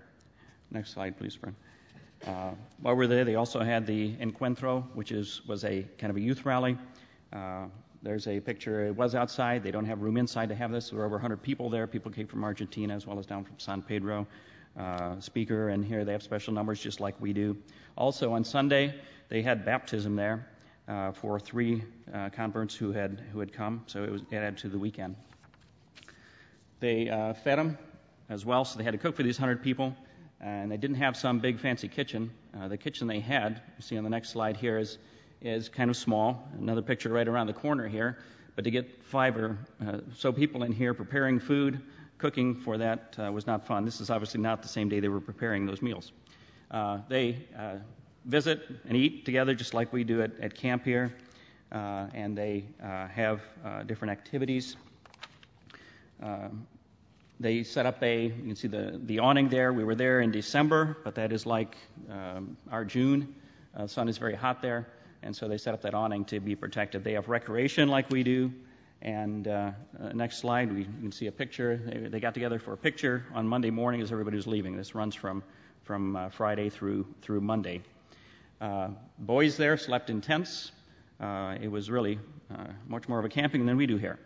Next 0.72 0.93
slide, 0.93 1.18
please, 1.18 1.36
friend. 1.36 1.55
Uh, 2.26 2.51
while 2.82 2.93
we 2.93 2.99
were 2.99 3.07
there, 3.07 3.26
they 3.26 3.36
also 3.36 3.61
had 3.61 3.88
the 3.88 4.13
Encuentro, 4.17 4.84
which 4.93 5.11
is 5.11 5.41
was 5.47 5.63
a 5.63 5.84
kind 5.97 6.11
of 6.11 6.17
a 6.17 6.22
youth 6.22 6.45
rally. 6.45 6.78
Uh, 7.34 7.65
there's 8.03 8.28
a 8.28 8.39
picture. 8.39 8.86
It 8.86 8.95
was 8.95 9.15
outside. 9.15 9.63
They 9.63 9.72
don't 9.72 9.86
have 9.86 10.01
room 10.01 10.17
inside 10.17 10.49
to 10.49 10.55
have 10.55 10.72
this. 10.72 10.89
There 10.89 10.99
were 10.99 11.05
over 11.05 11.15
100 11.15 11.41
people 11.41 11.69
there. 11.69 11.88
People 11.88 12.11
came 12.11 12.28
from 12.28 12.43
Argentina 12.43 12.95
as 12.95 13.07
well 13.07 13.17
as 13.17 13.26
down 13.26 13.43
from 13.43 13.57
San 13.57 13.82
Pedro. 13.82 14.28
Uh, 14.78 15.19
speaker, 15.19 15.67
and 15.69 15.84
here 15.84 16.05
they 16.05 16.13
have 16.13 16.24
special 16.24 16.53
numbers 16.53 16.80
just 16.80 17.01
like 17.01 17.19
we 17.19 17.34
do. 17.34 17.57
Also 17.97 18.32
on 18.32 18.41
Sunday, 18.41 18.95
they 19.28 19.41
had 19.41 19.65
baptism 19.65 20.15
there 20.15 20.47
uh, 20.88 21.11
for 21.11 21.38
three 21.41 21.84
uh, 22.13 22.30
converts 22.30 22.74
who 22.74 22.93
had 22.93 23.22
who 23.34 23.39
had 23.39 23.51
come. 23.51 23.84
So 23.88 24.03
it 24.03 24.11
was 24.11 24.22
added 24.32 24.57
to 24.59 24.69
the 24.69 24.78
weekend. 24.78 25.17
They 26.80 27.09
uh, 27.09 27.34
fed 27.34 27.59
them 27.59 27.78
as 28.30 28.45
well, 28.45 28.63
so 28.63 28.78
they 28.78 28.86
had 28.86 28.93
to 28.93 28.97
cook 28.97 29.15
for 29.17 29.24
these 29.24 29.39
100 29.39 29.61
people 29.61 29.93
and 30.42 30.72
they 30.72 30.78
didn't 30.78 30.98
have 30.98 31.16
some 31.16 31.39
big 31.39 31.60
fancy 31.60 31.88
kitchen. 31.88 32.32
Uh, 32.60 32.68
the 32.68 32.78
kitchen 32.78 33.08
they 33.08 33.20
had, 33.20 33.62
you 33.78 33.82
see 33.82 33.98
on 33.98 34.04
the 34.04 34.10
next 34.10 34.30
slide 34.30 34.58
here, 34.58 34.78
is 34.78 34.98
is 35.42 35.70
kind 35.70 35.89
of 35.89 35.98
small. 35.98 36.48
Another 36.60 36.82
picture 36.82 37.10
right 37.10 37.28
around 37.28 37.48
the 37.48 37.54
corner 37.54 37.88
here. 37.88 38.18
But 38.56 38.64
to 38.66 38.72
get 38.72 39.04
five 39.04 39.38
or 39.38 39.58
uh, 39.86 40.00
so 40.14 40.32
people 40.32 40.64
in 40.64 40.72
here 40.72 40.94
preparing 40.94 41.39
food, 41.39 41.82
cooking 42.18 42.54
for 42.56 42.78
that 42.78 43.16
uh, 43.18 43.32
was 43.32 43.48
not 43.48 43.66
fun. 43.66 43.86
This 43.86 44.02
is 44.02 44.10
obviously 44.10 44.42
not 44.42 44.62
the 44.62 44.68
same 44.68 44.89
day 44.89 45.00
they 45.00 45.08
were 45.08 45.22
preparing 45.22 45.66
those 45.66 45.82
meals. 45.82 46.12
Uh, 46.70 47.00
they 47.10 47.38
uh, 47.58 47.78
visit 48.26 48.68
and 48.88 48.96
eat 48.96 49.26
together 49.26 49.56
just 49.56 49.74
like 49.74 49.92
we 49.92 50.04
do 50.04 50.22
at, 50.22 50.32
at 50.39 50.54
camp 50.54 50.86
here, 50.86 51.12
uh, 51.72 52.08
and 52.14 52.38
they 52.38 52.66
have 52.80 53.42
different 53.88 54.12
activities. 54.12 54.76
They 57.42 57.64
set 57.64 57.86
up 57.86 58.02
a, 58.04 58.26
you 58.26 58.30
can 58.30 58.56
see 58.56 58.68
the, 58.68 59.00
the 59.06 59.20
awning 59.20 59.50
there. 59.50 59.74
We 59.74 59.84
were 59.84 59.96
there 59.96 60.22
in 60.22 60.32
December, 60.32 60.98
but 61.04 61.16
that 61.16 61.34
is 61.34 61.46
like 61.46 61.76
um, 62.10 62.56
our 62.70 62.86
June. 62.86 63.36
Uh, 63.76 63.88
sun 63.88 64.08
is 64.08 64.18
very 64.18 64.36
hot 64.36 64.62
there, 64.62 64.88
and 65.24 65.36
so 65.36 65.48
they 65.48 65.58
set 65.58 65.74
up 65.74 65.82
that 65.82 65.96
awning 65.96 66.26
to 66.26 66.39
be 66.39 66.56
protected. 66.56 67.04
They 67.04 67.14
have 67.14 67.30
recreation 67.30 67.89
like 67.89 68.10
we 68.10 68.24
do. 68.24 68.52
And 69.02 69.48
uh, 69.48 69.72
uh, 70.00 70.10
next 70.10 70.38
slide, 70.38 70.72
we, 70.72 70.84
can 70.84 71.12
see 71.12 71.26
a 71.26 71.32
picture. 71.32 71.82
They, 71.84 72.10
they, 72.10 72.20
got 72.20 72.36
together 72.36 72.60
for 72.60 72.74
a 72.74 72.78
picture 72.78 73.26
on 73.34 73.48
Monday 73.48 73.72
morning 73.72 74.02
as 74.02 74.12
everybody 74.12 74.36
was 74.36 74.46
leaving. 74.46 74.78
This 74.78 74.94
runs 74.94 75.16
from, 75.16 75.42
from 75.84 76.16
uh, 76.16 76.30
Friday 76.30 76.70
through, 76.70 77.08
through 77.24 77.42
Monday. 77.42 77.82
Uh, 78.60 78.89
boys 79.18 79.58
there 79.58 79.76
slept 79.78 80.12
in 80.12 80.22
tents. 80.22 80.72
Uh, 81.20 81.56
it 81.60 81.72
was 81.72 81.89
really 81.89 82.20
much 82.88 83.08
more 83.08 83.18
of 83.18 83.26
a 83.26 83.30
camping 83.30 83.66
than 83.66 83.78
we 83.78 83.88
do 83.88 83.98
here. 83.98 84.20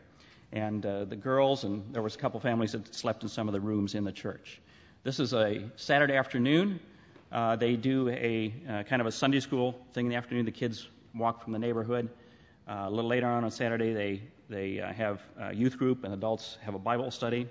And 0.51 0.85
uh, 0.85 1.05
the 1.05 1.15
girls, 1.15 1.63
and 1.63 1.83
there 1.93 2.01
was 2.01 2.15
a 2.15 2.17
couple 2.17 2.39
families 2.39 2.71
that 2.71 2.93
slept 2.93 3.23
in 3.23 3.29
some 3.29 3.47
of 3.47 3.53
the 3.53 3.59
rooms 3.59 3.95
in 3.95 4.03
the 4.03 4.11
church. 4.11 4.61
This 5.03 5.19
is 5.19 5.33
a 5.33 5.61
Saturday 5.75 6.15
afternoon. 6.15 6.79
Uh, 7.31 7.55
they 7.55 7.75
do 7.75 8.09
a 8.09 8.53
uh, 8.69 8.83
kind 8.83 9.01
of 9.01 9.07
a 9.07 9.11
Sunday 9.11 9.39
school 9.39 9.79
thing 9.93 10.05
in 10.05 10.09
the 10.09 10.15
afternoon. 10.15 10.45
The 10.45 10.51
kids 10.51 10.87
walk 11.13 11.43
from 11.43 11.53
the 11.53 11.59
neighborhood. 11.59 12.09
Uh, 12.67 12.85
a 12.85 12.89
little 12.89 13.09
later 13.09 13.27
on 13.27 13.43
on 13.43 13.51
Saturday, 13.51 13.93
they 13.93 14.21
they 14.49 14.79
uh, 14.79 14.93
have 14.93 15.21
a 15.39 15.53
youth 15.53 15.77
group, 15.77 16.03
and 16.03 16.13
adults 16.13 16.57
have 16.61 16.75
a 16.75 16.79
Bible 16.79 17.11
study. 17.11 17.47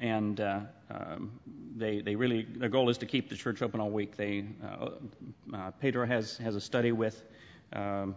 And 0.00 0.40
uh, 0.40 0.60
um, 0.90 1.32
they 1.76 2.00
they 2.00 2.14
really 2.14 2.46
their 2.56 2.68
goal 2.68 2.88
is 2.88 2.98
to 2.98 3.06
keep 3.06 3.28
the 3.28 3.36
church 3.36 3.60
open 3.60 3.80
all 3.80 3.90
week. 3.90 4.16
They 4.16 4.44
Pedro 5.80 6.06
has 6.06 6.36
has 6.38 6.54
a 6.54 6.60
study 6.60 6.92
with. 6.92 7.22
Um, 7.72 8.14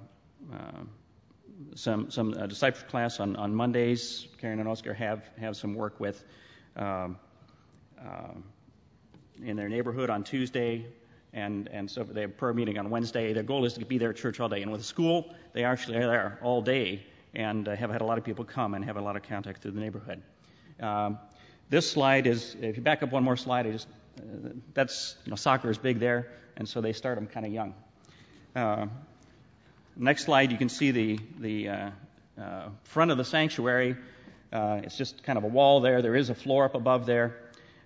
some 1.75 2.11
some 2.11 2.33
uh, 2.33 2.47
discipleship 2.47 2.89
class 2.89 3.19
on, 3.19 3.35
on 3.35 3.53
Mondays. 3.55 4.27
Karen 4.39 4.59
and 4.59 4.67
Oscar 4.67 4.93
have 4.93 5.23
have 5.39 5.55
some 5.55 5.75
work 5.75 5.99
with 5.99 6.23
um, 6.75 7.17
uh, 7.99 8.33
in 9.43 9.55
their 9.57 9.69
neighborhood 9.69 10.09
on 10.09 10.23
Tuesday, 10.23 10.85
and 11.33 11.67
and 11.69 11.89
so 11.89 12.03
they 12.03 12.21
have 12.21 12.37
prayer 12.37 12.53
meeting 12.53 12.77
on 12.77 12.89
Wednesday. 12.89 13.33
Their 13.33 13.43
goal 13.43 13.65
is 13.65 13.73
to 13.73 13.85
be 13.85 13.97
there 13.97 14.11
at 14.11 14.17
church 14.17 14.39
all 14.39 14.49
day. 14.49 14.61
And 14.61 14.71
with 14.71 14.81
the 14.81 14.87
school, 14.87 15.33
they 15.53 15.63
actually 15.63 15.97
are 15.97 16.07
there 16.07 16.39
all 16.41 16.61
day 16.61 17.03
and 17.33 17.67
uh, 17.67 17.75
have 17.75 17.89
had 17.89 18.01
a 18.01 18.05
lot 18.05 18.17
of 18.17 18.23
people 18.23 18.45
come 18.45 18.73
and 18.73 18.83
have 18.85 18.97
a 18.97 19.01
lot 19.01 19.15
of 19.15 19.23
contact 19.23 19.61
through 19.61 19.71
the 19.71 19.79
neighborhood. 19.79 20.21
Um, 20.79 21.19
this 21.69 21.89
slide 21.89 22.27
is, 22.27 22.55
if 22.59 22.75
you 22.75 22.83
back 22.83 23.03
up 23.03 23.11
one 23.11 23.23
more 23.23 23.37
slide, 23.37 23.65
I 23.65 23.71
just, 23.71 23.87
uh, 24.19 24.49
that's 24.73 25.15
you 25.25 25.29
know 25.29 25.35
soccer 25.35 25.69
is 25.69 25.77
big 25.77 25.99
there, 25.99 26.31
and 26.57 26.67
so 26.67 26.81
they 26.81 26.93
start 26.93 27.15
them 27.15 27.27
kind 27.27 27.45
of 27.45 27.53
young. 27.53 27.73
Uh, 30.01 30.03
Next 30.03 30.25
slide, 30.25 30.51
you 30.51 30.57
can 30.57 30.69
see 30.69 30.91
the, 30.91 31.19
the 31.39 31.69
uh, 31.69 31.89
uh, 32.39 32.69
front 32.83 33.11
of 33.11 33.17
the 33.17 33.25
sanctuary. 33.25 33.95
Uh, 34.51 34.81
it's 34.83 34.97
just 34.97 35.23
kind 35.23 35.37
of 35.37 35.43
a 35.43 35.47
wall 35.47 35.81
there. 35.81 36.01
There 36.01 36.15
is 36.15 36.29
a 36.29 36.35
floor 36.35 36.65
up 36.65 36.75
above 36.75 37.05
there. 37.05 37.37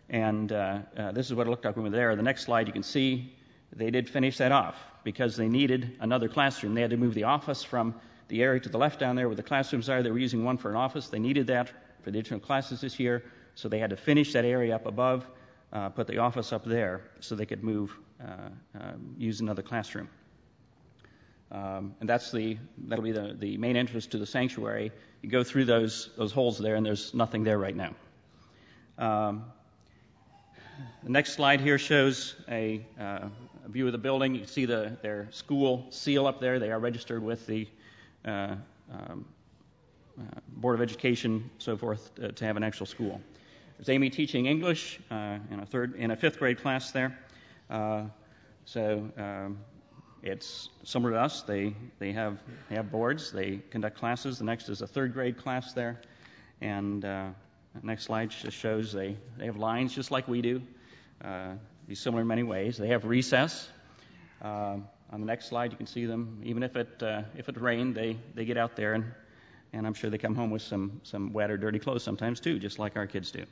And 0.10 0.52
uh, 0.52 0.80
uh, 0.98 1.12
this 1.12 1.28
is 1.28 1.34
what 1.34 1.48
it 1.48 1.50
looked 1.50 1.66
like 1.66 1.76
when 1.76 1.84
we 1.84 1.90
were 1.90 1.96
there. 1.96 2.16
The 2.16 2.24
next 2.24 2.44
slide, 2.44 2.68
you 2.68 2.74
can 2.74 2.84
see 2.84 3.34
they 3.76 3.92
did 3.92 4.10
finish 4.10 4.38
that 4.38 4.52
off 4.52 4.76
because 5.04 5.36
they 5.36 5.50
needed 5.50 5.98
another 6.00 6.30
classroom. 6.30 6.74
They 6.74 6.82
had 6.82 6.92
to 6.92 6.98
move 6.98 7.16
the 7.16 7.26
office 7.26 7.64
from 7.64 7.96
the 8.28 8.44
area 8.44 8.60
to 8.62 8.70
the 8.70 8.78
left 8.78 9.00
down 9.00 9.16
there 9.16 9.28
where 9.28 9.36
the 9.36 9.44
classrooms 9.44 9.90
are. 9.90 10.02
They 10.02 10.12
were 10.12 10.20
using 10.20 10.44
one 10.44 10.58
for 10.58 10.70
an 10.70 10.76
office. 10.76 11.10
They 11.10 11.20
needed 11.20 11.48
that 11.48 11.70
for 12.04 12.12
the 12.12 12.20
additional 12.20 12.40
classes 12.40 12.82
this 12.82 13.00
year. 13.00 13.24
So 13.56 13.70
they 13.70 13.80
had 13.80 13.90
to 13.92 13.98
finish 13.98 14.34
that 14.34 14.46
area 14.46 14.76
up 14.76 14.86
above, 14.86 15.28
uh, 15.74 15.90
put 15.90 16.08
the 16.08 16.20
office 16.20 16.54
up 16.54 16.66
there 16.66 17.02
so 17.20 17.36
they 17.36 17.46
could 17.46 17.64
move, 17.64 17.98
use 19.18 19.42
another 19.42 19.62
classroom. 19.62 20.10
Um, 21.52 21.96
and 22.00 22.10
that's 22.10 22.32
the 22.32 22.58
that'll 22.88 23.04
be 23.04 23.12
the, 23.12 23.58
main 23.58 23.78
entrance 23.78 24.08
to 24.08 24.18
the 24.18 24.26
sanctuary. 24.26 24.92
You 25.22 25.30
go 25.30 25.44
through 25.44 25.66
those 25.66 26.32
holes 26.32 26.58
there, 26.58 26.76
and 26.76 26.86
there's 26.86 27.14
nothing 27.14 27.44
there 27.44 27.58
right 27.58 27.76
now. 27.76 27.96
Um, 28.98 29.46
the 31.04 31.10
next 31.10 31.34
slide 31.34 31.62
here 31.62 31.78
shows 31.78 32.36
a, 32.50 32.86
uh, 33.00 33.28
view 33.68 33.86
of 33.86 33.92
the 33.92 33.98
building. 33.98 34.34
You 34.34 34.42
can 34.42 34.50
see 34.50 34.66
their 34.66 35.28
school 35.32 35.88
seal 35.90 36.28
up 36.28 36.40
there. 36.40 36.60
They 36.60 36.72
are 36.72 36.80
registered 36.80 37.24
with 37.24 37.48
the 37.48 37.68
uh, 38.24 38.56
um, 38.92 39.26
uh, 40.20 40.24
Board 40.50 40.76
of 40.76 40.82
Education, 40.82 41.50
so 41.58 41.78
forth, 41.78 42.12
to 42.36 42.46
have 42.46 42.58
an 42.58 42.64
actual 42.64 42.86
school. 42.86 43.22
There's 43.78 43.90
Amy 43.90 44.10
teaching 44.10 44.46
English 44.46 45.00
in 45.10 45.60
a 45.60 46.12
a 46.12 46.16
fifth 46.16 46.40
grade 46.40 46.60
class 46.62 46.92
there. 46.92 47.18
So 48.66 49.10
it's 50.26 50.70
similar 50.84 51.14
to 51.14 51.20
us. 51.20 51.44
They, 51.44 51.76
they 52.00 52.12
have, 52.12 52.40
they 52.68 52.76
have 52.76 52.92
boards, 52.92 53.32
they 53.32 53.62
conduct 53.70 53.98
classes. 53.98 54.40
The 54.40 54.46
next 54.46 54.68
is 54.70 54.82
a 54.82 54.88
third 54.88 55.14
grade 55.14 55.38
class 55.38 55.74
there. 55.74 56.02
And 56.62 57.06
uh, 57.06 57.28
the 57.80 57.86
next 57.86 58.06
slide 58.06 58.32
just 58.32 58.58
shows 58.58 58.92
they, 58.92 59.18
they 59.38 59.46
have 59.46 59.58
lines 59.58 59.94
just 59.94 60.10
like 60.10 60.28
we 60.28 60.42
do, 60.42 60.64
uh, 61.24 61.54
be 61.88 61.94
similar 61.94 62.24
in 62.24 62.28
many 62.28 62.42
ways. 62.42 62.78
They 62.78 62.88
have 62.88 63.06
recess. 63.06 63.70
Uh, 64.42 64.78
on 65.12 65.20
the 65.20 65.28
next 65.28 65.46
slide, 65.46 65.72
you 65.72 65.78
can 65.78 65.86
see 65.86 66.08
them. 66.08 66.42
Even 66.44 66.64
if 66.64 66.76
it, 66.76 67.04
uh, 67.04 67.22
if 67.38 67.48
it 67.48 67.62
rained, 67.62 67.94
they, 67.94 68.18
they 68.34 68.46
get 68.46 68.58
out 68.58 68.76
there, 68.76 68.96
and, 68.96 69.06
and 69.74 69.86
I'm 69.86 69.94
sure 69.94 70.10
they 70.10 70.18
come 70.18 70.34
home 70.34 70.50
with 70.50 70.64
some, 70.64 71.02
some 71.04 71.34
wet 71.34 71.52
or 71.52 71.58
dirty 71.58 71.78
clothes 71.78 72.04
sometimes 72.04 72.40
too, 72.40 72.58
just 72.58 72.80
like 72.80 72.98
our 72.98 73.06
kids 73.06 73.30
do. 73.30 73.46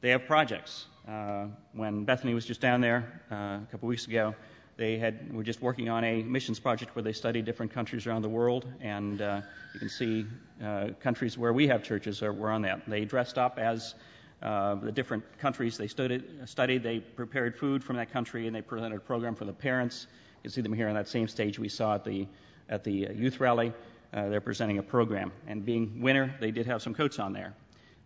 They 0.00 0.10
have 0.10 0.26
projects. 0.26 0.86
Uh, 1.08 1.46
when 1.72 2.04
Bethany 2.04 2.34
was 2.34 2.46
just 2.46 2.60
down 2.60 2.80
there 2.80 3.20
uh, 3.32 3.34
a 3.34 3.66
couple 3.72 3.88
weeks 3.88 4.06
ago, 4.06 4.36
they 4.76 4.98
had 4.98 5.32
were 5.32 5.42
just 5.42 5.60
working 5.60 5.88
on 5.88 6.04
a 6.04 6.22
missions 6.22 6.58
project 6.58 6.94
where 6.96 7.02
they 7.02 7.12
studied 7.12 7.44
different 7.44 7.72
countries 7.72 8.06
around 8.06 8.22
the 8.22 8.28
world, 8.28 8.66
and 8.80 9.20
uh, 9.20 9.40
you 9.74 9.80
can 9.80 9.88
see 9.88 10.26
uh, 10.64 10.88
countries 11.00 11.36
where 11.36 11.52
we 11.52 11.66
have 11.66 11.82
churches 11.82 12.22
are, 12.22 12.32
were 12.32 12.50
on 12.50 12.62
that. 12.62 12.88
They 12.88 13.04
dressed 13.04 13.38
up 13.38 13.58
as 13.58 13.94
uh, 14.42 14.76
the 14.76 14.90
different 14.90 15.22
countries 15.38 15.76
they 15.76 15.86
studied, 15.86 16.24
studied. 16.46 16.82
They 16.82 17.00
prepared 17.00 17.56
food 17.56 17.84
from 17.84 17.96
that 17.96 18.10
country, 18.12 18.46
and 18.46 18.56
they 18.56 18.62
presented 18.62 18.96
a 18.96 19.00
program 19.00 19.34
for 19.34 19.44
the 19.44 19.52
parents. 19.52 20.06
You 20.10 20.42
can 20.42 20.50
see 20.50 20.60
them 20.62 20.72
here 20.72 20.88
on 20.88 20.94
that 20.94 21.08
same 21.08 21.28
stage 21.28 21.58
we 21.58 21.68
saw 21.68 21.94
at 21.94 22.04
the 22.04 22.26
at 22.68 22.82
the 22.82 23.08
youth 23.14 23.40
rally. 23.40 23.72
Uh, 24.12 24.28
they're 24.28 24.40
presenting 24.40 24.78
a 24.78 24.82
program, 24.82 25.32
and 25.46 25.64
being 25.64 26.00
winter, 26.00 26.34
they 26.40 26.50
did 26.50 26.66
have 26.66 26.82
some 26.82 26.94
coats 26.94 27.18
on 27.18 27.32
there. 27.32 27.54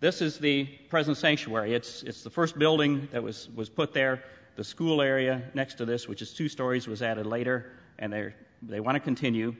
This 0.00 0.20
is 0.20 0.38
the 0.38 0.64
present 0.90 1.16
sanctuary. 1.16 1.74
It's 1.74 2.02
it's 2.02 2.22
the 2.22 2.30
first 2.30 2.58
building 2.58 3.08
that 3.12 3.22
was 3.22 3.48
was 3.54 3.68
put 3.68 3.94
there. 3.94 4.22
The 4.56 4.64
school 4.64 5.02
area 5.02 5.42
next 5.54 5.74
to 5.74 5.84
this, 5.84 6.08
which 6.08 6.22
is 6.22 6.32
two 6.32 6.48
stories, 6.48 6.88
was 6.88 7.02
added 7.02 7.26
later, 7.26 7.70
and 7.98 8.12
they 8.62 8.80
want 8.80 8.96
to 8.96 9.00
continue. 9.00 9.54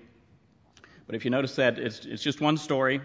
But 1.06 1.14
if 1.14 1.24
you 1.24 1.30
notice 1.30 1.56
that 1.56 1.78
it's, 1.78 2.04
it's 2.04 2.22
just 2.22 2.40
one 2.40 2.56
story, 2.56 3.02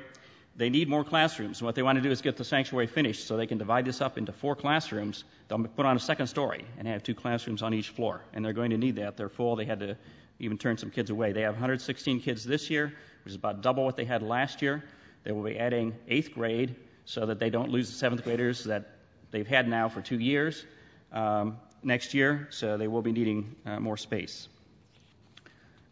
they 0.55 0.69
need 0.69 0.89
more 0.89 1.03
classrooms. 1.03 1.61
What 1.61 1.75
they 1.75 1.83
want 1.83 1.97
to 1.97 2.01
do 2.01 2.09
is 2.09 2.21
get 2.21 2.37
the 2.37 2.45
sanctuary 2.45 2.87
finished 2.87 3.27
so 3.27 3.37
they 3.37 3.45
can 3.45 3.57
divide 3.57 3.85
this 3.85 4.01
up 4.01 4.17
into 4.17 4.31
four 4.31 4.55
classrooms. 4.55 5.23
They'll 5.47 5.63
put 5.63 5.85
on 5.85 5.95
a 5.95 5.99
second 5.99 6.27
story 6.27 6.65
and 6.77 6.87
have 6.87 7.03
two 7.03 7.13
classrooms 7.13 7.61
on 7.61 7.73
each 7.73 7.89
floor. 7.89 8.23
And 8.33 8.43
they're 8.43 8.53
going 8.53 8.71
to 8.71 8.77
need 8.77 8.95
that. 8.95 9.17
They're 9.17 9.29
full. 9.29 9.55
They 9.55 9.65
had 9.65 9.79
to 9.81 9.97
even 10.39 10.57
turn 10.57 10.77
some 10.77 10.91
kids 10.91 11.09
away. 11.09 11.33
They 11.33 11.41
have 11.41 11.53
116 11.53 12.21
kids 12.21 12.43
this 12.43 12.69
year, 12.69 12.93
which 13.23 13.31
is 13.31 13.35
about 13.35 13.61
double 13.61 13.83
what 13.85 13.97
they 13.97 14.05
had 14.05 14.23
last 14.23 14.61
year. 14.61 14.83
They 15.23 15.31
will 15.31 15.43
be 15.43 15.57
adding 15.57 15.93
eighth 16.07 16.33
grade 16.33 16.75
so 17.05 17.25
that 17.25 17.39
they 17.39 17.49
don't 17.49 17.69
lose 17.69 17.89
the 17.89 17.95
seventh 17.95 18.23
graders 18.23 18.63
that 18.63 18.97
they've 19.31 19.47
had 19.47 19.67
now 19.67 19.89
for 19.89 20.01
two 20.01 20.19
years. 20.19 20.65
Um, 21.11 21.57
next 21.83 22.13
year, 22.13 22.47
so 22.51 22.77
they 22.77 22.87
will 22.87 23.01
be 23.01 23.11
needing 23.11 23.55
uh, 23.65 23.79
more 23.79 23.97
space. 23.97 24.47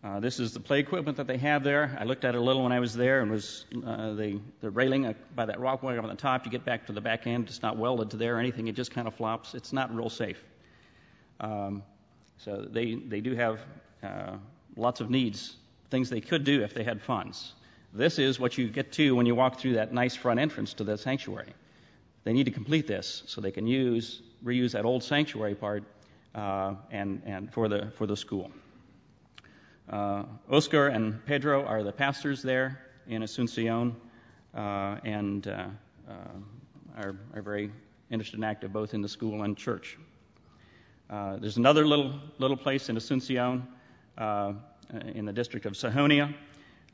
Uh, 0.01 0.19
this 0.19 0.39
is 0.39 0.53
the 0.53 0.59
play 0.59 0.79
equipment 0.79 1.17
that 1.17 1.27
they 1.27 1.37
have 1.37 1.61
there. 1.61 1.97
I 1.99 2.05
looked 2.05 2.23
at 2.23 2.33
it 2.33 2.37
a 2.37 2.41
little 2.41 2.63
when 2.63 2.71
I 2.71 2.79
was 2.79 2.93
there, 2.93 3.21
and 3.21 3.29
was 3.29 3.65
uh, 3.85 4.13
the 4.13 4.39
the 4.61 4.69
railing 4.69 5.05
uh, 5.05 5.13
by 5.35 5.45
that 5.45 5.59
rock 5.59 5.83
wall 5.83 5.99
on 5.99 6.07
the 6.07 6.15
top. 6.15 6.45
You 6.45 6.51
get 6.51 6.63
back 6.63 6.85
to 6.85 6.93
the 6.93 7.01
back 7.01 7.27
end, 7.27 7.49
it's 7.49 7.61
not 7.61 7.75
welded 7.75 8.11
to 8.11 8.17
there 8.17 8.37
or 8.37 8.39
anything. 8.39 8.69
It 8.69 8.75
just 8.75 8.91
kind 8.91 9.07
of 9.07 9.15
flops. 9.15 9.55
It's 9.55 9.73
not 9.73 9.93
real 9.93 10.09
safe. 10.09 10.41
Um, 11.41 11.83
so 12.37 12.61
they 12.61 12.95
they 12.95 13.19
do 13.19 13.35
have 13.35 13.59
uh, 14.01 14.37
lots 14.77 15.01
of 15.01 15.09
needs, 15.09 15.57
things 15.89 16.09
they 16.09 16.21
could 16.21 16.45
do 16.45 16.63
if 16.63 16.73
they 16.73 16.83
had 16.83 17.01
funds. 17.01 17.53
This 17.93 18.19
is 18.19 18.39
what 18.39 18.57
you 18.57 18.69
get 18.69 18.93
to 18.93 19.15
when 19.15 19.25
you 19.25 19.35
walk 19.35 19.59
through 19.59 19.73
that 19.73 19.91
nice 19.91 20.15
front 20.15 20.39
entrance 20.39 20.73
to 20.75 20.85
the 20.85 20.97
sanctuary. 20.97 21.53
They 22.23 22.33
need 22.33 22.45
to 22.45 22.51
complete 22.51 22.87
this 22.87 23.23
so 23.25 23.41
they 23.41 23.51
can 23.51 23.67
use 23.67 24.21
reuse 24.43 24.71
that 24.71 24.85
old 24.85 25.03
sanctuary 25.03 25.55
part 25.55 25.83
uh, 26.35 26.75
and, 26.91 27.21
and 27.25 27.51
for, 27.51 27.67
the, 27.67 27.91
for 27.95 28.05
the 28.05 28.15
school. 28.15 28.51
Uh, 29.89 30.23
Oscar 30.51 30.87
and 30.87 31.25
Pedro 31.25 31.65
are 31.65 31.83
the 31.83 31.91
pastors 31.91 32.41
there 32.43 32.79
in 33.07 33.23
Asuncion 33.23 33.95
uh, 34.53 34.97
and 35.03 35.47
uh, 35.47 35.65
uh, 36.07 36.13
are, 36.97 37.15
are 37.33 37.41
very 37.41 37.71
interested 38.11 38.37
and 38.37 38.45
active 38.45 38.71
both 38.71 38.93
in 38.93 39.01
the 39.01 39.09
school 39.09 39.43
and 39.43 39.57
church. 39.57 39.97
There's 41.09 41.57
another 41.57 41.85
little, 41.85 42.19
little 42.37 42.57
place 42.57 42.89
in 42.89 42.95
Asuncion 42.95 43.63
in 45.15 45.25
the 45.25 45.33
district 45.33 45.65
of 45.65 45.73
Sajonia. 45.73 46.27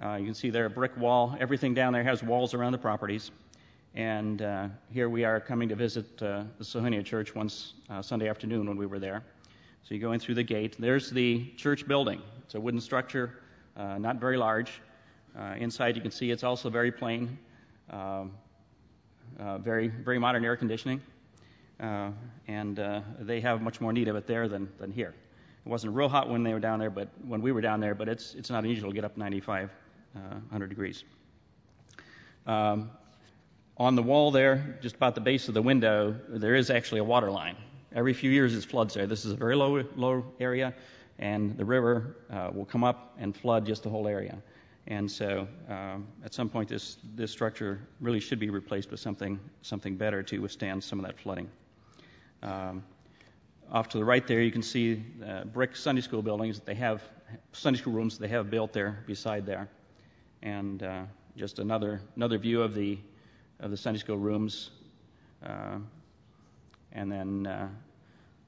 you 0.02 0.26
can 0.26 0.34
see 0.34 0.50
there 0.50 0.66
a 0.66 0.70
brick 0.70 0.96
wall. 0.98 1.36
Everything 1.40 1.74
down 1.74 1.92
there 1.92 2.04
has 2.04 2.24
walls 2.24 2.54
around 2.54 2.72
the 2.72 2.78
properties. 2.78 3.32
And 3.96 4.42
uh, 4.42 4.68
here 4.92 5.08
we 5.08 5.24
are 5.24 5.40
coming 5.40 5.70
to 5.70 5.76
visit 5.76 6.22
uh, 6.22 6.44
the 6.58 6.66
Sajonia 6.66 7.04
Church 7.06 7.34
once 7.34 7.76
uh, 7.90 8.02
Sunday 8.02 8.28
afternoon 8.28 8.68
when 8.68 8.76
we 8.76 8.86
were 8.86 9.00
there. 9.00 9.24
So 9.84 9.94
you 9.94 10.02
go 10.02 10.12
in 10.12 10.20
through 10.20 10.36
the 10.36 10.44
gate. 10.44 10.76
There's 10.78 11.10
the 11.10 11.46
church 11.56 11.88
building. 11.88 12.22
It's 12.44 12.56
a 12.56 12.60
wooden 12.60 12.82
structure, 12.82 13.40
uh, 13.78 13.98
not 13.98 14.18
very 14.18 14.36
large. 14.36 14.82
Uh, 15.40 15.56
inside 15.58 15.96
you 15.96 16.02
can 16.02 16.12
see 16.12 16.30
it's 16.30 16.44
also 16.44 16.70
very 16.70 16.92
plain, 16.92 17.40
um, 17.90 18.34
uh, 19.40 19.60
very 19.60 19.88
very 19.88 20.20
modern 20.20 20.44
air 20.44 20.58
conditioning, 20.58 21.02
and 21.80 22.78
they 23.22 23.40
have 23.40 23.62
much 23.62 23.80
more 23.80 23.94
need 23.94 24.10
of 24.10 24.18
it 24.18 24.28
there 24.28 24.50
than 24.50 24.68
than 24.78 24.92
here. 24.92 25.14
It 25.66 25.70
wasn't 25.70 25.96
real 25.96 26.10
hot 26.10 26.30
when 26.30 26.44
they 26.44 26.52
were 26.52 26.60
down 26.60 26.80
there, 26.80 26.90
but 26.90 27.08
when 27.26 27.42
we 27.42 27.54
were 27.54 27.62
down 27.62 27.80
there, 27.80 27.96
but 27.96 28.10
it's 28.10 28.36
it's 28.36 28.50
not 28.50 28.66
unusual 28.66 28.90
to 28.90 28.96
get 28.96 29.06
up 29.06 29.16
95, 29.16 29.70
100 30.14 30.68
degrees. 30.68 31.06
Um, 32.46 32.92
on 33.78 33.96
the 33.96 34.04
wall 34.04 34.32
there, 34.32 34.78
just 34.82 34.96
about 34.96 35.16
the 35.16 35.22
base 35.22 35.48
of 35.48 35.54
the 35.54 35.62
window, 35.62 36.16
there 36.30 36.56
is 36.56 36.70
actually 36.70 37.00
a 37.00 37.04
water 37.04 37.30
line. 37.30 37.58
Every 37.94 38.14
few 38.14 38.32
years 38.32 38.56
it 38.56 38.64
floods 38.64 38.94
there. 38.94 39.06
This 39.08 39.26
is 39.26 39.32
a 39.34 39.36
very 39.36 39.56
low, 39.56 39.84
low 39.96 40.26
area, 40.40 40.74
and 41.20 41.58
the 41.58 41.66
river 41.66 42.16
uh, 42.32 42.52
will 42.54 42.66
come 42.66 42.84
up 42.84 43.16
and 43.20 43.36
flood 43.36 43.66
just 43.66 43.84
the 43.84 43.90
whole 43.90 44.08
area. 44.08 44.38
And 44.88 45.10
so, 45.10 45.48
um, 45.68 46.08
at 46.24 46.34
some 46.34 46.48
point, 46.48 46.70
this 46.70 46.98
this 47.16 47.32
structure 47.32 47.80
really 48.00 48.20
should 48.20 48.38
be 48.38 48.52
replaced 48.52 48.92
with 48.92 49.00
something 49.00 49.40
something 49.64 49.96
better 49.96 50.22
to 50.24 50.40
withstand 50.40 50.84
some 50.84 51.00
of 51.00 51.06
that 51.06 51.20
flooding. 51.20 51.50
Um, 52.44 52.84
off 53.72 53.90
to 53.90 53.98
the 53.98 54.06
right 54.06 54.28
there, 54.28 54.42
you 54.42 54.52
can 54.52 54.62
see 54.62 55.04
uh, 55.26 55.46
brick 55.46 55.76
Sunday 55.76 56.02
school 56.02 56.22
buildings 56.22 56.60
that 56.60 56.68
they 56.68 56.76
have, 56.76 57.02
Sunday 57.52 57.80
school 57.80 57.94
rooms 57.94 58.18
that 58.18 58.28
they 58.28 58.32
have 58.32 58.52
built 58.52 58.74
there 58.74 59.04
beside 59.08 59.48
there, 59.48 59.68
and 60.44 60.84
uh, 60.84 61.04
just 61.36 61.58
another 61.58 62.02
another 62.16 62.38
view 62.38 62.62
of 62.62 62.76
the 62.76 63.00
of 63.60 63.72
the 63.72 63.78
Sunday 63.78 64.00
school 64.00 64.18
rooms. 64.18 64.72
Uh, 65.46 65.78
and 66.92 67.12
then 67.12 67.48
uh, 67.48 67.68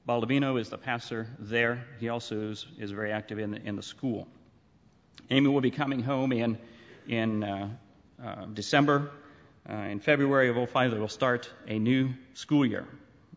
Baldovino 0.08 0.60
is 0.60 0.70
the 0.70 0.78
pastor 0.78 1.28
there. 1.38 1.84
He 2.00 2.08
also 2.08 2.50
is, 2.50 2.66
is 2.78 2.90
very 2.90 3.12
active 3.12 3.38
in 3.38 3.50
the, 3.50 3.62
in 3.62 3.76
the 3.76 3.82
school. 3.82 4.26
Amy 5.30 5.48
will 5.48 5.60
be 5.60 5.70
coming 5.70 6.02
home 6.02 6.32
in 6.32 6.58
in 7.08 7.42
uh, 7.42 7.68
uh, 8.22 8.46
December. 8.46 9.10
Uh, 9.68 9.74
in 9.74 10.00
February 10.00 10.48
of 10.48 10.70
05, 10.70 10.92
they 10.92 10.98
will 10.98 11.08
start 11.08 11.50
a 11.66 11.78
new 11.78 12.10
school 12.34 12.64
year. 12.64 12.86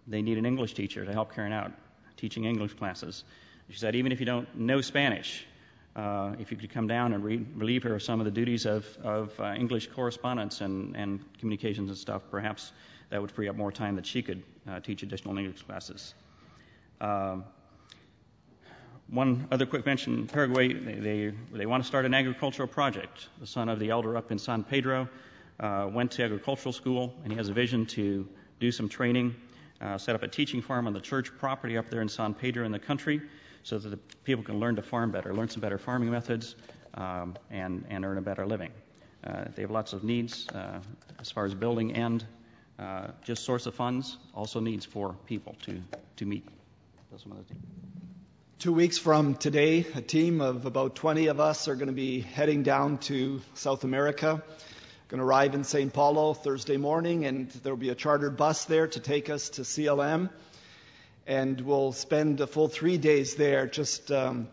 They 0.07 0.21
need 0.21 0.37
an 0.37 0.45
English 0.45 0.73
teacher 0.73 1.05
to 1.05 1.11
help 1.11 1.33
Karen 1.33 1.51
out 1.51 1.71
teaching 2.17 2.45
English 2.45 2.73
classes. 2.73 3.23
She 3.69 3.77
said, 3.77 3.95
even 3.95 4.11
if 4.11 4.19
you 4.19 4.25
don't 4.25 4.53
know 4.55 4.81
Spanish, 4.81 5.45
uh, 5.95 6.33
if 6.39 6.51
you 6.51 6.57
could 6.57 6.69
come 6.69 6.87
down 6.87 7.13
and 7.13 7.23
re- 7.23 7.45
relieve 7.55 7.83
her 7.83 7.95
of 7.95 8.03
some 8.03 8.19
of 8.19 8.25
the 8.25 8.31
duties 8.31 8.65
of, 8.65 8.85
of 9.03 9.37
uh, 9.39 9.53
English 9.53 9.87
correspondence 9.87 10.61
and, 10.61 10.95
and 10.95 11.19
communications 11.39 11.89
and 11.89 11.97
stuff, 11.97 12.21
perhaps 12.31 12.71
that 13.09 13.21
would 13.21 13.31
free 13.31 13.49
up 13.49 13.55
more 13.55 13.71
time 13.71 13.95
that 13.95 14.05
she 14.05 14.21
could 14.21 14.41
uh, 14.69 14.79
teach 14.79 15.03
additional 15.03 15.37
English 15.37 15.61
classes. 15.63 16.13
Um, 17.01 17.43
one 19.09 19.45
other 19.51 19.65
quick 19.65 19.85
mention 19.85 20.27
Paraguay, 20.27 20.71
they, 20.71 20.93
they, 20.93 21.33
they, 21.51 21.65
want 21.65 21.83
to 21.83 21.87
start 21.87 22.05
an 22.05 22.13
agricultural 22.13 22.69
project. 22.69 23.27
The 23.41 23.47
son 23.47 23.67
of 23.67 23.79
the 23.79 23.89
elder 23.89 24.15
up 24.15 24.31
in 24.31 24.39
San 24.39 24.63
Pedro 24.63 25.09
uh, 25.59 25.89
went 25.91 26.11
to 26.11 26.23
agricultural 26.23 26.71
school, 26.71 27.13
and 27.23 27.33
he 27.33 27.37
has 27.37 27.49
a 27.49 27.53
vision 27.53 27.85
to 27.87 28.25
do 28.61 28.71
some 28.71 28.87
training 28.87 29.35
uh, 29.81 29.97
set 29.97 30.15
up 30.15 30.23
a 30.23 30.27
teaching 30.27 30.61
farm 30.61 30.87
on 30.87 30.93
the 30.93 31.01
church 31.01 31.35
property 31.37 31.77
up 31.77 31.89
there 31.89 32.01
in 32.01 32.07
San 32.07 32.33
Pedro 32.33 32.65
in 32.65 32.71
the 32.71 32.79
country 32.79 33.21
so 33.63 33.77
that 33.77 33.89
the 33.89 33.97
people 34.23 34.43
can 34.43 34.59
learn 34.59 34.75
to 34.75 34.81
farm 34.81 35.11
better, 35.11 35.33
learn 35.33 35.49
some 35.49 35.61
better 35.61 35.77
farming 35.77 36.11
methods, 36.11 36.55
um, 36.93 37.35
and, 37.49 37.85
and 37.89 38.05
earn 38.05 38.17
a 38.17 38.21
better 38.21 38.45
living. 38.45 38.71
Uh, 39.23 39.45
they 39.55 39.61
have 39.61 39.71
lots 39.71 39.93
of 39.93 40.03
needs 40.03 40.47
uh, 40.49 40.79
as 41.19 41.31
far 41.31 41.45
as 41.45 41.53
building 41.53 41.93
and 41.93 42.25
uh, 42.79 43.07
just 43.23 43.43
source 43.43 43.65
of 43.67 43.75
funds, 43.75 44.17
also 44.33 44.59
needs 44.59 44.85
for 44.85 45.15
people 45.25 45.55
to, 45.63 45.81
to 46.15 46.25
meet. 46.25 46.47
Two 48.57 48.73
weeks 48.73 48.97
from 48.97 49.35
today, 49.35 49.85
a 49.95 50.01
team 50.01 50.41
of 50.41 50.65
about 50.65 50.95
20 50.95 51.27
of 51.27 51.39
us 51.39 51.67
are 51.67 51.75
going 51.75 51.87
to 51.87 51.93
be 51.93 52.21
heading 52.21 52.63
down 52.63 52.97
to 52.99 53.41
South 53.53 53.83
America 53.83 54.43
going 55.11 55.19
to 55.19 55.25
arrive 55.25 55.55
in 55.55 55.65
St. 55.65 55.91
Paulo 55.91 56.33
Thursday 56.33 56.77
morning, 56.77 57.25
and 57.25 57.51
there 57.63 57.73
will 57.73 57.77
be 57.77 57.89
a 57.89 57.95
chartered 57.95 58.37
bus 58.37 58.63
there 58.63 58.87
to 58.87 59.01
take 59.01 59.29
us 59.29 59.49
to 59.49 59.63
CLM. 59.63 60.29
And 61.27 61.61
we'll 61.61 61.93
spend 61.93 62.41
a 62.41 62.47
full 62.47 62.67
three 62.67 62.97
days 62.97 63.35
there 63.35 63.67
just 63.67 64.11
um, 64.11 64.47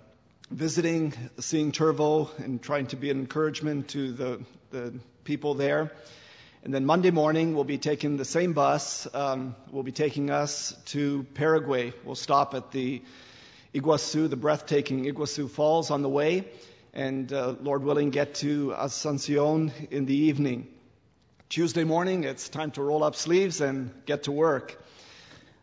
visiting, 0.50 1.12
seeing 1.38 1.72
Turvo, 1.72 2.36
and 2.38 2.62
trying 2.62 2.86
to 2.88 2.96
be 2.96 3.10
an 3.10 3.18
encouragement 3.18 3.88
to 3.88 4.12
the, 4.12 4.44
the 4.70 4.94
people 5.24 5.54
there. 5.54 5.92
And 6.64 6.74
then 6.74 6.84
Monday 6.84 7.10
morning, 7.10 7.54
we'll 7.54 7.64
be 7.64 7.78
taking 7.78 8.16
the 8.16 8.24
same 8.24 8.52
bus, 8.52 9.06
um, 9.14 9.56
will 9.70 9.82
be 9.82 9.92
taking 9.92 10.30
us 10.30 10.76
to 10.86 11.24
Paraguay. 11.34 11.92
We'll 12.04 12.14
stop 12.14 12.54
at 12.54 12.70
the 12.72 13.02
Iguazu, 13.74 14.28
the 14.28 14.36
breathtaking 14.36 15.04
Iguazu 15.04 15.48
Falls 15.48 15.90
on 15.90 16.02
the 16.02 16.08
way 16.08 16.44
and 16.92 17.32
uh, 17.32 17.54
Lord 17.60 17.84
willing, 17.84 18.10
get 18.10 18.34
to 18.36 18.74
Asuncion 18.76 19.70
in 19.90 20.06
the 20.06 20.16
evening. 20.16 20.66
Tuesday 21.48 21.84
morning, 21.84 22.24
it's 22.24 22.48
time 22.48 22.72
to 22.72 22.82
roll 22.82 23.04
up 23.04 23.14
sleeves 23.14 23.60
and 23.60 23.92
get 24.04 24.24
to 24.24 24.32
work. 24.32 24.82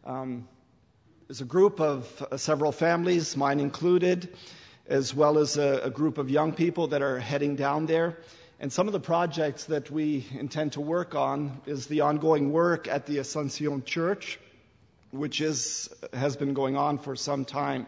Um, 0.05 0.47
there's 1.28 1.41
a 1.41 1.45
group 1.45 1.80
of 1.80 2.28
uh, 2.32 2.38
several 2.38 2.71
families, 2.71 3.36
mine 3.36 3.59
included, 3.59 4.30
as 4.86 5.13
well 5.13 5.39
as 5.39 5.57
a, 5.57 5.82
a 5.86 5.89
group 5.89 6.19
of 6.19 6.30
young 6.30 6.53
people 6.53 6.88
that 6.88 7.01
are 7.01 7.17
heading 7.17 7.55
down 7.55 7.88
there. 7.88 8.19
And 8.59 8.71
some 8.71 8.86
of 8.86 8.93
the 8.93 8.99
projects 8.99 9.63
that 9.65 9.89
we 9.89 10.28
intend 10.38 10.73
to 10.73 10.82
work 10.82 11.15
on 11.15 11.61
is 11.65 11.88
the 11.88 12.01
ongoing 12.01 12.51
work 12.51 12.88
at 12.88 13.07
the 13.07 13.17
Asuncion 13.17 13.84
Church, 13.86 14.39
which 15.09 15.41
is, 15.41 15.89
has 16.13 16.38
been 16.38 16.53
going 16.53 16.78
on 16.78 16.99
for 16.99 17.15
some 17.15 17.43
time. 17.43 17.88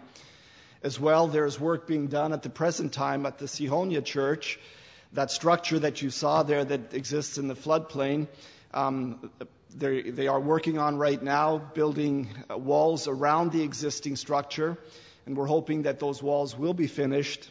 As 0.82 1.00
well, 1.00 1.28
there's 1.28 1.60
work 1.60 1.86
being 1.86 2.08
done 2.08 2.34
at 2.34 2.42
the 2.42 2.50
present 2.50 2.92
time 2.92 3.28
at 3.28 3.38
the 3.38 3.46
Sajonia 3.46 4.04
Church. 4.04 4.60
That 5.14 5.30
structure 5.30 5.78
that 5.78 6.02
you 6.02 6.10
saw 6.10 6.42
there 6.42 6.66
that 6.66 6.96
exists 6.96 7.38
in 7.38 7.48
the 7.48 7.56
floodplain, 7.56 8.28
um, 8.74 9.30
they 9.76 10.28
are 10.28 10.40
working 10.40 10.78
on 10.80 10.98
right 10.98 11.22
now, 11.22 11.58
building 11.58 12.30
uh, 12.50 12.58
walls 12.58 13.08
around 13.08 13.52
the 13.52 13.64
existing 13.64 14.16
structure. 14.16 14.78
And 15.26 15.36
we're 15.36 15.46
hoping 15.46 15.84
that 15.84 16.00
those 16.00 16.24
walls 16.24 16.58
will 16.58 16.74
be 16.74 16.88
finished 16.88 17.50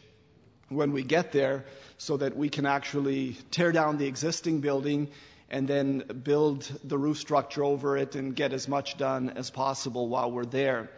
when 0.69 0.93
we 0.93 1.03
get 1.03 1.33
there 1.33 1.65
so 1.99 2.17
that 2.17 2.37
we 2.37 2.49
can 2.49 2.67
actually 2.67 3.37
tear 3.51 3.71
down 3.71 3.99
the 3.99 4.07
existing 4.07 4.61
building 4.61 5.09
and 5.51 5.69
then 5.69 5.99
build 6.25 6.71
the 6.83 6.99
roof 6.99 7.19
structure 7.19 7.63
over 7.63 7.97
it 7.97 8.17
and 8.17 8.35
get 8.35 8.53
as 8.53 8.67
much 8.67 8.97
done 8.97 9.31
as 9.31 9.51
possible 9.51 10.09
while 10.09 10.31
we're 10.31 10.45
there. 10.45 10.91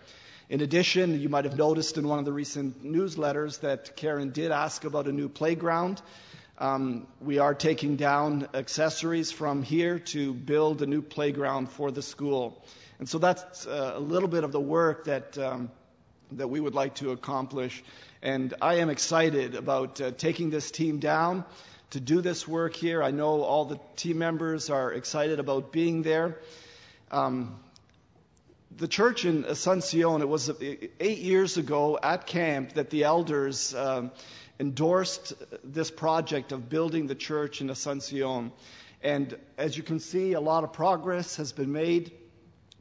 In 0.48 0.62
addition, 0.62 1.20
you 1.20 1.28
might 1.28 1.44
have 1.44 1.58
noticed 1.58 1.98
in 1.98 2.08
one 2.08 2.18
of 2.18 2.24
the 2.24 2.32
recent 2.32 2.82
newsletters 2.82 3.60
that 3.60 3.96
Karen 3.96 4.30
did 4.30 4.50
ask 4.50 4.84
about 4.84 5.06
a 5.06 5.12
new 5.12 5.28
playground. 5.28 6.00
Um, 6.60 7.06
we 7.20 7.38
are 7.38 7.54
taking 7.54 7.94
down 7.94 8.48
accessories 8.52 9.30
from 9.30 9.62
here 9.62 10.00
to 10.00 10.34
build 10.34 10.82
a 10.82 10.86
new 10.86 11.02
playground 11.02 11.70
for 11.70 11.92
the 11.92 12.02
school. 12.02 12.64
And 12.98 13.08
so 13.08 13.18
that's 13.18 13.64
uh, 13.64 13.92
a 13.94 14.00
little 14.00 14.28
bit 14.28 14.42
of 14.42 14.50
the 14.50 14.60
work 14.60 15.04
that, 15.04 15.38
um, 15.38 15.70
that 16.32 16.48
we 16.48 16.58
would 16.58 16.74
like 16.74 16.96
to 16.96 17.12
accomplish. 17.12 17.84
And 18.22 18.54
I 18.60 18.76
am 18.76 18.90
excited 18.90 19.54
about 19.54 20.00
uh, 20.00 20.10
taking 20.10 20.50
this 20.50 20.72
team 20.72 20.98
down 20.98 21.44
to 21.90 22.00
do 22.00 22.20
this 22.20 22.48
work 22.48 22.74
here. 22.74 23.04
I 23.04 23.12
know 23.12 23.42
all 23.42 23.66
the 23.66 23.78
team 23.94 24.18
members 24.18 24.68
are 24.68 24.92
excited 24.92 25.38
about 25.38 25.70
being 25.70 26.02
there. 26.02 26.40
Um, 27.12 27.60
the 28.76 28.88
church 28.88 29.24
in 29.24 29.44
Asuncion, 29.44 30.22
it 30.22 30.28
was 30.28 30.50
eight 30.60 31.18
years 31.18 31.56
ago 31.56 32.00
at 32.02 32.26
camp 32.26 32.74
that 32.74 32.90
the 32.90 33.04
elders 33.04 33.74
um, 33.76 34.10
endorsed 34.60 35.34
this 35.64 35.90
project 35.90 36.52
of 36.52 36.68
building 36.68 37.06
the 37.06 37.14
church 37.14 37.60
in 37.60 37.68
Asuncion. 37.68 38.50
And 39.02 39.36
as 39.56 39.76
you 39.76 39.82
can 39.82 40.00
see, 40.00 40.32
a 40.32 40.40
lot 40.40 40.64
of 40.64 40.72
progress 40.72 41.36
has 41.36 41.52
been 41.52 41.72
made, 41.72 42.12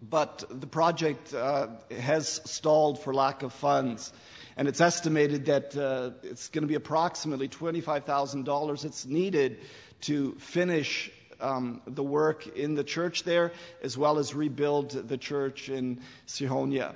but 0.01 0.43
the 0.49 0.67
project 0.67 1.33
uh, 1.33 1.67
has 1.91 2.41
stalled 2.45 3.01
for 3.01 3.13
lack 3.13 3.43
of 3.43 3.53
funds. 3.53 4.11
And 4.55 4.67
it's 4.67 4.81
estimated 4.81 5.45
that 5.45 5.77
uh, 5.77 6.11
it's 6.23 6.49
going 6.49 6.63
to 6.63 6.67
be 6.67 6.75
approximately 6.75 7.47
$25,000 7.47 8.81
that's 8.81 9.05
needed 9.05 9.59
to 10.01 10.33
finish 10.39 11.11
um, 11.39 11.81
the 11.85 12.03
work 12.03 12.47
in 12.57 12.73
the 12.73 12.83
church 12.83 13.23
there, 13.23 13.51
as 13.83 13.95
well 13.95 14.17
as 14.17 14.33
rebuild 14.33 14.91
the 14.91 15.17
church 15.17 15.69
in 15.69 16.01
Sajonia. 16.25 16.95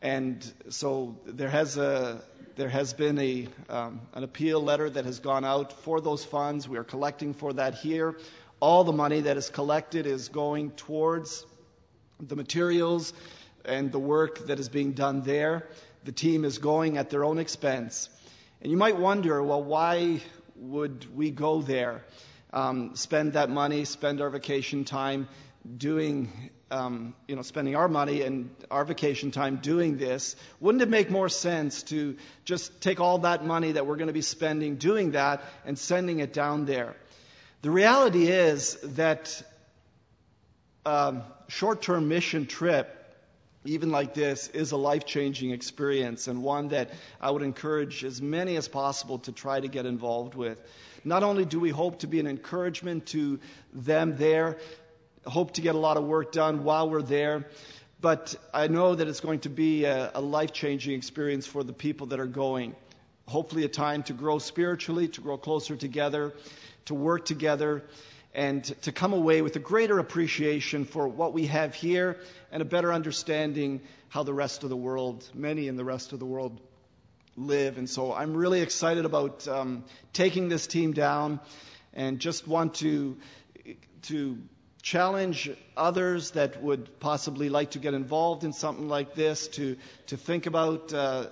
And 0.00 0.52
so 0.68 1.18
there 1.26 1.48
has 1.48 1.76
a 1.76 2.22
there 2.56 2.68
has 2.68 2.92
been 2.92 3.18
a 3.18 3.48
um, 3.68 4.00
an 4.14 4.24
appeal 4.24 4.62
letter 4.62 4.88
that 4.90 5.04
has 5.04 5.20
gone 5.20 5.44
out 5.44 5.72
for 5.84 6.00
those 6.00 6.24
funds. 6.24 6.68
We 6.68 6.78
are 6.78 6.84
collecting 6.84 7.34
for 7.34 7.52
that 7.54 7.74
here. 7.74 8.16
All 8.60 8.84
the 8.84 8.92
money 8.92 9.22
that 9.22 9.36
is 9.36 9.50
collected 9.50 10.06
is 10.06 10.28
going 10.28 10.72
towards 10.72 11.46
the 12.20 12.36
materials 12.36 13.12
and 13.64 13.92
the 13.92 13.98
work 13.98 14.46
that 14.46 14.58
is 14.58 14.68
being 14.68 14.92
done 14.92 15.22
there. 15.22 15.68
The 16.04 16.12
team 16.12 16.44
is 16.44 16.58
going 16.58 16.96
at 16.96 17.10
their 17.10 17.24
own 17.24 17.38
expense. 17.38 18.08
And 18.60 18.70
you 18.70 18.76
might 18.76 18.98
wonder, 18.98 19.42
well, 19.42 19.62
why 19.62 20.20
would 20.56 21.14
we 21.16 21.30
go 21.30 21.62
there? 21.62 22.02
um, 22.52 22.94
spend 22.94 23.34
that 23.34 23.50
money, 23.50 23.84
spend 23.84 24.20
our 24.20 24.30
vacation 24.30 24.84
time 24.84 25.28
doing, 25.76 26.30
um, 26.70 27.14
you 27.26 27.36
know, 27.36 27.42
spending 27.42 27.76
our 27.76 27.88
money 27.88 28.22
and 28.22 28.50
our 28.70 28.84
vacation 28.84 29.30
time 29.30 29.56
doing 29.56 29.96
this, 29.96 30.36
wouldn't 30.60 30.82
it 30.82 30.88
make 30.88 31.10
more 31.10 31.28
sense 31.28 31.82
to 31.84 32.16
just 32.44 32.80
take 32.80 33.00
all 33.00 33.18
that 33.18 33.44
money 33.44 33.72
that 33.72 33.86
we're 33.86 33.96
going 33.96 34.08
to 34.08 34.12
be 34.12 34.22
spending 34.22 34.76
doing 34.76 35.12
that 35.12 35.42
and 35.64 35.78
sending 35.78 36.20
it 36.20 36.32
down 36.32 36.64
there? 36.64 36.96
The 37.62 37.70
reality 37.70 38.28
is 38.28 38.74
that 38.82 39.42
um, 40.86 41.22
short-term 41.48 42.08
mission 42.08 42.46
trip 42.46 42.94
even 43.64 43.90
like 43.90 44.14
this, 44.14 44.48
is 44.48 44.72
a 44.72 44.76
life 44.76 45.04
changing 45.04 45.50
experience 45.50 46.28
and 46.28 46.42
one 46.42 46.68
that 46.68 46.90
I 47.20 47.30
would 47.30 47.42
encourage 47.42 48.04
as 48.04 48.22
many 48.22 48.56
as 48.56 48.68
possible 48.68 49.18
to 49.20 49.32
try 49.32 49.60
to 49.60 49.68
get 49.68 49.86
involved 49.86 50.34
with. 50.34 50.58
Not 51.04 51.22
only 51.22 51.44
do 51.44 51.60
we 51.60 51.70
hope 51.70 52.00
to 52.00 52.06
be 52.06 52.20
an 52.20 52.26
encouragement 52.26 53.06
to 53.06 53.40
them 53.72 54.16
there, 54.16 54.58
hope 55.26 55.52
to 55.54 55.60
get 55.60 55.74
a 55.74 55.78
lot 55.78 55.96
of 55.96 56.04
work 56.04 56.32
done 56.32 56.64
while 56.64 56.88
we're 56.90 57.02
there, 57.02 57.46
but 58.00 58.34
I 58.54 58.68
know 58.68 58.94
that 58.94 59.08
it's 59.08 59.20
going 59.20 59.40
to 59.40 59.48
be 59.48 59.84
a, 59.84 60.10
a 60.14 60.20
life 60.20 60.52
changing 60.52 60.94
experience 60.94 61.46
for 61.46 61.64
the 61.64 61.72
people 61.72 62.08
that 62.08 62.20
are 62.20 62.26
going. 62.26 62.74
hopefully 63.28 63.64
a 63.64 63.68
time 63.68 64.02
to 64.04 64.12
grow 64.12 64.38
spiritually, 64.38 65.08
to 65.08 65.20
grow 65.20 65.36
closer 65.36 65.76
together, 65.76 66.32
to 66.86 66.94
work 66.94 67.26
together, 67.26 67.84
and 68.34 68.64
to 68.82 68.92
come 68.92 69.12
away 69.12 69.42
with 69.42 69.54
a 69.56 69.58
greater 69.58 69.98
appreciation 69.98 70.84
for 70.84 71.06
what 71.06 71.32
we 71.32 71.46
have 71.46 71.74
here 71.74 72.16
and 72.50 72.62
a 72.62 72.64
better 72.64 72.92
understanding 72.92 73.80
how 74.08 74.22
the 74.22 74.32
rest 74.32 74.64
of 74.64 74.70
the 74.70 74.76
world, 74.76 75.28
many 75.34 75.68
in 75.68 75.76
the 75.76 75.84
rest 75.84 76.12
of 76.12 76.18
the 76.18 76.24
world, 76.24 76.58
live. 77.36 77.78
And 77.78 77.88
so 77.88 78.12
I'm 78.12 78.34
really 78.34 78.62
excited 78.62 79.04
about 79.04 79.46
um, 79.46 79.84
taking 80.12 80.48
this 80.48 80.66
team 80.66 80.92
down 80.92 81.40
and 81.92 82.18
just 82.18 82.48
want 82.48 82.74
to 82.76 83.16
to 84.02 84.38
challenge 84.82 85.50
others 85.76 86.32
that 86.32 86.62
would 86.62 87.00
possibly 87.00 87.48
like 87.48 87.72
to 87.72 87.78
get 87.78 87.94
involved 87.94 88.44
in 88.44 88.52
something 88.52 88.88
like 88.88 89.14
this 89.14 89.48
to 89.48 89.76
to 90.06 90.16
think 90.16 90.46
about 90.46 90.92
uh, 90.92 91.26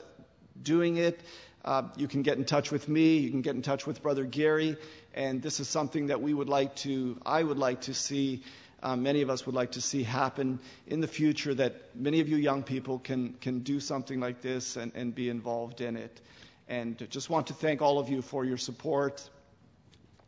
doing 0.62 0.97
it. 0.97 1.20
Uh, 1.64 1.82
you 1.97 2.07
can 2.07 2.22
get 2.22 2.38
in 2.38 2.44
touch 2.44 2.70
with 2.70 2.88
me. 2.88 3.18
You 3.18 3.30
can 3.30 3.42
get 3.42 3.57
in 3.57 3.62
touch 3.62 3.86
with 3.86 4.01
Brother 4.03 4.24
Gary. 4.24 4.76
And 5.14 5.42
this 5.42 5.59
is 5.59 5.68
something 5.68 6.09
that 6.09 6.22
we 6.22 6.32
would 6.32 6.49
like 6.49 6.76
to, 6.76 7.18
I 7.26 7.42
would 7.42 7.59
like 7.59 7.82
to 7.82 7.94
see, 7.94 8.44
uh, 8.82 8.94
many 8.94 9.22
of 9.22 9.30
us 9.30 9.47
would 9.47 9.55
like 9.55 9.72
to 9.72 9.80
see 9.80 10.05
happen 10.05 10.61
in 10.86 11.01
the 11.01 11.09
future 11.09 11.55
that 11.55 11.97
many 11.97 12.20
of 12.20 12.28
you 12.28 12.36
young 12.36 12.62
people 12.62 13.01
can, 13.01 13.32
can 13.40 13.61
do 13.61 13.80
something 13.80 14.20
like 14.20 14.42
this 14.42 14.76
and, 14.76 14.92
and 14.94 15.14
be 15.14 15.28
involved 15.28 15.80
in 15.80 15.97
it. 15.97 16.20
And 16.68 17.05
just 17.11 17.30
want 17.30 17.49
to 17.49 17.55
thank 17.55 17.82
all 17.82 17.99
of 17.99 18.09
you 18.09 18.22
for 18.22 18.44
your 18.44 18.59
support. 18.59 19.28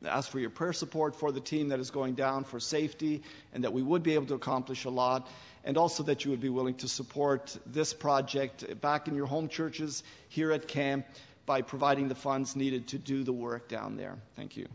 Ask 0.06 0.30
for 0.30 0.38
your 0.38 0.50
prayer 0.50 0.72
support 0.72 1.16
for 1.16 1.32
the 1.32 1.40
team 1.40 1.68
that 1.68 1.80
is 1.80 1.90
going 1.90 2.14
down 2.14 2.44
for 2.44 2.60
safety 2.60 3.22
and 3.52 3.64
that 3.64 3.72
we 3.72 3.82
would 3.82 4.02
be 4.02 4.14
able 4.14 4.26
to 4.26 4.34
accomplish 4.34 4.84
a 4.84 4.90
lot. 4.90 5.28
And 5.64 5.76
also 5.76 6.04
that 6.04 6.24
you 6.24 6.30
would 6.30 6.40
be 6.40 6.48
willing 6.48 6.74
to 6.76 6.88
support 6.88 7.56
this 7.66 7.92
project 7.92 8.80
back 8.80 9.08
in 9.08 9.16
your 9.16 9.26
home 9.26 9.48
churches 9.48 10.04
here 10.28 10.52
at 10.52 10.68
camp 10.68 11.04
by 11.46 11.62
providing 11.62 12.08
the 12.08 12.14
funds 12.14 12.54
needed 12.54 12.88
to 12.88 12.98
do 12.98 13.24
the 13.24 13.32
work 13.32 13.68
down 13.68 13.96
there. 13.96 14.16
Thank 14.36 14.56
you. 14.56 14.68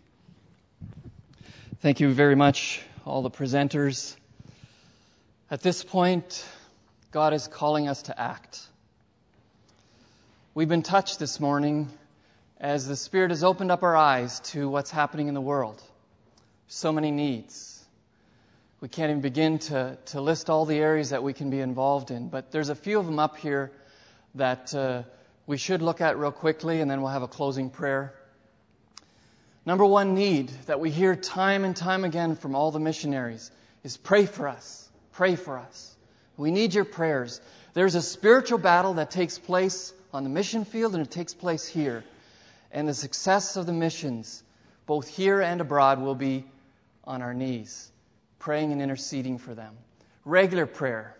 Thank 1.80 1.99
you 1.99 2.11
very 2.11 2.36
much, 2.36 2.82
all 3.05 3.21
the 3.21 3.32
presenters. 3.32 4.15
At 5.49 5.61
this 5.61 5.84
point, 5.84 6.45
God 7.11 7.34
is 7.34 7.47
calling 7.47 7.88
us 7.88 8.03
to 8.03 8.19
act. 8.19 8.61
We've 10.53 10.69
been 10.69 10.84
touched 10.84 11.19
this 11.19 11.39
morning 11.39 11.89
as 12.64 12.88
the 12.88 12.95
Spirit 12.95 13.32
has 13.32 13.43
opened 13.43 13.72
up 13.72 13.84
our 13.84 13.95
eyes 13.95 14.39
to 14.39 14.70
what's 14.70 14.89
happening 14.89 15.28
in 15.28 15.34
the 15.34 15.41
world. 15.41 15.84
So 16.68 16.93
many 16.93 17.11
needs. 17.11 17.84
We 18.80 18.88
can't 18.88 19.09
even 19.09 19.22
begin 19.22 19.59
to, 19.59 19.97
to 20.05 20.22
list 20.22 20.49
all 20.49 20.66
the 20.66 20.78
areas 20.78 21.09
that 21.09 21.24
we 21.24 21.34
can 21.34 21.49
be 21.49 21.59
involved 21.59 22.09
in, 22.09 22.30
but 22.30 22.51
there's 22.51 22.70
a 22.70 22.76
few 22.76 22.99
of 22.99 23.05
them 23.05 23.20
up 23.20 23.36
here 23.36 23.70
that 24.36 24.74
uh, 24.74 25.03
we 25.45 25.57
should 25.57 25.82
look 25.82 25.99
at 25.99 26.18
real 26.18 26.32
quickly, 26.32 26.80
and 26.80 26.89
then 26.89 27.01
we'll 27.01 27.11
have 27.11 27.22
a 27.22 27.28
closing 27.28 27.70
prayer. 27.70 28.14
Number 29.66 29.86
one 29.86 30.16
need 30.16 30.47
that 30.68 30.80
we 30.80 30.89
hear 30.89 31.18
time 31.18 31.66
and 31.66 31.76
time 31.76 32.05
again 32.05 32.38
from 32.38 32.55
all 32.55 32.72
the 32.72 32.80
missionaries 32.80 33.51
is 33.84 33.97
pray 33.97 34.26
for 34.26 34.47
us. 34.47 34.89
Pray 35.11 35.36
for 35.36 35.57
us. 35.57 35.95
We 36.38 36.49
need 36.49 36.74
your 36.74 36.86
prayers. 36.86 37.41
There's 37.74 37.95
a 37.95 38.01
spiritual 38.01 38.57
battle 38.57 38.93
that 38.95 39.11
takes 39.11 39.38
place 39.38 39.93
on 40.14 40.24
the 40.24 40.30
mission 40.30 40.64
field 40.64 40.95
and 40.95 41.05
it 41.05 41.11
takes 41.11 41.34
place 41.34 41.68
here. 41.68 42.05
And 42.74 42.88
the 42.88 42.93
success 42.93 43.55
of 43.55 43.67
the 43.67 43.74
missions, 43.74 44.43
both 44.88 45.07
here 45.07 45.41
and 45.41 45.61
abroad, 45.61 46.01
will 46.01 46.15
be 46.15 46.43
on 47.03 47.21
our 47.21 47.34
knees, 47.34 47.91
praying 48.39 48.71
and 48.71 48.82
interceding 48.82 49.38
for 49.38 49.53
them. 49.53 49.76
Regular 50.26 50.65
prayer. 50.65 51.15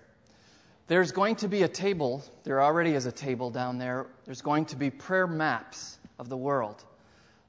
There's 0.88 1.12
going 1.12 1.38
to 1.38 1.48
be 1.48 1.62
a 1.62 1.68
table, 1.68 2.24
there 2.44 2.62
already 2.62 2.94
is 2.94 3.06
a 3.06 3.12
table 3.12 3.52
down 3.52 3.78
there. 3.78 4.08
There's 4.26 4.42
going 4.42 4.66
to 4.66 4.76
be 4.76 4.90
prayer 4.90 5.28
maps 5.28 5.98
of 6.20 6.28
the 6.28 6.36
world 6.36 6.84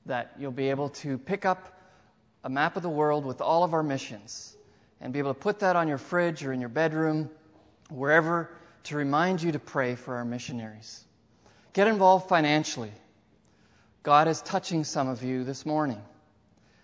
that 0.07 0.33
you'll 0.39 0.53
be 0.53 0.71
able 0.71 0.91
to 0.91 1.19
pick 1.19 1.45
up 1.45 1.81
a 2.45 2.51
map 2.51 2.77
of 2.77 2.83
the 2.83 2.91
world 2.91 3.25
with 3.25 3.41
all 3.41 3.65
of 3.65 3.73
our 3.73 3.83
missions 3.83 4.55
and 5.01 5.13
be 5.13 5.19
able 5.19 5.33
to 5.33 5.41
put 5.41 5.61
that 5.61 5.77
on 5.77 5.89
your 5.89 5.99
fridge 5.99 6.45
or 6.45 6.53
in 6.53 6.61
your 6.61 6.69
bedroom, 6.69 7.31
wherever, 7.91 8.51
to 8.85 8.97
remind 8.97 9.43
you 9.43 9.53
to 9.53 9.59
pray 9.59 9.95
for 9.95 10.17
our 10.17 10.25
missionaries. 10.25 11.05
Get 11.73 11.89
involved 11.89 12.29
financially. 12.29 12.93
God 14.05 14.29
is 14.29 14.43
touching 14.43 14.85
some 14.85 15.09
of 15.09 15.23
you 15.25 15.45
this 15.45 15.65
morning, 15.65 16.01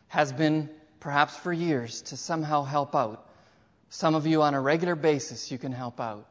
has 0.09 0.33
been 0.33 0.71
perhaps 1.01 1.37
for 1.37 1.53
years 1.53 2.01
to 2.03 2.17
somehow 2.17 2.65
help 2.65 2.97
out. 2.97 3.29
Some 3.91 4.15
of 4.15 4.27
you 4.27 4.41
on 4.41 4.55
a 4.55 4.61
regular 4.61 4.95
basis, 4.95 5.53
you 5.53 5.59
can 5.59 5.71
help 5.71 6.01
out. 6.01 6.27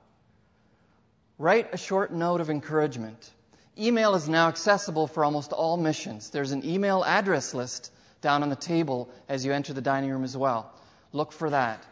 Write 1.37 1.69
a 1.73 1.77
short 1.77 2.11
note 2.11 2.41
of 2.41 2.49
encouragement. 2.49 3.29
Email 3.77 4.15
is 4.15 4.27
now 4.27 4.47
accessible 4.47 5.05
for 5.05 5.23
almost 5.23 5.53
all 5.53 5.77
missions. 5.77 6.31
There's 6.31 6.53
an 6.53 6.65
email 6.65 7.03
address 7.05 7.53
list 7.53 7.91
down 8.21 8.41
on 8.41 8.49
the 8.49 8.55
table 8.55 9.11
as 9.29 9.45
you 9.45 9.53
enter 9.53 9.73
the 9.73 9.81
dining 9.81 10.09
room 10.09 10.23
as 10.23 10.35
well. 10.35 10.73
Look 11.13 11.33
for 11.33 11.51
that. 11.51 11.85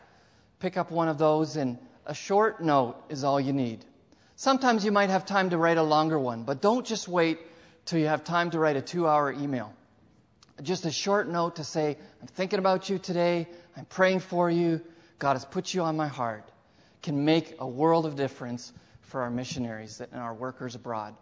Pick 0.59 0.75
up 0.75 0.89
one 0.89 1.07
of 1.07 1.19
those, 1.19 1.55
and 1.55 1.77
a 2.07 2.15
short 2.15 2.63
note 2.63 2.95
is 3.09 3.23
all 3.23 3.39
you 3.39 3.53
need. 3.53 3.85
Sometimes 4.37 4.83
you 4.83 4.91
might 4.91 5.11
have 5.11 5.27
time 5.27 5.51
to 5.51 5.57
write 5.59 5.77
a 5.77 5.83
longer 5.83 6.17
one, 6.17 6.45
but 6.45 6.63
don't 6.63 6.85
just 6.85 7.07
wait 7.07 7.37
till 7.87 7.99
you 7.99 8.07
have 8.07 8.23
time 8.23 8.51
to 8.51 8.59
write 8.59 8.75
a 8.75 8.81
two 8.81 9.07
hour 9.07 9.31
email. 9.31 9.73
Just 10.61 10.85
a 10.85 10.91
short 10.91 11.27
note 11.27 11.55
to 11.55 11.63
say, 11.63 11.97
I'm 12.21 12.27
thinking 12.27 12.59
about 12.59 12.89
you 12.89 12.99
today, 12.99 13.47
I'm 13.75 13.85
praying 13.85 14.19
for 14.19 14.49
you, 14.49 14.81
God 15.19 15.33
has 15.33 15.45
put 15.45 15.73
you 15.73 15.81
on 15.81 15.97
my 15.97 16.07
heart, 16.07 16.47
can 17.01 17.25
make 17.25 17.55
a 17.59 17.67
world 17.67 18.05
of 18.05 18.15
difference 18.15 18.71
for 19.01 19.21
our 19.21 19.29
missionaries 19.29 20.01
and 20.01 20.21
our 20.21 20.33
workers 20.33 20.75
abroad. 20.75 21.15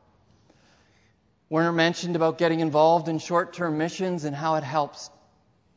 Werner 1.50 1.72
mentioned 1.72 2.16
about 2.16 2.40
getting 2.40 2.60
involved 2.60 3.08
in 3.08 3.20
short 3.20 3.54
term 3.54 3.78
missions 3.78 4.26
and 4.26 4.36
how 4.36 4.56
it 4.56 4.64
helps 4.64 5.12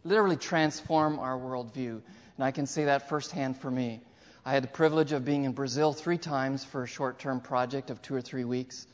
literally 0.05 0.37
transform 0.37 1.19
our 1.19 1.37
worldview. 1.39 2.01
And 2.37 2.45
I 2.45 2.53
can 2.53 2.67
say 2.67 2.87
that 2.87 3.11
firsthand 3.11 3.59
for 3.59 3.71
me. 3.71 4.01
I 4.47 4.53
had 4.53 4.63
the 4.63 4.69
privilege 4.69 5.13
of 5.13 5.27
being 5.27 5.45
in 5.45 5.53
Brazil 5.53 5.93
three 5.93 6.17
times 6.17 6.65
for 6.65 6.85
a 6.85 6.87
short 6.87 7.19
term 7.19 7.41
project 7.41 7.91
of 7.91 8.01
two 8.01 8.15
or 8.15 8.23
three 8.23 8.45
weeks, 8.45 8.87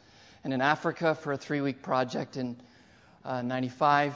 and 0.45 0.53
in 0.53 0.61
Africa 0.61 1.15
for 1.15 1.33
a 1.33 1.37
three 1.37 1.61
week 1.61 1.83
project 1.83 2.37
in 2.37 2.57
uh, 3.25 3.43
95. 3.43 4.15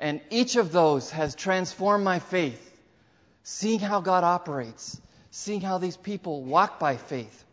And 0.00 0.20
each 0.30 0.56
of 0.56 0.72
those 0.72 1.10
has 1.10 1.34
transformed 1.34 2.04
my 2.04 2.18
faith. 2.18 2.64
Seeing 3.42 3.78
how 3.78 4.00
God 4.00 4.24
operates, 4.24 5.00
seeing 5.30 5.60
how 5.60 5.78
these 5.78 5.96
people 5.96 6.42
walk 6.42 6.78
by 6.78 6.96
faith, 6.96 7.44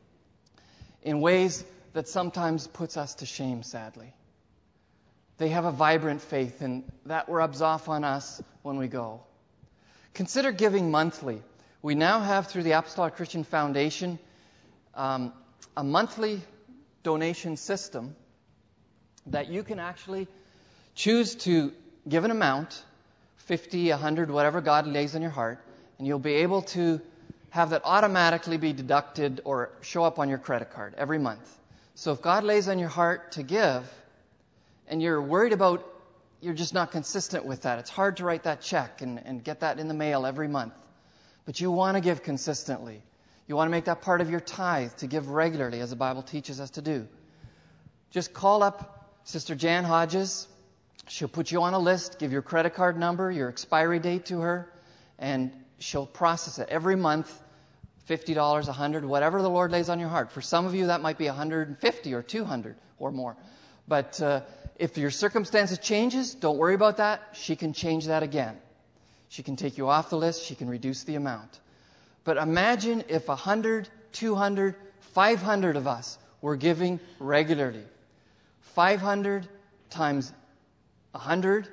in 1.04 1.22
ways 1.22 1.64
that 1.94 2.08
sometimes 2.08 2.68
puts 2.68 2.98
us 2.98 3.16
to 3.16 3.26
shame, 3.26 3.64
sadly. 3.64 4.14
They 5.38 5.50
have 5.50 5.66
a 5.66 5.72
vibrant 5.72 6.22
faith, 6.22 6.62
and 6.62 6.84
that 7.06 7.30
rubs 7.30 7.62
off 7.62 7.88
on 7.90 8.04
us 8.04 8.42
when 8.62 8.78
we 8.78 8.88
go. 8.88 9.22
Consider 10.14 10.52
giving 10.52 10.92
monthly. 10.92 11.42
We 11.82 11.96
now 11.96 12.22
have, 12.22 12.48
through 12.48 12.64
the 12.64 12.72
Apostolic 12.72 13.16
Christian 13.16 13.44
Foundation, 13.44 14.20
um, 14.94 15.34
a 15.78 15.84
monthly 15.84 16.42
donation 17.06 17.56
system 17.56 18.16
that 19.28 19.48
you 19.48 19.64
can 19.64 19.80
actually 19.80 20.28
choose 20.96 21.36
to 21.36 21.72
give 22.10 22.26
an 22.26 22.32
amount 22.32 22.84
50, 23.38 23.90
100, 23.92 24.30
whatever 24.30 24.60
God 24.60 24.88
lays 24.88 25.16
on 25.16 25.22
your 25.22 25.32
heart 25.32 25.60
and 25.98 26.08
you'll 26.08 26.20
be 26.20 26.34
able 26.34 26.64
to 26.64 27.00
have 27.52 27.70
that 27.70 27.84
automatically 27.86 28.58
be 28.58 28.74
deducted 28.74 29.42
or 29.46 29.72
show 29.82 30.04
up 30.04 30.20
on 30.20 30.30
your 30.30 30.38
credit 30.38 30.72
card 30.72 30.94
every 30.98 31.20
month. 31.20 31.58
So 31.94 32.12
if 32.12 32.22
God 32.22 32.44
lays 32.44 32.68
on 32.68 32.80
your 32.80 32.90
heart 32.90 33.34
to 33.34 33.44
give, 33.44 33.90
and 34.88 35.02
you're 35.02 35.22
worried 35.22 35.54
about, 35.54 35.86
you're 36.42 36.54
just 36.54 36.74
not 36.74 36.92
consistent 36.92 37.46
with 37.46 37.62
that. 37.62 37.80
It's 37.80 37.90
hard 37.90 38.18
to 38.18 38.26
write 38.26 38.44
that 38.44 38.62
check 38.62 39.02
and, 39.02 39.22
and 39.24 39.44
get 39.44 39.62
that 39.62 39.80
in 39.80 39.88
the 39.88 39.94
mail 39.94 40.26
every 40.26 40.48
month. 40.48 40.74
But 41.46 41.62
you 41.62 41.72
want 41.72 41.96
to 41.96 42.02
give 42.02 42.24
consistently. 42.24 43.02
You 43.48 43.56
want 43.56 43.68
to 43.68 43.72
make 43.72 43.86
that 43.86 44.02
part 44.02 44.22
of 44.22 44.30
your 44.30 44.40
tithe 44.40 44.94
to 44.98 45.08
give 45.08 45.30
regularly, 45.30 45.80
as 45.80 45.92
the 45.92 45.96
Bible 45.96 46.24
teaches 46.24 46.60
us 46.60 46.72
to 46.72 46.82
do. 46.82 47.08
Just 48.12 48.34
call 48.34 48.64
up 48.64 49.12
Sister 49.24 49.56
Jan 49.56 49.84
Hodges. 49.84 50.48
She'll 51.08 51.28
put 51.28 51.52
you 51.52 51.62
on 51.62 51.74
a 51.74 51.80
list, 51.80 52.18
give 52.18 52.32
your 52.32 52.42
credit 52.42 52.74
card 52.74 52.98
number, 52.98 53.30
your 53.30 53.50
expiry 53.50 54.00
date 54.00 54.26
to 54.28 54.42
her, 54.42 54.72
and 55.20 55.52
she'll 55.78 56.08
process 56.08 56.58
it 56.58 56.70
every 56.70 56.96
month 56.96 57.32
$50, 58.10 58.36
$100, 58.36 59.04
whatever 59.04 59.42
the 59.42 59.50
Lord 59.50 59.72
lays 59.72 59.90
on 59.90 60.00
your 60.00 60.10
heart. 60.10 60.32
For 60.32 60.42
some 60.42 60.66
of 60.66 60.76
you, 60.76 60.88
that 60.88 61.02
might 61.02 61.18
be 61.18 61.26
150 61.26 62.14
or 62.14 62.22
200 62.22 62.76
or 63.00 63.12
more. 63.12 63.36
But 63.88 64.22
uh, 64.22 64.42
if 64.78 64.98
your 64.98 65.12
circumstances 65.12 65.80
changes, 65.80 66.36
don't 66.36 66.58
worry 66.58 66.76
about 66.76 66.98
that. 66.98 67.22
She 67.34 67.56
can 67.56 67.74
change 67.74 68.06
that 68.08 68.24
again. 68.24 68.58
She 69.30 69.44
can 69.44 69.56
take 69.56 69.78
you 69.78 69.90
off 69.90 70.10
the 70.10 70.18
list. 70.18 70.44
She 70.44 70.56
can 70.56 70.70
reduce 70.70 71.04
the 71.04 71.16
amount. 71.16 71.60
But 72.26 72.38
imagine 72.38 73.06
if 73.08 73.28
100, 73.28 73.88
200, 74.12 74.76
500 75.14 75.76
of 75.78 75.88
us 75.88 76.18
were 76.42 76.58
giving 76.58 77.00
regularly. 77.20 77.84
500 78.74 79.48
times 79.92 80.34
100, 81.12 81.68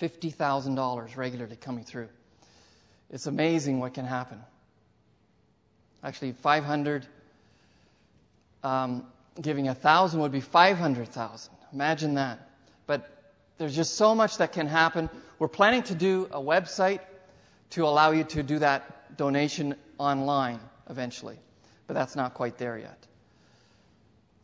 $50,000 0.00 1.16
regularly 1.16 1.56
coming 1.56 1.84
through. 1.84 2.08
It's 3.10 3.26
amazing 3.26 3.78
what 3.78 3.94
can 3.94 4.06
happen. 4.06 4.40
Actually, 6.02 6.32
500, 6.32 7.06
um, 8.64 9.06
giving 9.40 9.68
a 9.68 9.74
thousand 9.74 10.20
would 10.20 10.32
be 10.32 10.40
500,000. 10.40 11.52
Imagine 11.72 12.14
that. 12.14 12.48
But 12.86 13.08
there's 13.58 13.76
just 13.76 13.94
so 13.96 14.14
much 14.14 14.38
that 14.38 14.52
can 14.52 14.66
happen. 14.66 15.10
We're 15.38 15.48
planning 15.48 15.82
to 15.84 15.94
do 15.94 16.28
a 16.32 16.40
website 16.40 17.00
to 17.70 17.84
allow 17.84 18.12
you 18.12 18.24
to 18.24 18.42
do 18.42 18.58
that 18.60 18.95
donation 19.16 19.74
online 19.98 20.60
eventually, 20.88 21.38
but 21.86 21.94
that's 21.94 22.16
not 22.16 22.34
quite 22.34 22.58
there 22.58 22.78
yet. 22.78 23.06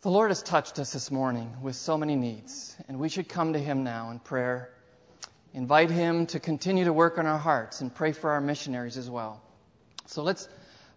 The 0.02 0.10
Lord 0.10 0.30
has 0.30 0.42
touched 0.42 0.78
us 0.78 0.92
this 0.92 1.10
morning 1.10 1.54
with 1.62 1.76
so 1.76 1.96
many 1.96 2.16
needs, 2.16 2.76
and 2.88 2.98
we 2.98 3.08
should 3.08 3.28
come 3.28 3.52
to 3.52 3.58
Him 3.58 3.84
now 3.84 4.10
in 4.10 4.18
prayer. 4.18 4.70
Invite 5.54 5.90
Him 5.90 6.26
to 6.26 6.40
continue 6.40 6.86
to 6.86 6.92
work 6.92 7.18
on 7.18 7.26
our 7.26 7.38
hearts 7.38 7.80
and 7.80 7.94
pray 7.94 8.12
for 8.12 8.30
our 8.30 8.40
missionaries 8.40 8.96
as 8.96 9.08
well. 9.08 9.40
So 10.06 10.22
let's 10.22 10.48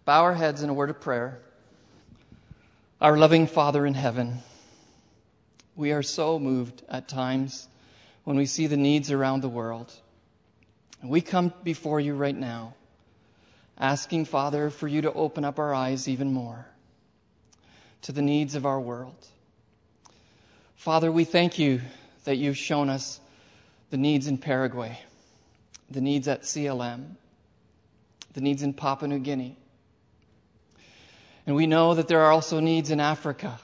bow 0.06 0.24
our 0.24 0.34
heads 0.34 0.64
in 0.64 0.70
a 0.70 0.74
word 0.74 0.90
of 0.90 1.02
prayer. 1.02 1.40
Our 3.00 3.18
loving 3.18 3.46
Father 3.46 3.86
in 3.86 3.94
heaven, 3.94 4.40
we 5.76 5.92
are 5.92 6.02
so 6.02 6.40
moved 6.40 6.82
at 6.90 7.08
times 7.08 7.68
when 8.24 8.38
we 8.38 8.48
see 8.48 8.68
the 8.68 8.78
needs 8.78 9.12
around 9.12 9.42
the 9.42 9.50
world. 9.50 9.94
We 11.04 11.22
come 11.22 11.54
before 11.64 12.00
you 12.00 12.16
right 12.16 12.36
now, 12.36 12.74
asking, 13.78 14.26
Father, 14.26 14.70
for 14.70 14.88
you 14.88 15.02
to 15.02 15.14
open 15.14 15.44
up 15.44 15.60
our 15.60 15.74
eyes 15.74 16.08
even 16.08 16.32
more 16.34 16.66
to 18.04 18.12
the 18.12 18.22
needs 18.22 18.56
of 18.56 18.66
our 18.66 18.80
world. 18.80 19.16
Father, 20.76 21.12
we 21.12 21.24
thank 21.24 21.58
you 21.58 21.82
that 22.26 22.38
you've 22.38 22.58
shown 22.58 22.90
us 22.90 23.20
the 23.90 23.98
needs 23.98 24.28
in 24.28 24.38
Paraguay, 24.38 25.00
the 25.90 26.02
needs 26.02 26.28
at 26.28 26.44
CLM, 26.44 27.16
the 28.34 28.42
needs 28.42 28.62
in 28.62 28.74
Papua 28.74 29.08
New 29.08 29.20
Guinea. 29.20 29.58
And 31.48 31.56
we 31.56 31.68
know 31.68 31.94
that 31.94 32.08
there 32.08 32.22
are 32.22 32.32
also 32.32 32.60
needs 32.60 32.92
in 32.92 33.00
Africa, 33.00 33.60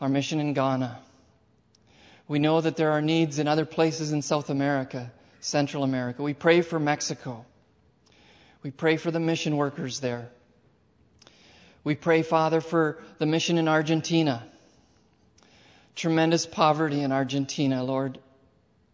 our 0.00 0.08
mission 0.08 0.40
in 0.40 0.54
Ghana. 0.54 0.98
We 2.26 2.38
know 2.38 2.60
that 2.60 2.76
there 2.76 2.92
are 2.92 3.02
needs 3.02 3.38
in 3.38 3.48
other 3.48 3.66
places 3.66 4.12
in 4.12 4.22
South 4.22 4.48
America, 4.48 5.12
Central 5.40 5.84
America. 5.84 6.22
We 6.22 6.34
pray 6.34 6.62
for 6.62 6.80
Mexico. 6.80 7.44
We 8.64 8.70
pray 8.70 8.96
for 8.96 9.10
the 9.10 9.20
mission 9.20 9.58
workers 9.58 10.00
there. 10.00 10.30
We 11.84 11.94
pray, 11.94 12.22
Father, 12.22 12.62
for 12.62 12.98
the 13.18 13.26
mission 13.26 13.58
in 13.58 13.68
Argentina. 13.68 14.42
Tremendous 15.94 16.46
poverty 16.46 17.02
in 17.02 17.12
Argentina, 17.12 17.84
Lord. 17.84 18.18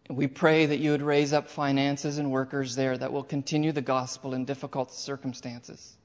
We 0.09 0.27
pray 0.27 0.67
that 0.67 0.81
you 0.81 0.91
would 0.91 1.03
raise 1.03 1.33
up 1.33 1.49
finances 1.49 2.19
and 2.19 2.33
workers 2.33 2.75
there 2.75 2.99
that 2.99 3.13
will 3.13 3.23
continue 3.23 3.71
the 3.71 3.81
gospel 3.81 4.35
in 4.35 4.45
difficult 4.45 4.93
circumstances. 4.93 5.97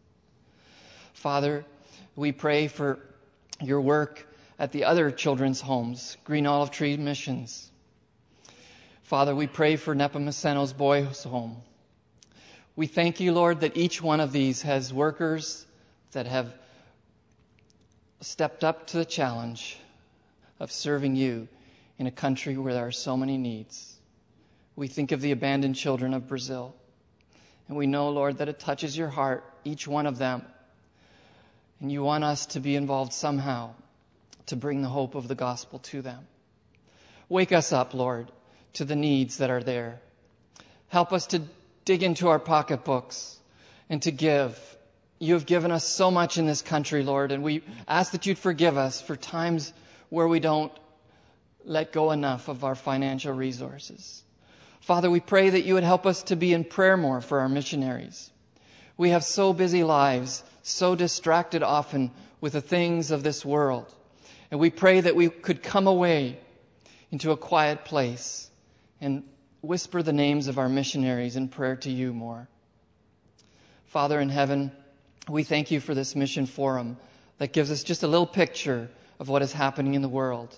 Father, 1.14 1.66
we 2.16 2.32
pray 2.32 2.68
for 2.68 3.00
your 3.60 3.82
work 3.82 4.28
at 4.60 4.74
the 4.74 4.84
other 4.84 5.10
children's 5.10 5.60
homes, 5.60 6.18
Green 6.24 6.46
Olive 6.46 6.70
Tree 6.70 6.98
Missions. 6.98 7.72
Father, 9.02 9.34
we 9.34 9.48
pray 9.48 9.76
for 9.76 9.96
Nepomuceno's 9.96 10.72
boys' 10.72 11.24
home. 11.24 11.64
We 12.78 12.88
thank 12.88 13.22
you, 13.22 13.32
Lord, 13.32 13.62
that 13.62 13.78
each 13.78 14.02
one 14.02 14.20
of 14.20 14.34
these 14.34 14.62
has 14.64 14.94
workers 14.94 15.66
that 16.12 16.26
have 16.26 16.54
stepped 18.20 18.66
up 18.66 18.88
to 18.88 18.98
the 18.98 19.06
challenge 19.06 19.78
of 20.60 20.74
serving 20.74 21.16
you 21.16 21.48
in 21.98 22.06
a 22.06 22.12
country 22.12 22.58
where 22.58 22.74
there 22.74 22.86
are 22.86 22.92
so 22.92 23.16
many 23.16 23.38
needs. 23.38 23.96
We 24.76 24.90
think 24.90 25.14
of 25.14 25.22
the 25.22 25.32
abandoned 25.32 25.78
children 25.78 26.14
of 26.14 26.28
Brazil. 26.28 26.76
And 27.70 27.78
we 27.78 27.88
know, 27.88 28.10
Lord, 28.10 28.40
that 28.40 28.50
it 28.50 28.60
touches 28.60 28.98
your 28.98 29.08
heart, 29.08 29.46
each 29.64 29.88
one 29.88 30.06
of 30.06 30.18
them. 30.18 30.44
And 31.80 31.90
you 31.90 32.04
want 32.04 32.26
us 32.26 32.46
to 32.48 32.60
be 32.60 32.76
involved 32.76 33.14
somehow 33.14 33.72
to 34.48 34.58
bring 34.58 34.82
the 34.82 34.90
hope 34.90 35.16
of 35.16 35.30
the 35.30 35.36
gospel 35.36 35.80
to 35.80 36.02
them. 36.02 36.28
Wake 37.30 37.54
us 37.54 37.72
up, 37.72 37.94
Lord, 37.94 38.30
to 38.74 38.84
the 38.84 38.98
needs 38.98 39.38
that 39.38 39.50
are 39.50 39.64
there. 39.64 40.02
Help 40.90 41.14
us 41.14 41.28
to 41.28 41.42
dig 41.86 42.04
into 42.04 42.28
our 42.28 42.40
pocketbooks 42.40 43.40
and 43.90 44.02
to 44.02 44.12
give. 44.12 44.60
You 45.20 45.36
have 45.36 45.46
given 45.46 45.72
us 45.72 45.88
so 45.88 46.12
much 46.12 46.38
in 46.38 46.46
this 46.46 46.62
country, 46.62 47.04
Lord, 47.04 47.32
and 47.32 47.44
we 47.44 47.64
ask 47.88 48.12
that 48.12 48.26
you'd 48.26 48.40
forgive 48.40 48.78
us 48.78 49.02
for 49.02 49.16
times 49.16 49.72
where 50.10 50.28
we 50.28 50.40
don't 50.40 50.72
let 51.64 51.94
go 51.94 52.12
enough 52.12 52.48
of 52.48 52.64
our 52.64 52.76
financial 52.76 53.34
resources. 53.34 54.24
Father, 54.82 55.10
we 55.10 55.20
pray 55.20 55.50
that 55.50 55.66
you 55.66 55.76
would 55.76 55.84
help 55.84 56.06
us 56.06 56.24
to 56.24 56.36
be 56.36 56.54
in 56.54 56.64
prayer 56.64 56.98
more 56.98 57.22
for 57.22 57.40
our 57.40 57.50
missionaries. 57.50 58.30
We 58.98 59.10
have 59.10 59.24
so 59.24 59.54
busy 59.54 59.84
lives, 59.84 60.44
so 60.64 60.96
distracted 60.96 61.64
often 61.64 62.12
with 62.40 62.54
the 62.54 62.62
things 62.62 63.12
of 63.12 63.24
this 63.24 63.44
world. 63.44 63.92
And 64.52 64.60
we 64.60 64.70
pray 64.70 65.02
that 65.02 65.16
we 65.16 65.30
could 65.30 65.64
come 65.64 65.88
away 65.88 66.38
into 67.12 67.32
a 67.32 67.38
quiet 67.38 67.86
place 67.86 68.50
and 69.02 69.24
whisper 69.66 70.02
the 70.02 70.14
names 70.14 70.48
of 70.48 70.58
our 70.58 70.70
missionaries 70.70 71.36
in 71.36 71.48
prayer 71.48 71.76
to 71.78 71.92
you 71.92 72.14
more. 72.14 72.48
Father 73.86 74.20
in 74.20 74.30
heaven, 74.30 74.72
we 75.28 75.44
thank 75.44 75.72
you 75.72 75.80
for 75.80 75.94
this 75.94 76.16
mission 76.16 76.46
forum 76.46 76.98
that 77.38 77.54
gives 77.54 77.72
us 77.72 77.84
just 77.84 78.04
a 78.04 78.08
little 78.08 78.28
picture 78.28 78.90
of 79.20 79.30
what 79.30 79.42
is 79.42 79.52
happening 79.52 79.94
in 79.94 80.02
the 80.02 80.10
world. 80.10 80.56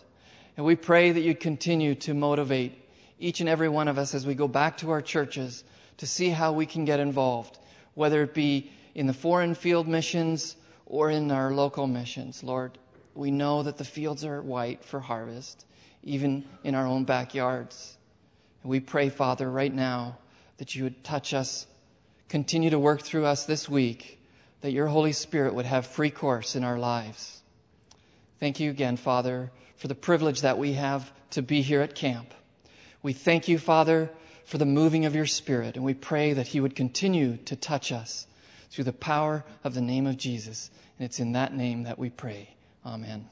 And 0.55 0.65
we 0.65 0.75
pray 0.75 1.11
that 1.11 1.21
you 1.21 1.35
continue 1.35 1.95
to 1.95 2.13
motivate 2.13 2.73
each 3.19 3.39
and 3.39 3.49
every 3.49 3.69
one 3.69 3.87
of 3.87 3.97
us 3.97 4.13
as 4.13 4.25
we 4.25 4.35
go 4.35 4.47
back 4.47 4.77
to 4.77 4.91
our 4.91 5.01
churches 5.01 5.63
to 5.97 6.07
see 6.07 6.29
how 6.29 6.53
we 6.53 6.65
can 6.65 6.85
get 6.85 6.99
involved, 6.99 7.57
whether 7.93 8.23
it 8.23 8.33
be 8.33 8.71
in 8.93 9.07
the 9.07 9.13
foreign 9.13 9.55
field 9.55 9.87
missions 9.87 10.55
or 10.85 11.09
in 11.09 11.31
our 11.31 11.51
local 11.51 11.87
missions, 11.87 12.43
Lord 12.43 12.77
we 13.17 13.31
know 13.31 13.63
that 13.63 13.77
the 13.77 13.83
fields 13.83 14.23
are 14.23 14.41
white 14.41 14.85
for 14.85 14.99
harvest, 14.99 15.65
even 16.03 16.45
in 16.63 16.75
our 16.75 16.85
own 16.85 17.03
backyards. 17.03 17.96
And 18.63 18.71
we 18.71 18.79
pray, 18.79 19.09
Father, 19.09 19.49
right 19.49 19.73
now 19.73 20.17
that 20.57 20.75
you 20.75 20.83
would 20.83 21.03
touch 21.03 21.33
us, 21.33 21.65
continue 22.29 22.71
to 22.71 22.79
work 22.79 23.01
through 23.01 23.25
us 23.25 23.45
this 23.45 23.69
week, 23.69 24.19
that 24.61 24.71
your 24.71 24.87
Holy 24.87 25.13
Spirit 25.13 25.53
would 25.53 25.65
have 25.65 25.87
free 25.87 26.09
course 26.09 26.55
in 26.55 26.63
our 26.63 26.77
lives. 26.77 27.41
Thank 28.39 28.59
you 28.59 28.69
again, 28.69 28.97
Father, 28.97 29.51
for 29.77 29.87
the 29.87 29.95
privilege 29.95 30.41
that 30.41 30.57
we 30.57 30.73
have 30.73 31.11
to 31.31 31.41
be 31.41 31.61
here 31.61 31.81
at 31.81 31.95
camp. 31.95 32.33
We 33.03 33.13
thank 33.13 33.47
you, 33.47 33.59
Father, 33.59 34.09
for 34.45 34.57
the 34.57 34.65
moving 34.65 35.05
of 35.05 35.15
your 35.15 35.25
Spirit, 35.25 35.75
and 35.75 35.85
we 35.85 35.93
pray 35.93 36.33
that 36.33 36.47
He 36.47 36.59
would 36.59 36.75
continue 36.75 37.37
to 37.45 37.55
touch 37.55 37.91
us 37.91 38.25
through 38.69 38.85
the 38.85 38.93
power 38.93 39.43
of 39.63 39.73
the 39.73 39.81
name 39.81 40.07
of 40.07 40.17
Jesus. 40.17 40.69
And 40.97 41.05
it's 41.05 41.19
in 41.19 41.33
that 41.33 41.53
name 41.53 41.83
that 41.83 41.99
we 41.99 42.09
pray. 42.09 42.49
Amen. 42.85 43.27